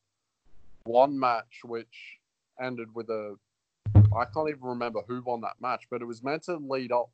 one 0.83 1.19
match 1.19 1.61
which 1.63 2.19
ended 2.59 2.93
with 2.93 3.09
a 3.09 3.35
I 3.95 4.25
can't 4.25 4.49
even 4.49 4.61
remember 4.61 5.01
who 5.07 5.21
won 5.21 5.41
that 5.41 5.55
match, 5.61 5.85
but 5.89 6.01
it 6.01 6.05
was 6.05 6.23
meant 6.23 6.43
to 6.43 6.57
lead 6.57 6.91
up. 6.91 7.09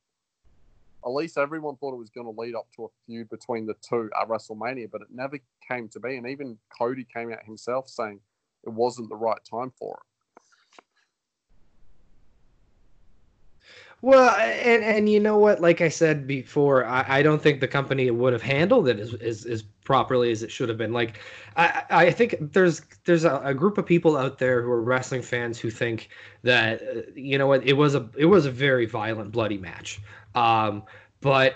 At 1.05 1.09
least 1.11 1.37
everyone 1.37 1.75
thought 1.77 1.93
it 1.93 1.97
was 1.97 2.09
going 2.09 2.25
to 2.25 2.39
lead 2.39 2.55
up 2.55 2.67
to 2.75 2.85
a 2.85 2.87
feud 3.05 3.29
between 3.29 3.67
the 3.67 3.75
two 3.87 4.09
at 4.19 4.27
WrestleMania, 4.27 4.89
but 4.91 5.01
it 5.01 5.07
never 5.11 5.37
came 5.67 5.87
to 5.89 5.99
be. 5.99 6.17
And 6.17 6.27
even 6.27 6.57
Cody 6.75 7.05
came 7.13 7.31
out 7.31 7.45
himself 7.45 7.87
saying 7.87 8.19
it 8.63 8.69
wasn't 8.69 9.09
the 9.09 9.15
right 9.15 9.39
time 9.49 9.71
for 9.77 9.99
it. 10.01 10.06
Well, 14.01 14.29
and 14.29 14.83
and 14.83 15.09
you 15.09 15.19
know 15.19 15.37
what? 15.39 15.59
Like 15.59 15.81
I 15.81 15.89
said 15.89 16.27
before, 16.27 16.85
I, 16.85 17.03
I 17.19 17.21
don't 17.23 17.41
think 17.41 17.59
the 17.61 17.67
company 17.67 18.09
would 18.11 18.31
have 18.31 18.43
handled 18.43 18.87
it 18.87 18.99
as, 18.99 19.15
as, 19.15 19.45
as 19.45 19.63
properly 19.63 20.31
as 20.31 20.43
it 20.43 20.51
should 20.51 20.69
have 20.69 20.77
been. 20.77 20.93
Like, 20.93 21.19
I, 21.55 21.83
I 21.89 22.11
think 22.11 22.35
there's 22.53 22.81
there's 23.05 23.25
a, 23.25 23.41
a 23.43 23.55
group 23.55 23.79
of 23.79 23.87
people 23.87 24.15
out 24.15 24.37
there 24.37 24.61
who 24.61 24.69
are 24.69 24.81
wrestling 24.83 25.23
fans 25.23 25.59
who 25.59 25.71
think 25.71 26.09
that 26.43 26.81
uh, 26.83 27.01
you 27.15 27.39
know 27.39 27.47
what 27.47 27.65
it 27.65 27.73
was 27.73 27.95
a 27.95 28.07
it 28.15 28.25
was 28.25 28.45
a 28.45 28.51
very 28.51 28.85
violent, 28.85 29.31
bloody 29.31 29.57
match. 29.57 29.99
Um, 30.35 30.83
but 31.21 31.55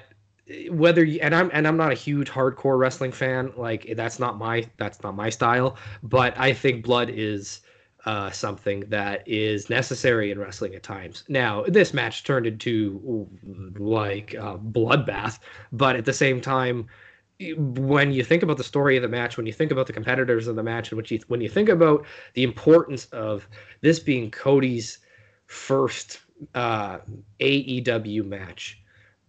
whether 0.70 1.04
you, 1.04 1.20
and 1.22 1.36
I'm 1.36 1.50
and 1.54 1.68
I'm 1.68 1.78
not 1.78 1.92
a 1.92 1.96
huge 1.96 2.30
hardcore 2.30 2.78
wrestling 2.80 3.12
fan. 3.12 3.54
Like 3.56 3.94
that's 3.96 4.20
not 4.20 4.38
my 4.40 4.68
that's 4.78 5.02
not 5.04 5.16
my 5.16 5.30
style. 5.30 5.78
But 6.02 6.34
I 6.40 6.54
think 6.54 6.84
blood 6.84 7.12
is 7.14 7.62
uh, 8.06 8.32
something 8.32 8.82
that 8.90 9.28
is 9.28 9.70
necessary 9.70 10.32
in 10.32 10.40
wrestling 10.40 10.74
at 10.76 10.84
times. 10.84 11.24
Now, 11.28 11.64
this 11.68 11.94
match 11.94 12.24
turned 12.24 12.48
into 12.48 13.28
like 13.78 14.34
a 14.34 14.58
bloodbath, 14.58 15.40
but 15.72 15.96
at 15.96 16.06
the 16.06 16.14
same 16.14 16.42
time, 16.42 16.88
when 17.58 18.12
you 18.12 18.24
think 18.24 18.44
about 18.44 18.58
the 18.58 18.64
story 18.64 18.96
of 18.96 19.02
the 19.02 19.08
match, 19.08 19.38
when 19.38 19.46
you 19.46 19.54
think 19.54 19.72
about 19.72 19.88
the 19.88 19.94
competitors 19.94 20.48
of 20.48 20.56
the 20.56 20.64
match, 20.64 20.92
and 20.92 20.98
when 20.98 21.06
you 21.10 21.20
when 21.28 21.42
you 21.42 21.50
think 21.50 21.70
about 21.70 22.06
the 22.34 22.44
importance 22.44 23.06
of 23.06 23.48
this 23.82 24.00
being 24.00 24.30
Cody's 24.30 25.00
first 25.48 26.20
uh, 26.54 27.00
AEW 27.40 28.26
match, 28.26 28.82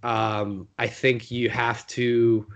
um, 0.03 0.69
I 0.79 0.87
think 0.87 1.31
you 1.31 1.49
have 1.49 1.87
to 1.89 2.47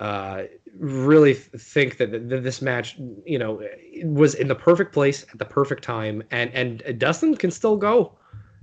uh, 0.00 0.44
really 0.78 1.34
think 1.34 1.96
that, 1.98 2.28
that 2.28 2.42
this 2.42 2.62
match, 2.62 2.96
you 3.26 3.38
know, 3.38 3.62
was 4.04 4.34
in 4.34 4.48
the 4.48 4.54
perfect 4.54 4.92
place 4.92 5.24
at 5.32 5.38
the 5.38 5.44
perfect 5.44 5.82
time, 5.82 6.22
and 6.30 6.50
and 6.52 6.98
Dustin 6.98 7.36
can 7.36 7.50
still 7.50 7.76
go. 7.76 8.16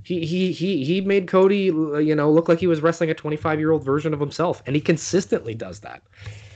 He 0.03 0.25
he 0.25 0.51
he 0.51 0.85
he 0.85 1.01
made 1.01 1.27
Cody, 1.27 1.63
you 1.63 2.15
know, 2.15 2.31
look 2.31 2.47
like 2.47 2.59
he 2.59 2.67
was 2.67 2.81
wrestling 2.81 3.09
a 3.09 3.13
25 3.13 3.59
year 3.59 3.71
old 3.71 3.83
version 3.83 4.13
of 4.13 4.19
himself, 4.19 4.61
and 4.65 4.75
he 4.75 4.81
consistently 4.81 5.55
does 5.55 5.79
that. 5.81 6.03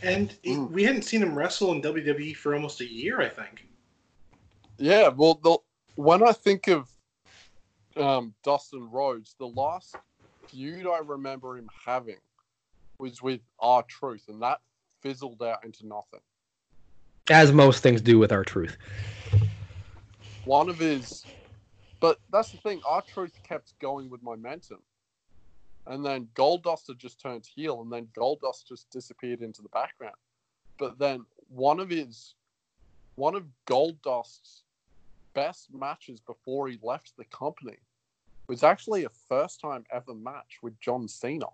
And 0.01 0.35
mm. 0.45 0.69
we 0.71 0.83
hadn't 0.83 1.01
seen 1.01 1.21
him 1.21 1.35
wrestle 1.37 1.71
in 1.73 1.81
WWE 1.81 2.35
for 2.35 2.53
almost 2.53 2.79
a 2.79 2.85
year, 2.85 3.21
I 3.21 3.27
think. 3.27 3.67
Yeah, 4.77 5.09
well, 5.09 5.39
the, 5.43 5.57
when 5.95 6.25
I 6.25 6.31
think 6.31 6.67
of 6.69 6.89
um, 7.97 8.33
Dustin 8.43 8.89
Rhodes, 8.89 9.35
the 9.37 9.47
last 9.47 9.95
feud 10.47 10.87
I 10.87 10.99
remember 10.99 11.57
him 11.57 11.69
having 11.85 12.15
was 12.97 13.21
with 13.21 13.41
R-Truth, 13.59 14.29
and 14.29 14.41
that 14.41 14.59
fizzled 15.01 15.41
out 15.43 15.65
into 15.65 15.87
nothing. 15.87 16.21
As 17.29 17.51
most 17.53 17.83
things 17.83 18.01
do 18.01 18.19
with 18.19 18.31
R-Truth. 18.31 18.77
One 20.45 20.69
of 20.69 20.79
his, 20.79 21.27
but 22.01 22.19
that's 22.31 22.51
the 22.51 22.57
thing. 22.59 22.81
R-Truth 22.87 23.39
kept 23.43 23.73
going 23.79 24.09
with 24.09 24.23
momentum. 24.23 24.79
and 25.87 26.05
then 26.05 26.29
Goldust 26.35 26.87
had 26.87 26.99
just 26.99 27.21
turned 27.21 27.45
heel, 27.45 27.81
and 27.81 27.91
then 27.91 28.07
Goldust 28.17 28.67
just 28.67 28.89
disappeared 28.91 29.41
into 29.41 29.61
the 29.61 29.69
background. 29.69 30.15
But 30.77 30.99
then 30.99 31.25
one 31.49 31.79
of 31.79 31.89
his, 31.89 32.35
one 33.15 33.35
of 33.35 33.45
Goldust's 33.67 34.63
best 35.35 35.73
matches 35.73 36.21
before 36.21 36.67
he 36.69 36.79
left 36.83 37.13
the 37.17 37.25
company 37.25 37.77
was 38.47 38.63
actually 38.63 39.05
a 39.05 39.09
first 39.09 39.61
time 39.61 39.85
ever 39.91 40.13
match 40.13 40.59
with 40.63 40.79
John 40.79 41.07
Cena. 41.07 41.47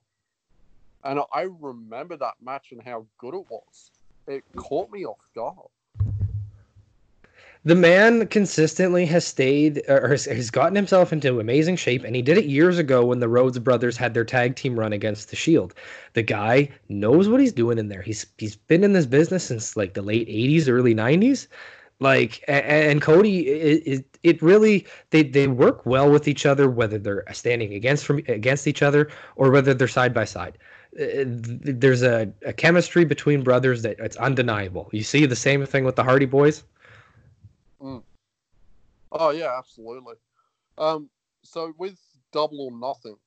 And 1.05 1.19
I 1.31 1.47
remember 1.61 2.17
that 2.17 2.33
match 2.43 2.69
and 2.71 2.81
how 2.81 3.05
good 3.19 3.35
it 3.35 3.45
was. 3.47 3.91
It 4.27 4.43
caught 4.55 4.91
me 4.91 5.05
off 5.05 5.19
guard. 5.35 5.69
The 7.63 7.75
man 7.75 8.27
consistently 8.27 9.05
has 9.05 9.25
stayed 9.25 9.83
or 9.87 10.09
has, 10.09 10.25
has 10.25 10.51
gotten 10.51 10.75
himself 10.75 11.13
into 11.13 11.39
amazing 11.39 11.77
shape, 11.77 12.03
and 12.03 12.15
he 12.15 12.21
did 12.21 12.37
it 12.37 12.45
years 12.45 12.77
ago 12.77 13.05
when 13.05 13.19
the 13.19 13.27
Rhodes 13.27 13.57
brothers 13.59 13.97
had 13.97 14.13
their 14.13 14.23
tag 14.23 14.55
team 14.55 14.79
run 14.79 14.93
against 14.93 15.29
the 15.29 15.35
Shield. 15.35 15.73
The 16.13 16.21
guy 16.21 16.69
knows 16.89 17.27
what 17.27 17.39
he's 17.39 17.53
doing 17.53 17.79
in 17.79 17.87
there. 17.87 18.03
He's 18.03 18.25
he's 18.37 18.55
been 18.55 18.83
in 18.83 18.93
this 18.93 19.07
business 19.07 19.45
since 19.45 19.75
like 19.75 19.93
the 19.93 20.03
late 20.03 20.27
'80s, 20.27 20.69
early 20.69 20.93
'90s. 20.93 21.47
Like 21.99 22.43
and, 22.47 23.01
Cody, 23.01 23.47
it, 23.47 24.05
it, 24.21 24.41
really 24.41 24.85
they 25.11 25.23
they 25.23 25.47
work 25.47 25.85
well 25.85 26.11
with 26.11 26.27
each 26.27 26.45
other, 26.45 26.69
whether 26.69 26.99
they're 26.99 27.23
standing 27.31 27.73
against 27.73 28.05
from 28.05 28.17
against 28.27 28.67
each 28.67 28.83
other 28.83 29.09
or 29.37 29.49
whether 29.49 29.73
they're 29.73 29.87
side 29.87 30.13
by 30.13 30.25
side 30.25 30.57
there's 30.95 32.03
a, 32.03 32.31
a, 32.45 32.53
chemistry 32.53 33.03
between 33.03 33.43
brothers 33.43 33.81
that 33.81 33.99
it's 33.99 34.15
undeniable. 34.15 34.89
You 34.93 35.03
see 35.03 35.25
the 35.25 35.35
same 35.35 35.65
thing 35.65 35.83
with 35.83 35.97
the 35.97 36.03
Hardy 36.03 36.25
Boys. 36.25 36.63
Mm. 37.81 38.01
Oh 39.11 39.31
yeah, 39.31 39.57
absolutely. 39.57 40.15
Um, 40.77 41.09
so 41.43 41.73
with 41.77 41.99
Double 42.31 42.61
or 42.61 42.71
Nothing, 42.71 43.17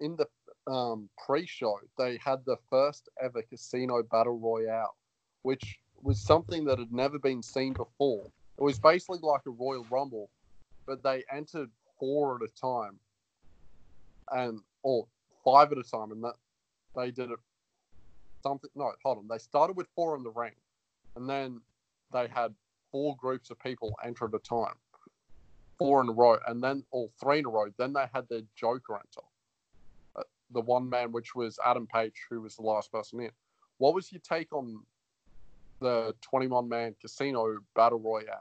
in 0.00 0.16
the 0.16 0.26
um, 0.70 1.08
pre-show, 1.24 1.78
they 1.96 2.18
had 2.22 2.44
the 2.44 2.56
first 2.70 3.08
ever 3.22 3.42
casino 3.42 4.02
battle 4.02 4.38
royale, 4.38 4.94
which 5.42 5.78
was 6.02 6.20
something 6.20 6.64
that 6.66 6.78
had 6.78 6.92
never 6.92 7.18
been 7.18 7.42
seen 7.42 7.72
before. 7.72 8.26
It 8.58 8.62
was 8.62 8.78
basically 8.78 9.20
like 9.22 9.42
a 9.46 9.50
Royal 9.50 9.86
Rumble, 9.90 10.28
but 10.86 11.02
they 11.02 11.24
entered 11.32 11.70
four 11.98 12.36
at 12.36 12.42
a 12.42 12.60
time, 12.60 12.98
and 14.30 14.60
or 14.82 15.06
five 15.42 15.72
at 15.72 15.78
a 15.78 15.82
time, 15.82 16.12
and 16.12 16.22
that 16.22 16.34
they 16.96 17.10
did 17.10 17.30
it 17.30 17.38
something. 18.44 18.70
No, 18.74 18.92
hold 19.04 19.18
on. 19.18 19.28
They 19.28 19.38
started 19.38 19.76
with 19.76 19.88
four 19.94 20.16
in 20.16 20.22
the 20.22 20.30
ring, 20.30 20.52
and 21.16 21.28
then 21.28 21.60
they 22.12 22.28
had 22.28 22.54
four 22.92 23.16
groups 23.16 23.50
of 23.50 23.58
people 23.58 23.92
enter 24.04 24.26
at 24.26 24.34
a 24.34 24.38
time, 24.38 24.74
four 25.78 26.00
in 26.00 26.08
a 26.08 26.12
row, 26.12 26.38
and 26.46 26.62
then 26.62 26.84
or 26.90 27.08
three 27.20 27.40
in 27.40 27.46
a 27.46 27.48
row. 27.48 27.66
Then 27.76 27.92
they 27.92 28.06
had 28.14 28.28
their 28.28 28.42
Joker 28.54 28.94
enter, 28.94 29.26
uh, 30.16 30.22
the 30.52 30.60
one 30.60 30.88
man, 30.88 31.10
which 31.10 31.34
was 31.34 31.58
Adam 31.64 31.86
Page, 31.86 32.14
who 32.30 32.40
was 32.40 32.56
the 32.56 32.62
last 32.62 32.92
person 32.92 33.20
in. 33.20 33.30
What 33.78 33.94
was 33.94 34.12
your 34.12 34.20
take 34.20 34.52
on 34.52 34.80
the 35.80 36.14
21 36.22 36.68
man 36.68 36.94
casino 37.00 37.58
battle 37.74 37.98
royale? 37.98 38.38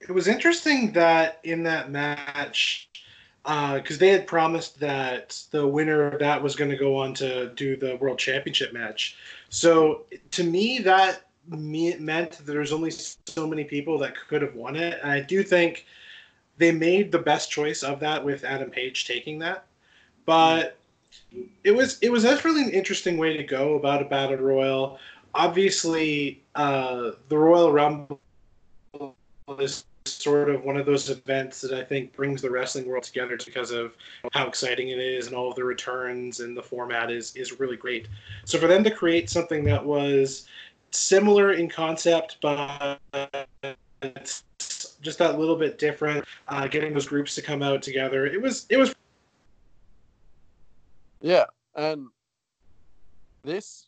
It 0.00 0.10
was 0.10 0.26
interesting 0.26 0.92
that 0.92 1.38
in 1.44 1.62
that 1.62 1.90
match, 1.90 2.90
because 3.44 3.96
uh, 3.96 4.00
they 4.00 4.08
had 4.08 4.26
promised 4.26 4.78
that 4.80 5.42
the 5.50 5.66
winner 5.66 6.06
of 6.06 6.20
that 6.20 6.40
was 6.40 6.54
going 6.54 6.70
to 6.70 6.76
go 6.76 6.96
on 6.96 7.12
to 7.14 7.48
do 7.54 7.76
the 7.76 7.96
world 7.96 8.18
championship 8.18 8.72
match. 8.72 9.16
So 9.48 10.04
to 10.32 10.44
me, 10.44 10.78
that 10.80 11.26
me- 11.48 11.96
meant 11.96 12.40
there's 12.46 12.72
only 12.72 12.90
so 12.90 13.46
many 13.46 13.64
people 13.64 13.98
that 13.98 14.14
could 14.28 14.42
have 14.42 14.54
won 14.54 14.76
it. 14.76 15.00
And 15.02 15.10
I 15.10 15.20
do 15.20 15.42
think 15.42 15.86
they 16.58 16.70
made 16.70 17.10
the 17.10 17.18
best 17.18 17.50
choice 17.50 17.82
of 17.82 17.98
that 18.00 18.24
with 18.24 18.44
Adam 18.44 18.70
Page 18.70 19.06
taking 19.06 19.40
that. 19.40 19.64
But 20.24 20.78
it 21.64 21.72
was 21.72 21.98
it 22.00 22.10
was 22.10 22.24
really 22.44 22.62
an 22.62 22.70
interesting 22.70 23.18
way 23.18 23.36
to 23.36 23.42
go 23.42 23.74
about 23.74 24.02
a 24.02 24.04
battle 24.04 24.36
royal. 24.36 24.98
Obviously, 25.34 26.42
uh, 26.54 27.12
the 27.28 27.36
Royal 27.36 27.72
Rumble 27.72 28.20
is 29.58 29.84
sort 30.04 30.48
of 30.50 30.64
one 30.64 30.76
of 30.76 30.86
those 30.86 31.10
events 31.10 31.60
that 31.60 31.72
I 31.72 31.84
think 31.84 32.14
brings 32.14 32.42
the 32.42 32.50
wrestling 32.50 32.86
world 32.86 33.04
together 33.04 33.38
because 33.44 33.70
of 33.70 33.96
how 34.32 34.46
exciting 34.46 34.88
it 34.88 34.98
is 34.98 35.26
and 35.26 35.36
all 35.36 35.50
of 35.50 35.56
the 35.56 35.64
returns 35.64 36.40
and 36.40 36.56
the 36.56 36.62
format 36.62 37.10
is 37.10 37.34
is 37.36 37.58
really 37.60 37.76
great. 37.76 38.08
So 38.44 38.58
for 38.58 38.66
them 38.66 38.82
to 38.84 38.90
create 38.90 39.30
something 39.30 39.64
that 39.64 39.84
was 39.84 40.46
similar 40.90 41.52
in 41.52 41.68
concept 41.68 42.38
but 42.42 42.98
just 45.00 45.18
that 45.18 45.38
little 45.38 45.56
bit 45.56 45.78
different, 45.78 46.24
uh, 46.48 46.66
getting 46.68 46.92
those 46.92 47.06
groups 47.06 47.34
to 47.34 47.42
come 47.42 47.62
out 47.62 47.82
together, 47.82 48.26
it 48.26 48.40
was 48.40 48.66
it 48.68 48.76
was. 48.76 48.94
Yeah, 51.20 51.44
and 51.76 52.08
this 53.44 53.86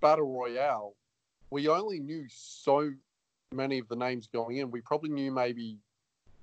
battle 0.00 0.30
royale, 0.30 0.94
we 1.50 1.68
only 1.68 2.00
knew 2.00 2.26
so 2.28 2.92
many 3.52 3.78
of 3.78 3.88
the 3.88 3.96
names 3.96 4.28
going 4.32 4.58
in, 4.58 4.70
we 4.70 4.80
probably 4.80 5.10
knew 5.10 5.30
maybe 5.30 5.78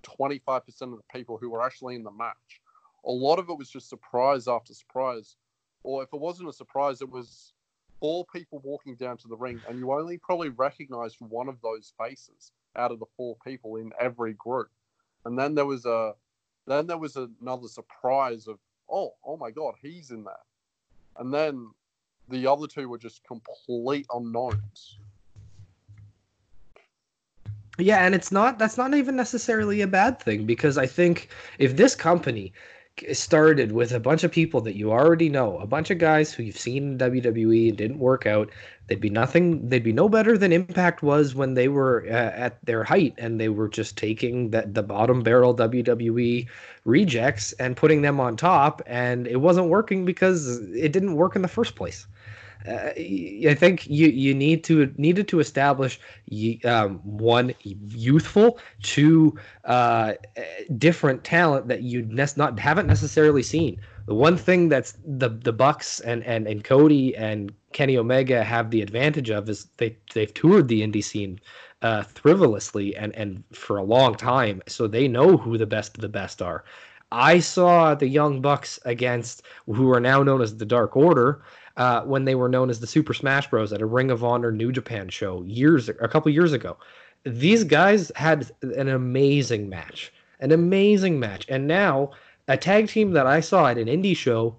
25% 0.03 0.81
of 0.81 0.91
the 0.91 1.03
people 1.13 1.37
who 1.37 1.49
were 1.49 1.63
actually 1.63 1.95
in 1.95 2.03
the 2.03 2.11
match. 2.11 2.61
A 3.05 3.11
lot 3.11 3.39
of 3.39 3.49
it 3.49 3.57
was 3.57 3.69
just 3.69 3.89
surprise 3.89 4.47
after 4.47 4.73
surprise. 4.73 5.35
Or 5.83 6.03
if 6.03 6.09
it 6.13 6.19
wasn't 6.19 6.49
a 6.49 6.53
surprise, 6.53 7.01
it 7.01 7.09
was 7.09 7.53
four 7.99 8.25
people 8.33 8.59
walking 8.63 8.95
down 8.95 9.17
to 9.17 9.27
the 9.27 9.35
ring, 9.35 9.61
and 9.67 9.77
you 9.79 9.91
only 9.91 10.17
probably 10.17 10.49
recognized 10.49 11.17
one 11.19 11.49
of 11.49 11.61
those 11.61 11.93
faces 11.97 12.51
out 12.75 12.91
of 12.91 12.99
the 12.99 13.05
four 13.17 13.35
people 13.45 13.75
in 13.75 13.91
every 13.99 14.33
group. 14.33 14.69
And 15.25 15.37
then 15.37 15.55
there 15.55 15.65
was 15.65 15.85
a 15.85 16.13
then 16.65 16.87
there 16.87 16.97
was 16.97 17.17
another 17.17 17.67
surprise 17.67 18.47
of 18.47 18.57
oh 18.89 19.13
oh 19.25 19.37
my 19.37 19.51
god 19.51 19.75
he's 19.81 20.11
in 20.11 20.23
there, 20.23 20.45
and 21.17 21.33
then 21.33 21.71
the 22.29 22.47
other 22.47 22.67
two 22.67 22.87
were 22.87 22.97
just 22.97 23.21
complete 23.25 24.05
unknowns. 24.13 24.97
Yeah, 27.79 28.05
and 28.05 28.13
it's 28.13 28.31
not 28.31 28.59
that's 28.59 28.77
not 28.77 28.93
even 28.93 29.15
necessarily 29.15 29.81
a 29.81 29.87
bad 29.87 30.19
thing 30.19 30.45
because 30.45 30.77
I 30.77 30.85
think 30.85 31.29
if 31.57 31.75
this 31.75 31.95
company 31.95 32.53
started 33.11 33.71
with 33.71 33.91
a 33.91 33.99
bunch 33.99 34.23
of 34.23 34.31
people 34.31 34.61
that 34.61 34.75
you 34.75 34.91
already 34.91 35.27
know, 35.29 35.57
a 35.57 35.65
bunch 35.65 35.89
of 35.89 35.97
guys 35.97 36.31
who 36.31 36.43
you've 36.43 36.59
seen 36.59 36.91
in 36.91 36.97
WWE 36.99 37.69
and 37.69 37.77
didn't 37.77 37.97
work 37.97 38.27
out, 38.27 38.51
they'd 38.87 39.01
be 39.01 39.09
nothing. 39.09 39.67
They'd 39.67 39.83
be 39.83 39.91
no 39.91 40.07
better 40.07 40.37
than 40.37 40.53
Impact 40.53 41.01
was 41.01 41.33
when 41.33 41.55
they 41.55 41.67
were 41.67 42.05
uh, 42.07 42.11
at 42.11 42.63
their 42.65 42.83
height 42.83 43.15
and 43.17 43.39
they 43.41 43.49
were 43.49 43.67
just 43.69 43.97
taking 43.97 44.51
that 44.51 44.75
the 44.75 44.83
bottom 44.83 45.23
barrel 45.23 45.55
WWE 45.55 46.47
rejects 46.85 47.53
and 47.53 47.75
putting 47.75 48.03
them 48.03 48.19
on 48.19 48.37
top, 48.37 48.83
and 48.85 49.25
it 49.27 49.37
wasn't 49.41 49.69
working 49.69 50.05
because 50.05 50.59
it 50.73 50.91
didn't 50.91 51.15
work 51.15 51.35
in 51.35 51.41
the 51.41 51.47
first 51.47 51.75
place 51.75 52.05
I 52.65 53.55
think 53.57 53.87
you 53.87 54.07
you 54.07 54.33
need 54.33 54.63
to 54.65 54.93
needed 54.97 55.27
to 55.29 55.39
establish 55.39 55.99
um, 56.65 56.99
one 57.03 57.53
youthful, 57.61 58.57
two 58.81 59.37
uh, 59.65 60.13
different 60.77 61.23
talent 61.23 61.67
that 61.67 61.81
you 61.81 62.03
ne- 62.03 62.25
not 62.37 62.59
haven't 62.59 62.87
necessarily 62.87 63.43
seen. 63.43 63.81
The 64.05 64.13
one 64.13 64.37
thing 64.37 64.69
that's 64.69 64.97
the 65.05 65.29
the 65.29 65.53
Bucks 65.53 65.99
and, 66.01 66.23
and, 66.23 66.47
and 66.47 66.63
Cody 66.63 67.15
and 67.15 67.53
Kenny 67.73 67.97
Omega 67.97 68.43
have 68.43 68.69
the 68.69 68.81
advantage 68.81 69.29
of 69.29 69.49
is 69.49 69.67
they 69.77 69.97
they've 70.13 70.33
toured 70.33 70.67
the 70.67 70.81
indie 70.81 71.03
scene 71.03 71.39
uh, 71.81 72.03
frivolously 72.03 72.95
and 72.95 73.13
and 73.15 73.43
for 73.51 73.77
a 73.77 73.83
long 73.83 74.15
time, 74.15 74.61
so 74.67 74.87
they 74.87 75.07
know 75.07 75.37
who 75.37 75.57
the 75.57 75.65
best 75.65 75.95
of 75.95 76.01
the 76.01 76.09
best 76.09 76.41
are. 76.41 76.63
I 77.11 77.39
saw 77.39 77.93
the 77.93 78.07
Young 78.07 78.41
Bucks 78.41 78.79
against 78.85 79.43
who 79.67 79.91
are 79.91 79.99
now 79.99 80.23
known 80.23 80.41
as 80.41 80.57
the 80.57 80.65
Dark 80.65 80.95
Order 80.97 81.43
uh, 81.77 82.01
when 82.01 82.25
they 82.25 82.35
were 82.35 82.49
known 82.49 82.69
as 82.69 82.79
the 82.79 82.87
Super 82.87 83.13
Smash 83.13 83.49
Bros. 83.49 83.73
at 83.73 83.81
a 83.81 83.85
Ring 83.85 84.11
of 84.11 84.23
Honor 84.23 84.51
New 84.51 84.71
Japan 84.71 85.09
show 85.09 85.43
years 85.43 85.89
a 85.89 86.07
couple 86.07 86.31
years 86.31 86.53
ago. 86.53 86.77
These 87.23 87.63
guys 87.63 88.11
had 88.15 88.51
an 88.61 88.89
amazing 88.89 89.69
match, 89.69 90.11
an 90.39 90.51
amazing 90.51 91.19
match, 91.19 91.45
and 91.49 91.67
now 91.67 92.11
a 92.47 92.57
tag 92.57 92.89
team 92.89 93.11
that 93.11 93.25
I 93.25 93.39
saw 93.39 93.67
at 93.67 93.77
an 93.77 93.87
indie 93.87 94.15
show 94.15 94.55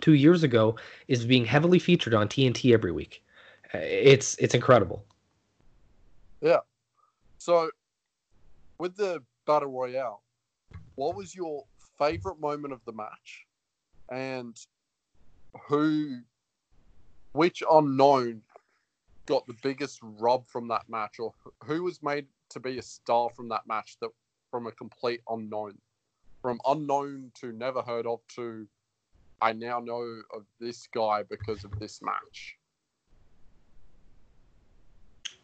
two 0.00 0.14
years 0.14 0.42
ago 0.42 0.76
is 1.08 1.24
being 1.24 1.44
heavily 1.44 1.78
featured 1.78 2.14
on 2.14 2.28
TNT 2.28 2.72
every 2.72 2.92
week. 2.92 3.22
Uh, 3.74 3.78
it's 3.78 4.36
it's 4.36 4.54
incredible. 4.54 5.04
Yeah. 6.40 6.58
So, 7.38 7.70
with 8.78 8.96
the 8.96 9.22
battle 9.46 9.70
royale, 9.70 10.22
what 10.94 11.16
was 11.16 11.34
your 11.34 11.64
favorite 11.98 12.38
moment 12.38 12.72
of 12.72 12.84
the 12.84 12.92
match, 12.92 13.46
and 14.10 14.56
who, 15.66 16.20
which 17.32 17.62
unknown 17.70 18.42
got 19.26 19.46
the 19.46 19.56
biggest 19.62 19.98
rub 20.02 20.46
from 20.46 20.68
that 20.68 20.88
match, 20.88 21.18
or 21.18 21.32
who 21.64 21.84
was 21.84 22.02
made 22.02 22.26
to 22.50 22.60
be 22.60 22.78
a 22.78 22.82
star 22.82 23.30
from 23.30 23.48
that 23.48 23.66
match 23.66 23.96
that 24.00 24.10
from 24.50 24.66
a 24.66 24.72
complete 24.72 25.20
unknown, 25.28 25.78
from 26.42 26.60
unknown 26.66 27.30
to 27.40 27.52
never 27.52 27.82
heard 27.82 28.06
of 28.06 28.20
to 28.34 28.66
I 29.42 29.52
now 29.52 29.80
know 29.80 30.22
of 30.34 30.44
this 30.60 30.86
guy 30.92 31.22
because 31.28 31.64
of 31.64 31.78
this 31.78 32.02
match. 32.02 32.56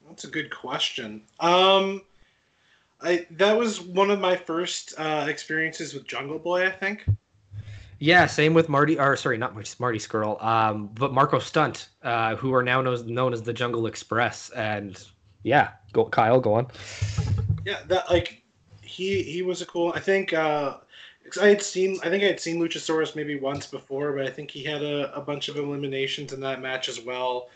That's 0.07 0.25
a 0.25 0.29
good 0.29 0.55
question. 0.55 1.23
Um, 1.41 2.03
I 3.01 3.27
that 3.33 3.57
was 3.57 3.81
one 3.81 4.11
of 4.11 4.21
my 4.21 4.37
first 4.37 4.95
uh, 4.99 5.27
experiences 5.29 5.95
with 5.95 6.07
Jungle 6.07 6.39
Boy. 6.39 6.67
I 6.67 6.71
think. 6.71 7.07
Yeah, 7.99 8.27
same 8.27 8.53
with 8.53 8.69
Marty, 8.69 8.99
or 8.99 9.17
sorry, 9.17 9.39
not 9.39 9.55
Marty, 9.55 9.71
Marty 9.79 9.99
Scurll, 9.99 10.43
um, 10.45 10.89
but 10.95 11.13
Marco 11.13 11.39
Stunt, 11.39 11.89
uh, 12.03 12.37
who 12.37 12.53
are 12.53 12.63
now 12.63 12.83
known, 12.83 13.07
known 13.07 13.33
as 13.33 13.43
the 13.43 13.55
Jungle 13.55 13.87
Express, 13.87 14.51
and 14.51 15.03
yeah, 15.43 15.71
go 15.93 16.05
Kyle, 16.05 16.41
go 16.41 16.55
on. 16.55 16.67
Yeah, 17.65 17.81
that 17.89 18.11
like 18.11 18.43
he 18.83 19.23
he 19.23 19.43
was 19.43 19.63
a 19.63 19.67
cool. 19.67 19.93
I 19.95 20.01
think 20.01 20.33
uh, 20.35 20.77
I 21.41 21.49
had 21.49 21.63
seen 21.63 21.99
I 22.03 22.11
think 22.11 22.23
I 22.23 22.27
had 22.27 22.41
seen 22.41 22.61
Luchasaurus 22.61 23.17
maybe 23.17 23.39
once 23.39 23.67
before, 23.67 24.13
but 24.13 24.27
I 24.27 24.31
think 24.31 24.51
he 24.51 24.63
had 24.63 24.83
a, 24.83 25.15
a 25.15 25.21
bunch 25.21 25.49
of 25.49 25.57
eliminations 25.57 26.33
in 26.33 26.41
that 26.41 26.61
match 26.61 26.89
as 26.89 27.01
well. 27.01 27.49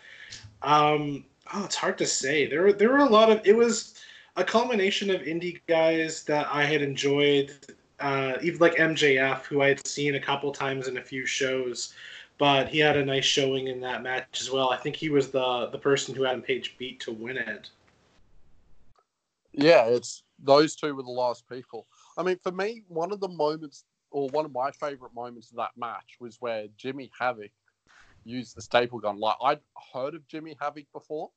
Um, 0.63 1.25
oh, 1.53 1.65
it's 1.65 1.77
hard 1.77 1.99
to 1.99 2.07
say. 2.07 2.49
There 2.49 2.63
were 2.63 2.73
there 2.73 2.91
were 2.91 2.99
a 2.99 3.09
lot 3.09 3.31
of 3.31 3.41
it 3.45 3.57
was 3.57 3.95
a 4.37 4.45
culmination 4.45 5.11
of 5.11 5.23
indie 5.23 5.61
guys 5.67 6.25
that 6.25 6.49
I 6.51 6.65
had 6.65 6.83
enjoyed. 6.83 7.53
Uh, 8.01 8.39
even 8.43 8.59
like 8.59 8.75
MJF, 8.77 9.45
who 9.45 9.63
I 9.63 9.69
had 9.69 9.87
seen 9.87 10.15
a 10.15 10.21
couple 10.21 10.53
times 10.53 10.89
in 10.89 10.97
a 10.97 11.03
few 11.03 11.27
shows, 11.27 11.95
but 12.39 12.69
he 12.69 12.79
had 12.79 12.97
a 12.97 13.05
nice 13.05 13.27
showing 13.27 13.67
in 13.67 13.81
that 13.81 14.03
match 14.03 14.41
as 14.41 14.51
well. 14.51 14.71
I 14.71 14.77
think 14.79 14.97
he 14.97 15.11
was 15.11 15.31
the 15.31 15.69
the 15.71 15.79
person 15.79 16.15
who 16.15 16.25
Adam 16.25 16.41
Page 16.41 16.77
beat 16.79 16.99
to 17.01 17.13
win 17.13 17.37
it. 17.37 17.71
Yeah, 19.53 19.85
it's 19.85 20.23
those 20.43 20.75
two 20.75 20.95
were 20.95 21.03
the 21.03 21.11
last 21.11 21.49
people. 21.49 21.87
I 22.17 22.23
mean, 22.23 22.39
for 22.43 22.53
me, 22.53 22.85
one 22.89 23.13
of 23.13 23.21
the 23.21 23.29
moments, 23.29 23.85
or 24.11 24.29
one 24.29 24.45
of 24.45 24.53
my 24.53 24.71
favorite 24.71 25.15
moments 25.15 25.51
of 25.51 25.59
that 25.59 25.73
match 25.77 26.17
was 26.21 26.39
where 26.41 26.67
Jimmy 26.77 27.11
Havoc 27.19 27.51
used 28.25 28.57
the 28.57 28.63
staple 28.63 28.99
gun. 28.99 29.19
Like 29.19 29.37
I'd 29.43 29.61
heard 29.93 30.15
of 30.15 30.27
Jimmy 30.27 30.57
Havoc 30.61 30.87
before. 30.93 31.31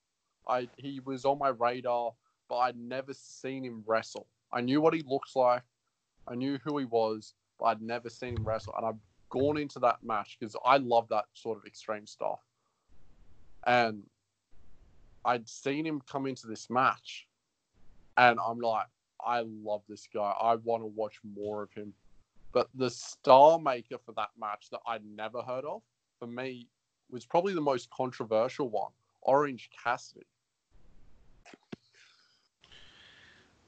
I 0.48 0.70
he 0.78 1.00
was 1.00 1.26
on 1.26 1.40
my 1.40 1.50
radar, 1.50 2.14
but 2.50 2.58
I'd 2.58 2.78
never 2.78 3.14
seen 3.14 3.64
him 3.64 3.84
wrestle. 3.86 4.28
I 4.52 4.62
knew 4.62 4.82
what 4.82 4.94
he 4.94 5.04
looks 5.06 5.36
like, 5.36 5.64
I 6.28 6.36
knew 6.36 6.58
who 6.64 6.78
he 6.78 6.86
was, 6.86 7.34
but 7.60 7.66
I'd 7.66 7.82
never 7.82 8.10
seen 8.10 8.38
him 8.38 8.44
wrestle. 8.44 8.74
And 8.78 8.86
I've 8.86 9.00
gone 9.30 9.58
into 9.58 9.80
that 9.80 10.04
match 10.04 10.38
because 10.40 10.56
I 10.66 10.78
love 10.78 11.08
that 11.10 11.26
sort 11.34 11.58
of 11.58 11.66
extreme 11.66 12.08
stuff. 12.08 12.40
And 13.66 14.04
I'd 15.26 15.48
seen 15.48 15.86
him 15.86 16.02
come 16.10 16.28
into 16.28 16.48
this 16.48 16.70
match, 16.70 17.28
and 18.18 18.40
I'm 18.46 18.60
like, 18.60 18.88
I 19.26 19.42
love 19.42 19.84
this 19.88 20.08
guy. 20.14 20.34
I 20.40 20.56
want 20.56 20.84
to 20.84 20.88
watch 20.88 21.20
more 21.24 21.64
of 21.64 21.72
him. 21.74 21.94
But 22.52 22.70
the 22.76 22.90
star 22.90 23.58
maker 23.58 23.98
for 24.06 24.12
that 24.14 24.30
match 24.40 24.68
that 24.72 24.82
I'd 24.86 25.06
never 25.06 25.42
heard 25.42 25.66
of, 25.66 25.82
for 26.20 26.28
me, 26.28 26.68
was 27.10 27.26
probably 27.26 27.54
the 27.54 27.62
most 27.62 27.90
controversial 27.90 28.70
one 28.70 28.92
Orange 29.22 29.70
Cassidy. 29.84 30.26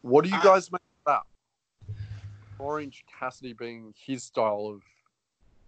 What 0.01 0.23
do 0.23 0.29
you 0.29 0.37
I- 0.37 0.43
guys 0.43 0.71
make 0.71 0.81
of 1.07 1.13
that? 1.13 1.21
Orange 2.59 3.05
Cassidy 3.19 3.53
being 3.53 3.93
his 3.97 4.23
style 4.23 4.71
of, 4.73 4.81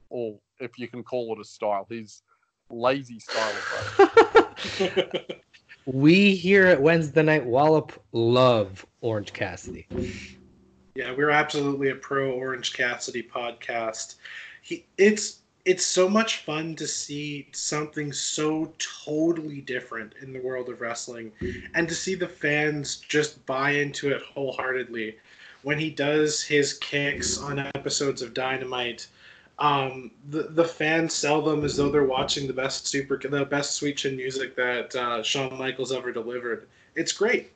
or 0.09 0.39
if 0.59 0.79
you 0.79 0.87
can 0.87 1.03
call 1.03 1.33
it 1.33 1.39
a 1.39 1.45
style, 1.45 1.85
his 1.89 2.21
lazy 2.69 3.19
style 3.19 3.51
of 3.51 4.55
wrestling. 4.79 5.23
We 5.85 6.35
here 6.35 6.65
at 6.65 6.81
Wednesday 6.81 7.23
Night 7.23 7.45
Wallop 7.45 7.93
love 8.11 8.85
Orange 9.01 9.31
Cassidy. 9.31 9.87
Yeah, 10.95 11.13
we're 11.15 11.29
absolutely 11.29 11.91
a 11.91 11.95
pro 11.95 12.31
Orange 12.31 12.73
Cassidy 12.73 13.23
podcast. 13.23 14.15
He 14.61 14.85
it's 14.97 15.39
it's 15.63 15.85
so 15.85 16.09
much 16.09 16.37
fun 16.37 16.75
to 16.77 16.87
see 16.87 17.47
something 17.51 18.11
so 18.11 18.73
totally 19.05 19.61
different 19.61 20.13
in 20.21 20.33
the 20.33 20.39
world 20.39 20.69
of 20.69 20.81
wrestling 20.81 21.31
and 21.75 21.87
to 21.89 21.93
see 21.93 22.15
the 22.15 22.27
fans 22.27 22.97
just 23.07 23.45
buy 23.45 23.71
into 23.71 24.09
it 24.09 24.21
wholeheartedly. 24.21 25.17
When 25.63 25.77
he 25.77 25.89
does 25.89 26.43
his 26.43 26.73
kicks 26.75 27.37
on 27.37 27.59
episodes 27.59 28.21
of 28.21 28.33
Dynamite, 28.33 29.07
um, 29.59 30.11
the 30.29 30.43
the 30.43 30.63
fans 30.63 31.13
sell 31.13 31.41
them 31.41 31.63
as 31.63 31.77
though 31.77 31.89
they're 31.89 32.03
watching 32.05 32.47
the 32.47 32.53
best 32.53 32.87
super 32.87 33.17
the 33.17 33.45
best 33.45 33.75
sweet 33.75 33.97
chin 33.97 34.15
music 34.15 34.55
that 34.55 34.95
uh, 34.95 35.23
Shawn 35.23 35.57
Michaels 35.57 35.91
ever 35.91 36.11
delivered. 36.11 36.67
It's 36.95 37.11
great. 37.11 37.51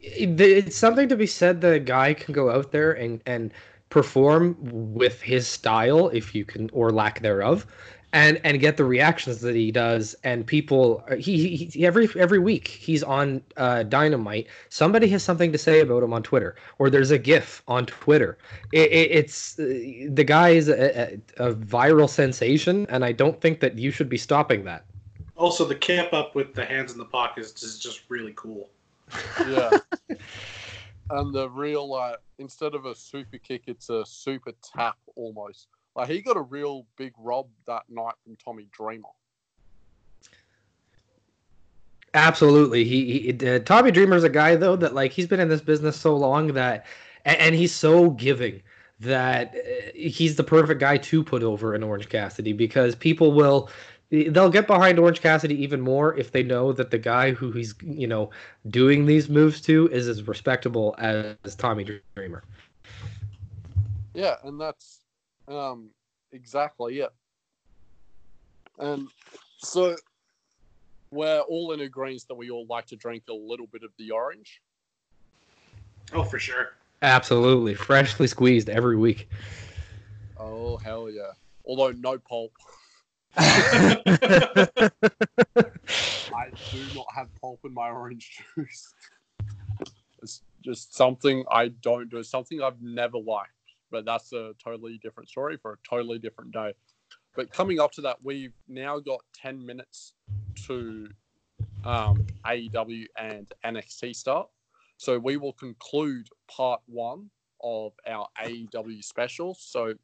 It's 0.00 0.76
something 0.76 1.08
to 1.08 1.16
be 1.16 1.26
said 1.26 1.60
that 1.60 1.74
a 1.74 1.78
guy 1.78 2.14
can 2.14 2.32
go 2.32 2.50
out 2.50 2.72
there 2.72 2.92
and, 2.92 3.20
and 3.26 3.52
perform 3.90 4.56
with 4.94 5.20
his 5.20 5.46
style, 5.46 6.08
if 6.08 6.34
you 6.34 6.44
can, 6.44 6.70
or 6.72 6.90
lack 6.90 7.20
thereof, 7.20 7.66
and 8.12 8.40
and 8.44 8.58
get 8.60 8.76
the 8.76 8.84
reactions 8.84 9.40
that 9.40 9.54
he 9.54 9.70
does. 9.70 10.14
And 10.24 10.46
people, 10.46 11.04
he, 11.18 11.56
he- 11.56 11.64
he 11.66 11.86
every 11.86 12.08
every 12.16 12.38
week 12.38 12.68
he's 12.68 13.02
on 13.02 13.42
uh, 13.56 13.84
Dynamite. 13.84 14.46
Somebody 14.68 15.08
has 15.08 15.22
something 15.22 15.52
to 15.52 15.58
say 15.58 15.80
about 15.80 16.02
him 16.02 16.12
on 16.12 16.22
Twitter, 16.22 16.56
or 16.78 16.90
there's 16.90 17.10
a 17.10 17.18
GIF 17.18 17.62
on 17.68 17.86
Twitter. 17.86 18.38
It, 18.72 18.90
it, 18.90 19.10
it's 19.12 19.58
uh, 19.58 19.64
the 20.08 20.24
guy 20.24 20.50
is 20.50 20.68
a, 20.68 21.18
a, 21.38 21.48
a 21.50 21.54
viral 21.54 22.08
sensation, 22.08 22.86
and 22.88 23.04
I 23.04 23.12
don't 23.12 23.40
think 23.40 23.60
that 23.60 23.78
you 23.78 23.90
should 23.90 24.08
be 24.08 24.18
stopping 24.18 24.64
that. 24.64 24.84
Also, 25.36 25.64
the 25.64 25.74
camp 25.74 26.12
up 26.12 26.34
with 26.34 26.52
the 26.54 26.64
hands 26.64 26.92
in 26.92 26.98
the 26.98 27.04
pockets 27.04 27.62
is 27.62 27.78
just 27.78 28.02
really 28.10 28.34
cool. 28.36 28.68
Yeah. 29.48 29.78
and 31.10 31.32
the 31.34 31.48
real 31.50 31.88
like 31.88 32.16
instead 32.38 32.74
of 32.74 32.84
a 32.86 32.94
super 32.94 33.38
kick, 33.38 33.62
it's 33.66 33.88
a 33.88 34.04
super 34.04 34.52
tap 34.62 34.96
almost. 35.16 35.68
Like 36.00 36.08
he 36.08 36.22
got 36.22 36.38
a 36.38 36.42
real 36.42 36.86
big 36.96 37.12
rob 37.18 37.48
that 37.66 37.82
night 37.90 38.14
from 38.24 38.34
Tommy 38.42 38.66
Dreamer. 38.72 39.10
Absolutely. 42.14 42.84
He, 42.84 43.18
he 43.18 43.48
uh, 43.48 43.58
Tommy 43.58 43.90
Dreamer's 43.90 44.24
a 44.24 44.30
guy 44.30 44.56
though 44.56 44.76
that 44.76 44.94
like 44.94 45.12
he's 45.12 45.26
been 45.26 45.40
in 45.40 45.50
this 45.50 45.60
business 45.60 45.98
so 45.98 46.16
long 46.16 46.54
that 46.54 46.86
and, 47.26 47.36
and 47.36 47.54
he's 47.54 47.74
so 47.74 48.08
giving 48.12 48.62
that 49.00 49.54
uh, 49.54 49.90
he's 49.94 50.36
the 50.36 50.42
perfect 50.42 50.80
guy 50.80 50.96
to 50.96 51.22
put 51.22 51.42
over 51.42 51.74
an 51.74 51.82
Orange 51.82 52.08
Cassidy 52.08 52.54
because 52.54 52.94
people 52.94 53.32
will 53.32 53.68
they'll 54.10 54.48
get 54.48 54.66
behind 54.66 54.98
Orange 54.98 55.20
Cassidy 55.20 55.62
even 55.62 55.82
more 55.82 56.16
if 56.16 56.32
they 56.32 56.42
know 56.42 56.72
that 56.72 56.90
the 56.90 56.98
guy 56.98 57.32
who 57.32 57.52
he's 57.52 57.74
you 57.82 58.06
know 58.06 58.30
doing 58.68 59.04
these 59.04 59.28
moves 59.28 59.60
to 59.62 59.86
is 59.92 60.08
as 60.08 60.26
respectable 60.26 60.94
as, 60.96 61.36
as 61.44 61.54
Tommy 61.54 62.00
Dreamer. 62.14 62.42
Yeah, 64.14 64.36
and 64.44 64.58
that's 64.58 65.00
um 65.50 65.90
exactly 66.32 66.98
Yeah. 66.98 67.08
And 68.78 69.08
so 69.58 69.96
we're 71.10 71.40
all 71.40 71.72
in 71.72 71.80
agreement 71.80 72.24
that 72.28 72.36
we 72.36 72.50
all 72.50 72.66
like 72.68 72.86
to 72.86 72.96
drink 72.96 73.24
a 73.28 73.34
little 73.34 73.66
bit 73.66 73.82
of 73.82 73.90
the 73.98 74.12
orange. 74.12 74.62
Oh, 76.12 76.22
for 76.22 76.38
sure. 76.38 76.70
Absolutely, 77.02 77.74
freshly 77.74 78.26
squeezed 78.26 78.68
every 78.68 78.96
week. 78.96 79.28
Oh 80.36 80.76
hell 80.78 81.10
yeah. 81.10 81.32
Although 81.64 81.92
no 81.92 82.18
pulp. 82.18 82.52
I 83.36 84.02
do 86.70 86.90
not 86.92 87.06
have 87.14 87.28
pulp 87.40 87.60
in 87.64 87.74
my 87.74 87.90
orange 87.90 88.38
juice. 88.54 88.94
It's 90.22 90.42
just 90.62 90.94
something 90.94 91.44
I 91.50 91.68
don't 91.68 92.10
do. 92.10 92.18
It's 92.18 92.30
something 92.30 92.62
I've 92.62 92.82
never 92.82 93.18
liked. 93.18 93.50
But 93.90 94.04
that's 94.04 94.32
a 94.32 94.52
totally 94.62 94.98
different 95.02 95.28
story 95.28 95.56
for 95.56 95.72
a 95.72 95.76
totally 95.88 96.18
different 96.18 96.52
day. 96.52 96.74
But 97.34 97.52
coming 97.52 97.80
up 97.80 97.92
to 97.92 98.00
that, 98.02 98.18
we've 98.22 98.54
now 98.68 98.98
got 98.98 99.20
10 99.34 99.64
minutes 99.64 100.14
to 100.66 101.08
um, 101.84 102.26
AEW 102.44 103.06
and 103.16 103.52
NXT 103.64 104.14
start. 104.14 104.48
So 104.96 105.18
we 105.18 105.36
will 105.36 105.54
conclude 105.54 106.28
part 106.48 106.80
one 106.86 107.30
of 107.62 107.92
our 108.06 108.26
AEW 108.44 109.02
special. 109.02 109.54
So, 109.58 109.94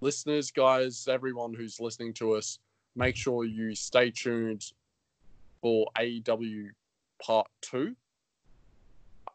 listeners, 0.00 0.50
guys, 0.50 1.06
everyone 1.08 1.54
who's 1.54 1.80
listening 1.80 2.12
to 2.14 2.32
us, 2.32 2.58
make 2.94 3.16
sure 3.16 3.44
you 3.44 3.74
stay 3.74 4.10
tuned 4.10 4.64
for 5.60 5.86
AEW 5.98 6.70
part 7.24 7.48
two. 7.60 7.94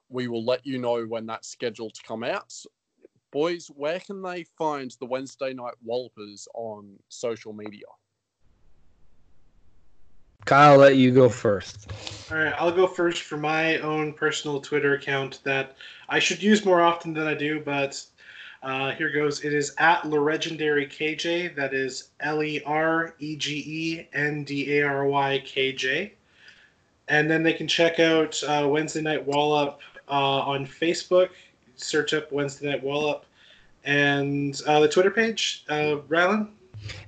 We 0.10 0.28
will 0.28 0.44
let 0.44 0.66
you 0.66 0.78
know 0.78 1.04
when 1.06 1.26
that's 1.26 1.48
scheduled 1.48 1.94
to 1.94 2.04
come 2.04 2.24
out. 2.24 2.54
Boys, 3.32 3.68
where 3.76 4.00
can 4.00 4.22
they 4.22 4.44
find 4.58 4.94
the 5.00 5.06
Wednesday 5.06 5.54
Night 5.54 5.74
Wallopers 5.84 6.48
on 6.54 6.98
social 7.08 7.54
media? 7.54 7.86
Kyle, 10.46 10.74
I'll 10.74 10.78
let 10.80 10.98
you 10.98 11.12
go 11.12 11.30
first. 11.30 11.92
All 12.30 12.38
right, 12.38 12.54
I'll 12.58 12.72
go 12.72 12.88
first 12.88 13.22
for 13.22 13.38
my 13.38 13.78
own 13.78 14.14
personal 14.14 14.60
Twitter 14.60 14.96
account 14.96 15.40
that 15.44 15.78
I 16.10 16.20
should 16.20 16.44
use 16.44 16.66
more 16.66 16.82
often 16.82 17.14
than 17.14 17.28
I 17.28 17.34
do, 17.36 17.62
but 17.62 18.04
uh, 18.64 18.92
here 18.92 19.12
goes. 19.12 19.44
It 19.44 19.54
is 19.54 19.74
at 19.78 20.08
Legendary 20.08 20.86
KJ. 20.86 21.56
That 21.56 21.74
is 21.74 22.10
L 22.20 22.44
E 22.44 22.62
R 22.66 23.16
E 23.20 23.36
G 23.36 23.64
E 23.66 24.08
N 24.14 24.44
D 24.44 24.78
A 24.78 24.84
R 24.84 25.06
Y 25.06 25.42
K 25.46 25.72
J. 25.72 26.14
And 27.08 27.30
then 27.30 27.44
they 27.44 27.54
can 27.54 27.68
check 27.68 28.00
out 28.00 28.42
uh, 28.44 28.68
Wednesday 28.70 29.02
Night 29.02 29.26
Wallop 29.26 29.80
uh, 30.08 30.42
on 30.42 30.66
Facebook. 30.66 31.30
Search 31.82 32.14
up 32.14 32.32
Wednesday 32.32 32.70
Night 32.70 32.84
Wallop. 32.84 33.26
And 33.84 34.60
uh, 34.68 34.80
the 34.80 34.88
Twitter 34.88 35.12
page, 35.12 35.66
uh, 35.70 35.98
Rylan? 36.08 36.50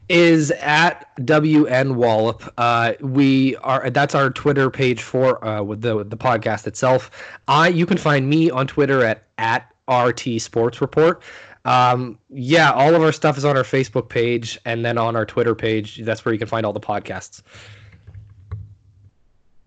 is 0.10 0.52
at 0.52 1.16
WN 1.18 1.96
Wallop. 1.96 2.54
Uh, 2.58 2.94
we 3.02 3.56
are 3.58 3.90
that's 3.90 4.16
our 4.16 4.30
Twitter 4.30 4.70
page 4.70 5.02
for 5.02 5.44
uh, 5.46 5.64
with 5.64 5.82
the 5.82 6.04
the 6.04 6.18
podcast 6.18 6.68
itself. 6.68 7.10
I 7.48 7.70
you 7.70 7.86
can 7.86 7.98
find 7.98 8.30
me 8.30 8.50
on 8.50 8.68
Twitter 8.68 9.04
at 9.04 9.24
at 9.38 9.72
RT 9.90 10.42
Sports 10.42 10.82
Report. 10.82 11.22
Um, 11.66 12.20
yeah, 12.30 12.72
all 12.72 12.94
of 12.94 13.02
our 13.02 13.14
stuff 13.14 13.38
is 13.38 13.46
on 13.46 13.56
our 13.56 13.64
Facebook 13.64 14.10
page 14.10 14.60
and 14.66 14.84
then 14.84 14.98
on 14.98 15.16
our 15.16 15.26
Twitter 15.26 15.56
page. 15.56 16.00
That's 16.04 16.26
where 16.26 16.34
you 16.34 16.40
can 16.40 16.48
find 16.48 16.66
all 16.66 16.74
the 16.74 16.80
podcasts. 16.82 17.42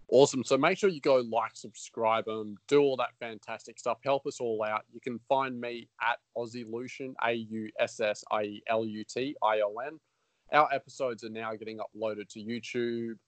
Awesome. 0.09 0.45
So 0.45 0.57
make 0.57 0.79
sure 0.79 0.89
you 0.89 1.01
go 1.01 1.17
like, 1.17 1.51
subscribe, 1.55 2.29
and 2.29 2.57
do 2.69 2.81
all 2.81 2.97
that 2.97 3.11
fantastic 3.19 3.79
stuff. 3.79 3.99
Help 4.05 4.25
us 4.27 4.41
all 4.41 4.63
out. 4.63 4.85
You 4.93 5.01
can 5.01 5.19
find 5.29 5.61
me 5.61 5.89
at 6.01 6.19
Aussielution, 6.37 7.15
A 7.25 7.33
U 7.33 7.69
S 7.81 7.99
S 7.99 8.23
I 8.31 8.43
E 8.43 8.63
L 8.69 8.85
U 8.87 9.05
T 9.05 9.35
I 9.43 9.61
O 9.61 9.75
N. 9.85 9.99
Our 10.53 10.73
episodes 10.73 11.25
are 11.25 11.29
now 11.29 11.55
getting 11.57 11.79
uploaded 11.79 12.29
to 12.31 12.39
YouTube. 12.39 13.19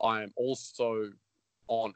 I 0.00 0.22
am 0.22 0.32
also 0.36 1.10
on 1.66 1.92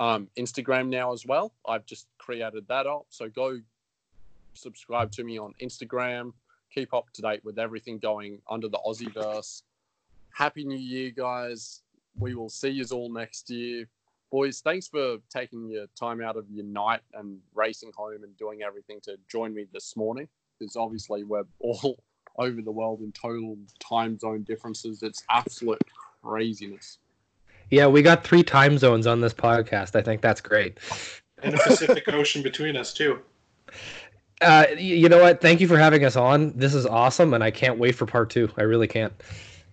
um, 0.00 0.28
Instagram 0.38 0.88
now 0.88 1.12
as 1.12 1.26
well. 1.26 1.52
I've 1.66 1.84
just 1.84 2.06
created 2.16 2.66
that 2.68 2.86
up. 2.86 3.06
So 3.10 3.28
go 3.28 3.60
subscribe 4.54 5.12
to 5.12 5.24
me 5.24 5.38
on 5.38 5.52
Instagram. 5.60 6.32
Keep 6.74 6.94
up 6.94 7.10
to 7.14 7.22
date 7.22 7.44
with 7.44 7.58
everything 7.58 7.98
going 7.98 8.40
under 8.48 8.68
the 8.68 8.78
Aussieverse. 8.86 9.62
Happy 10.32 10.64
New 10.64 10.78
Year, 10.78 11.10
guys 11.10 11.82
we 12.18 12.34
will 12.34 12.50
see 12.50 12.70
you 12.70 12.84
all 12.92 13.12
next 13.12 13.50
year. 13.50 13.88
Boys, 14.30 14.60
thanks 14.60 14.86
for 14.86 15.18
taking 15.30 15.68
your 15.70 15.86
time 15.98 16.20
out 16.20 16.36
of 16.36 16.44
your 16.50 16.64
night 16.64 17.00
and 17.14 17.38
racing 17.54 17.92
home 17.96 18.22
and 18.22 18.36
doing 18.36 18.62
everything 18.62 19.00
to 19.02 19.16
join 19.30 19.54
me 19.54 19.66
this 19.72 19.96
morning. 19.96 20.28
Because 20.58 20.76
obviously 20.76 21.24
we're 21.24 21.44
all 21.60 21.98
over 22.38 22.60
the 22.60 22.70
world 22.70 23.00
in 23.00 23.12
total 23.12 23.56
time 23.80 24.18
zone 24.18 24.42
differences. 24.42 25.02
It's 25.02 25.22
absolute 25.30 25.82
craziness. 26.22 26.98
Yeah, 27.70 27.86
we 27.86 28.02
got 28.02 28.24
three 28.24 28.42
time 28.42 28.78
zones 28.78 29.06
on 29.06 29.20
this 29.20 29.34
podcast. 29.34 29.96
I 29.96 30.02
think 30.02 30.20
that's 30.20 30.40
great. 30.40 30.78
And 31.42 31.54
a 31.54 31.58
Pacific 31.58 32.04
Ocean 32.12 32.42
between 32.42 32.76
us 32.76 32.92
too. 32.92 33.20
Uh, 34.40 34.66
you 34.76 35.08
know 35.08 35.20
what? 35.20 35.40
Thank 35.40 35.60
you 35.60 35.68
for 35.68 35.76
having 35.76 36.04
us 36.04 36.16
on. 36.16 36.56
This 36.56 36.72
is 36.72 36.86
awesome, 36.86 37.34
and 37.34 37.42
I 37.42 37.50
can't 37.50 37.78
wait 37.78 37.92
for 37.92 38.06
part 38.06 38.30
two. 38.30 38.48
I 38.56 38.62
really 38.62 38.86
can't. 38.86 39.12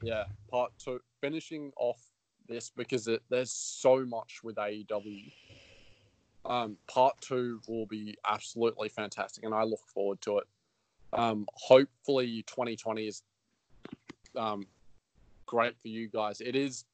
Yeah, 0.02 0.24
part 0.50 0.72
two. 0.78 1.00
Finishing 1.22 1.72
off 1.78 2.00
this 2.48 2.72
because 2.76 3.08
it, 3.08 3.22
there's 3.30 3.52
so 3.52 4.06
much 4.06 4.42
with 4.44 4.56
AEW. 4.56 5.32
Um, 6.46 6.78
part 6.88 7.16
two 7.22 7.60
will 7.68 7.86
be 7.86 8.18
absolutely 8.28 8.90
fantastic, 8.90 9.44
and 9.44 9.54
I 9.54 9.64
look 9.64 9.86
forward 9.88 10.22
to 10.22 10.40
it. 10.40 10.46
Um, 11.14 11.48
hopefully, 11.54 12.44
2020 12.48 13.08
is 13.08 13.24
um, 14.36 14.66
great 15.46 15.76
for 15.82 15.88
you 15.88 16.08
guys. 16.08 16.42
It 16.42 16.56
is. 16.56 16.86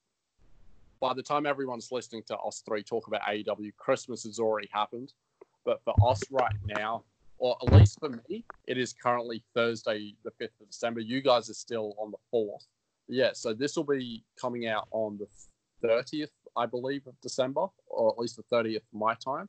By 1.00 1.14
the 1.14 1.22
time 1.22 1.46
everyone's 1.46 1.90
listening 1.90 2.22
to 2.28 2.38
us 2.38 2.62
three 2.64 2.84
talk 2.84 3.08
about 3.08 3.22
AEW, 3.22 3.74
Christmas 3.76 4.22
has 4.22 4.38
already 4.38 4.68
happened. 4.72 5.12
But 5.64 5.80
for 5.84 5.94
us 6.08 6.22
right 6.30 6.54
now, 6.64 7.02
or 7.38 7.56
at 7.60 7.72
least 7.72 7.98
for 7.98 8.08
me, 8.08 8.44
it 8.68 8.78
is 8.78 8.92
currently 8.92 9.42
Thursday, 9.52 10.14
the 10.22 10.30
5th 10.30 10.60
of 10.60 10.70
December. 10.70 11.00
You 11.00 11.20
guys 11.20 11.50
are 11.50 11.54
still 11.54 11.96
on 11.98 12.12
the 12.12 12.18
4th 12.32 12.66
yeah, 13.12 13.30
so 13.34 13.52
this 13.52 13.76
will 13.76 13.84
be 13.84 14.24
coming 14.40 14.66
out 14.66 14.88
on 14.90 15.18
the 15.18 15.26
30th, 15.86 16.30
I 16.56 16.66
believe, 16.66 17.06
of 17.06 17.14
December, 17.20 17.66
or 17.86 18.12
at 18.12 18.18
least 18.18 18.36
the 18.36 18.42
30th 18.44 18.82
my 18.92 19.14
time. 19.14 19.48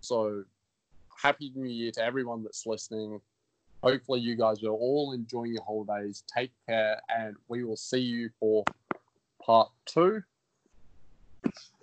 So 0.00 0.44
happy 1.22 1.52
New 1.54 1.68
Year 1.68 1.92
to 1.92 2.04
everyone 2.04 2.42
that's 2.42 2.66
listening. 2.66 3.20
Hopefully, 3.82 4.20
you 4.20 4.36
guys 4.36 4.62
are 4.62 4.68
all 4.68 5.12
enjoying 5.12 5.54
your 5.54 5.64
holidays. 5.64 6.22
Take 6.34 6.52
care, 6.68 7.00
and 7.08 7.36
we 7.48 7.64
will 7.64 7.76
see 7.76 8.00
you 8.00 8.28
for 8.38 8.64
part 9.42 9.70
two. 9.86 10.22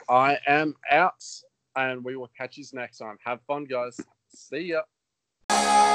I 0.08 0.38
am 0.46 0.76
out, 0.92 1.24
and 1.76 2.04
we 2.04 2.16
will 2.16 2.30
catch 2.38 2.58
you 2.58 2.66
next 2.74 3.00
time. 3.00 3.18
Have 3.26 3.42
fun, 3.48 3.66
guys. 3.66 4.00
See 4.30 4.74
ya. 5.50 5.87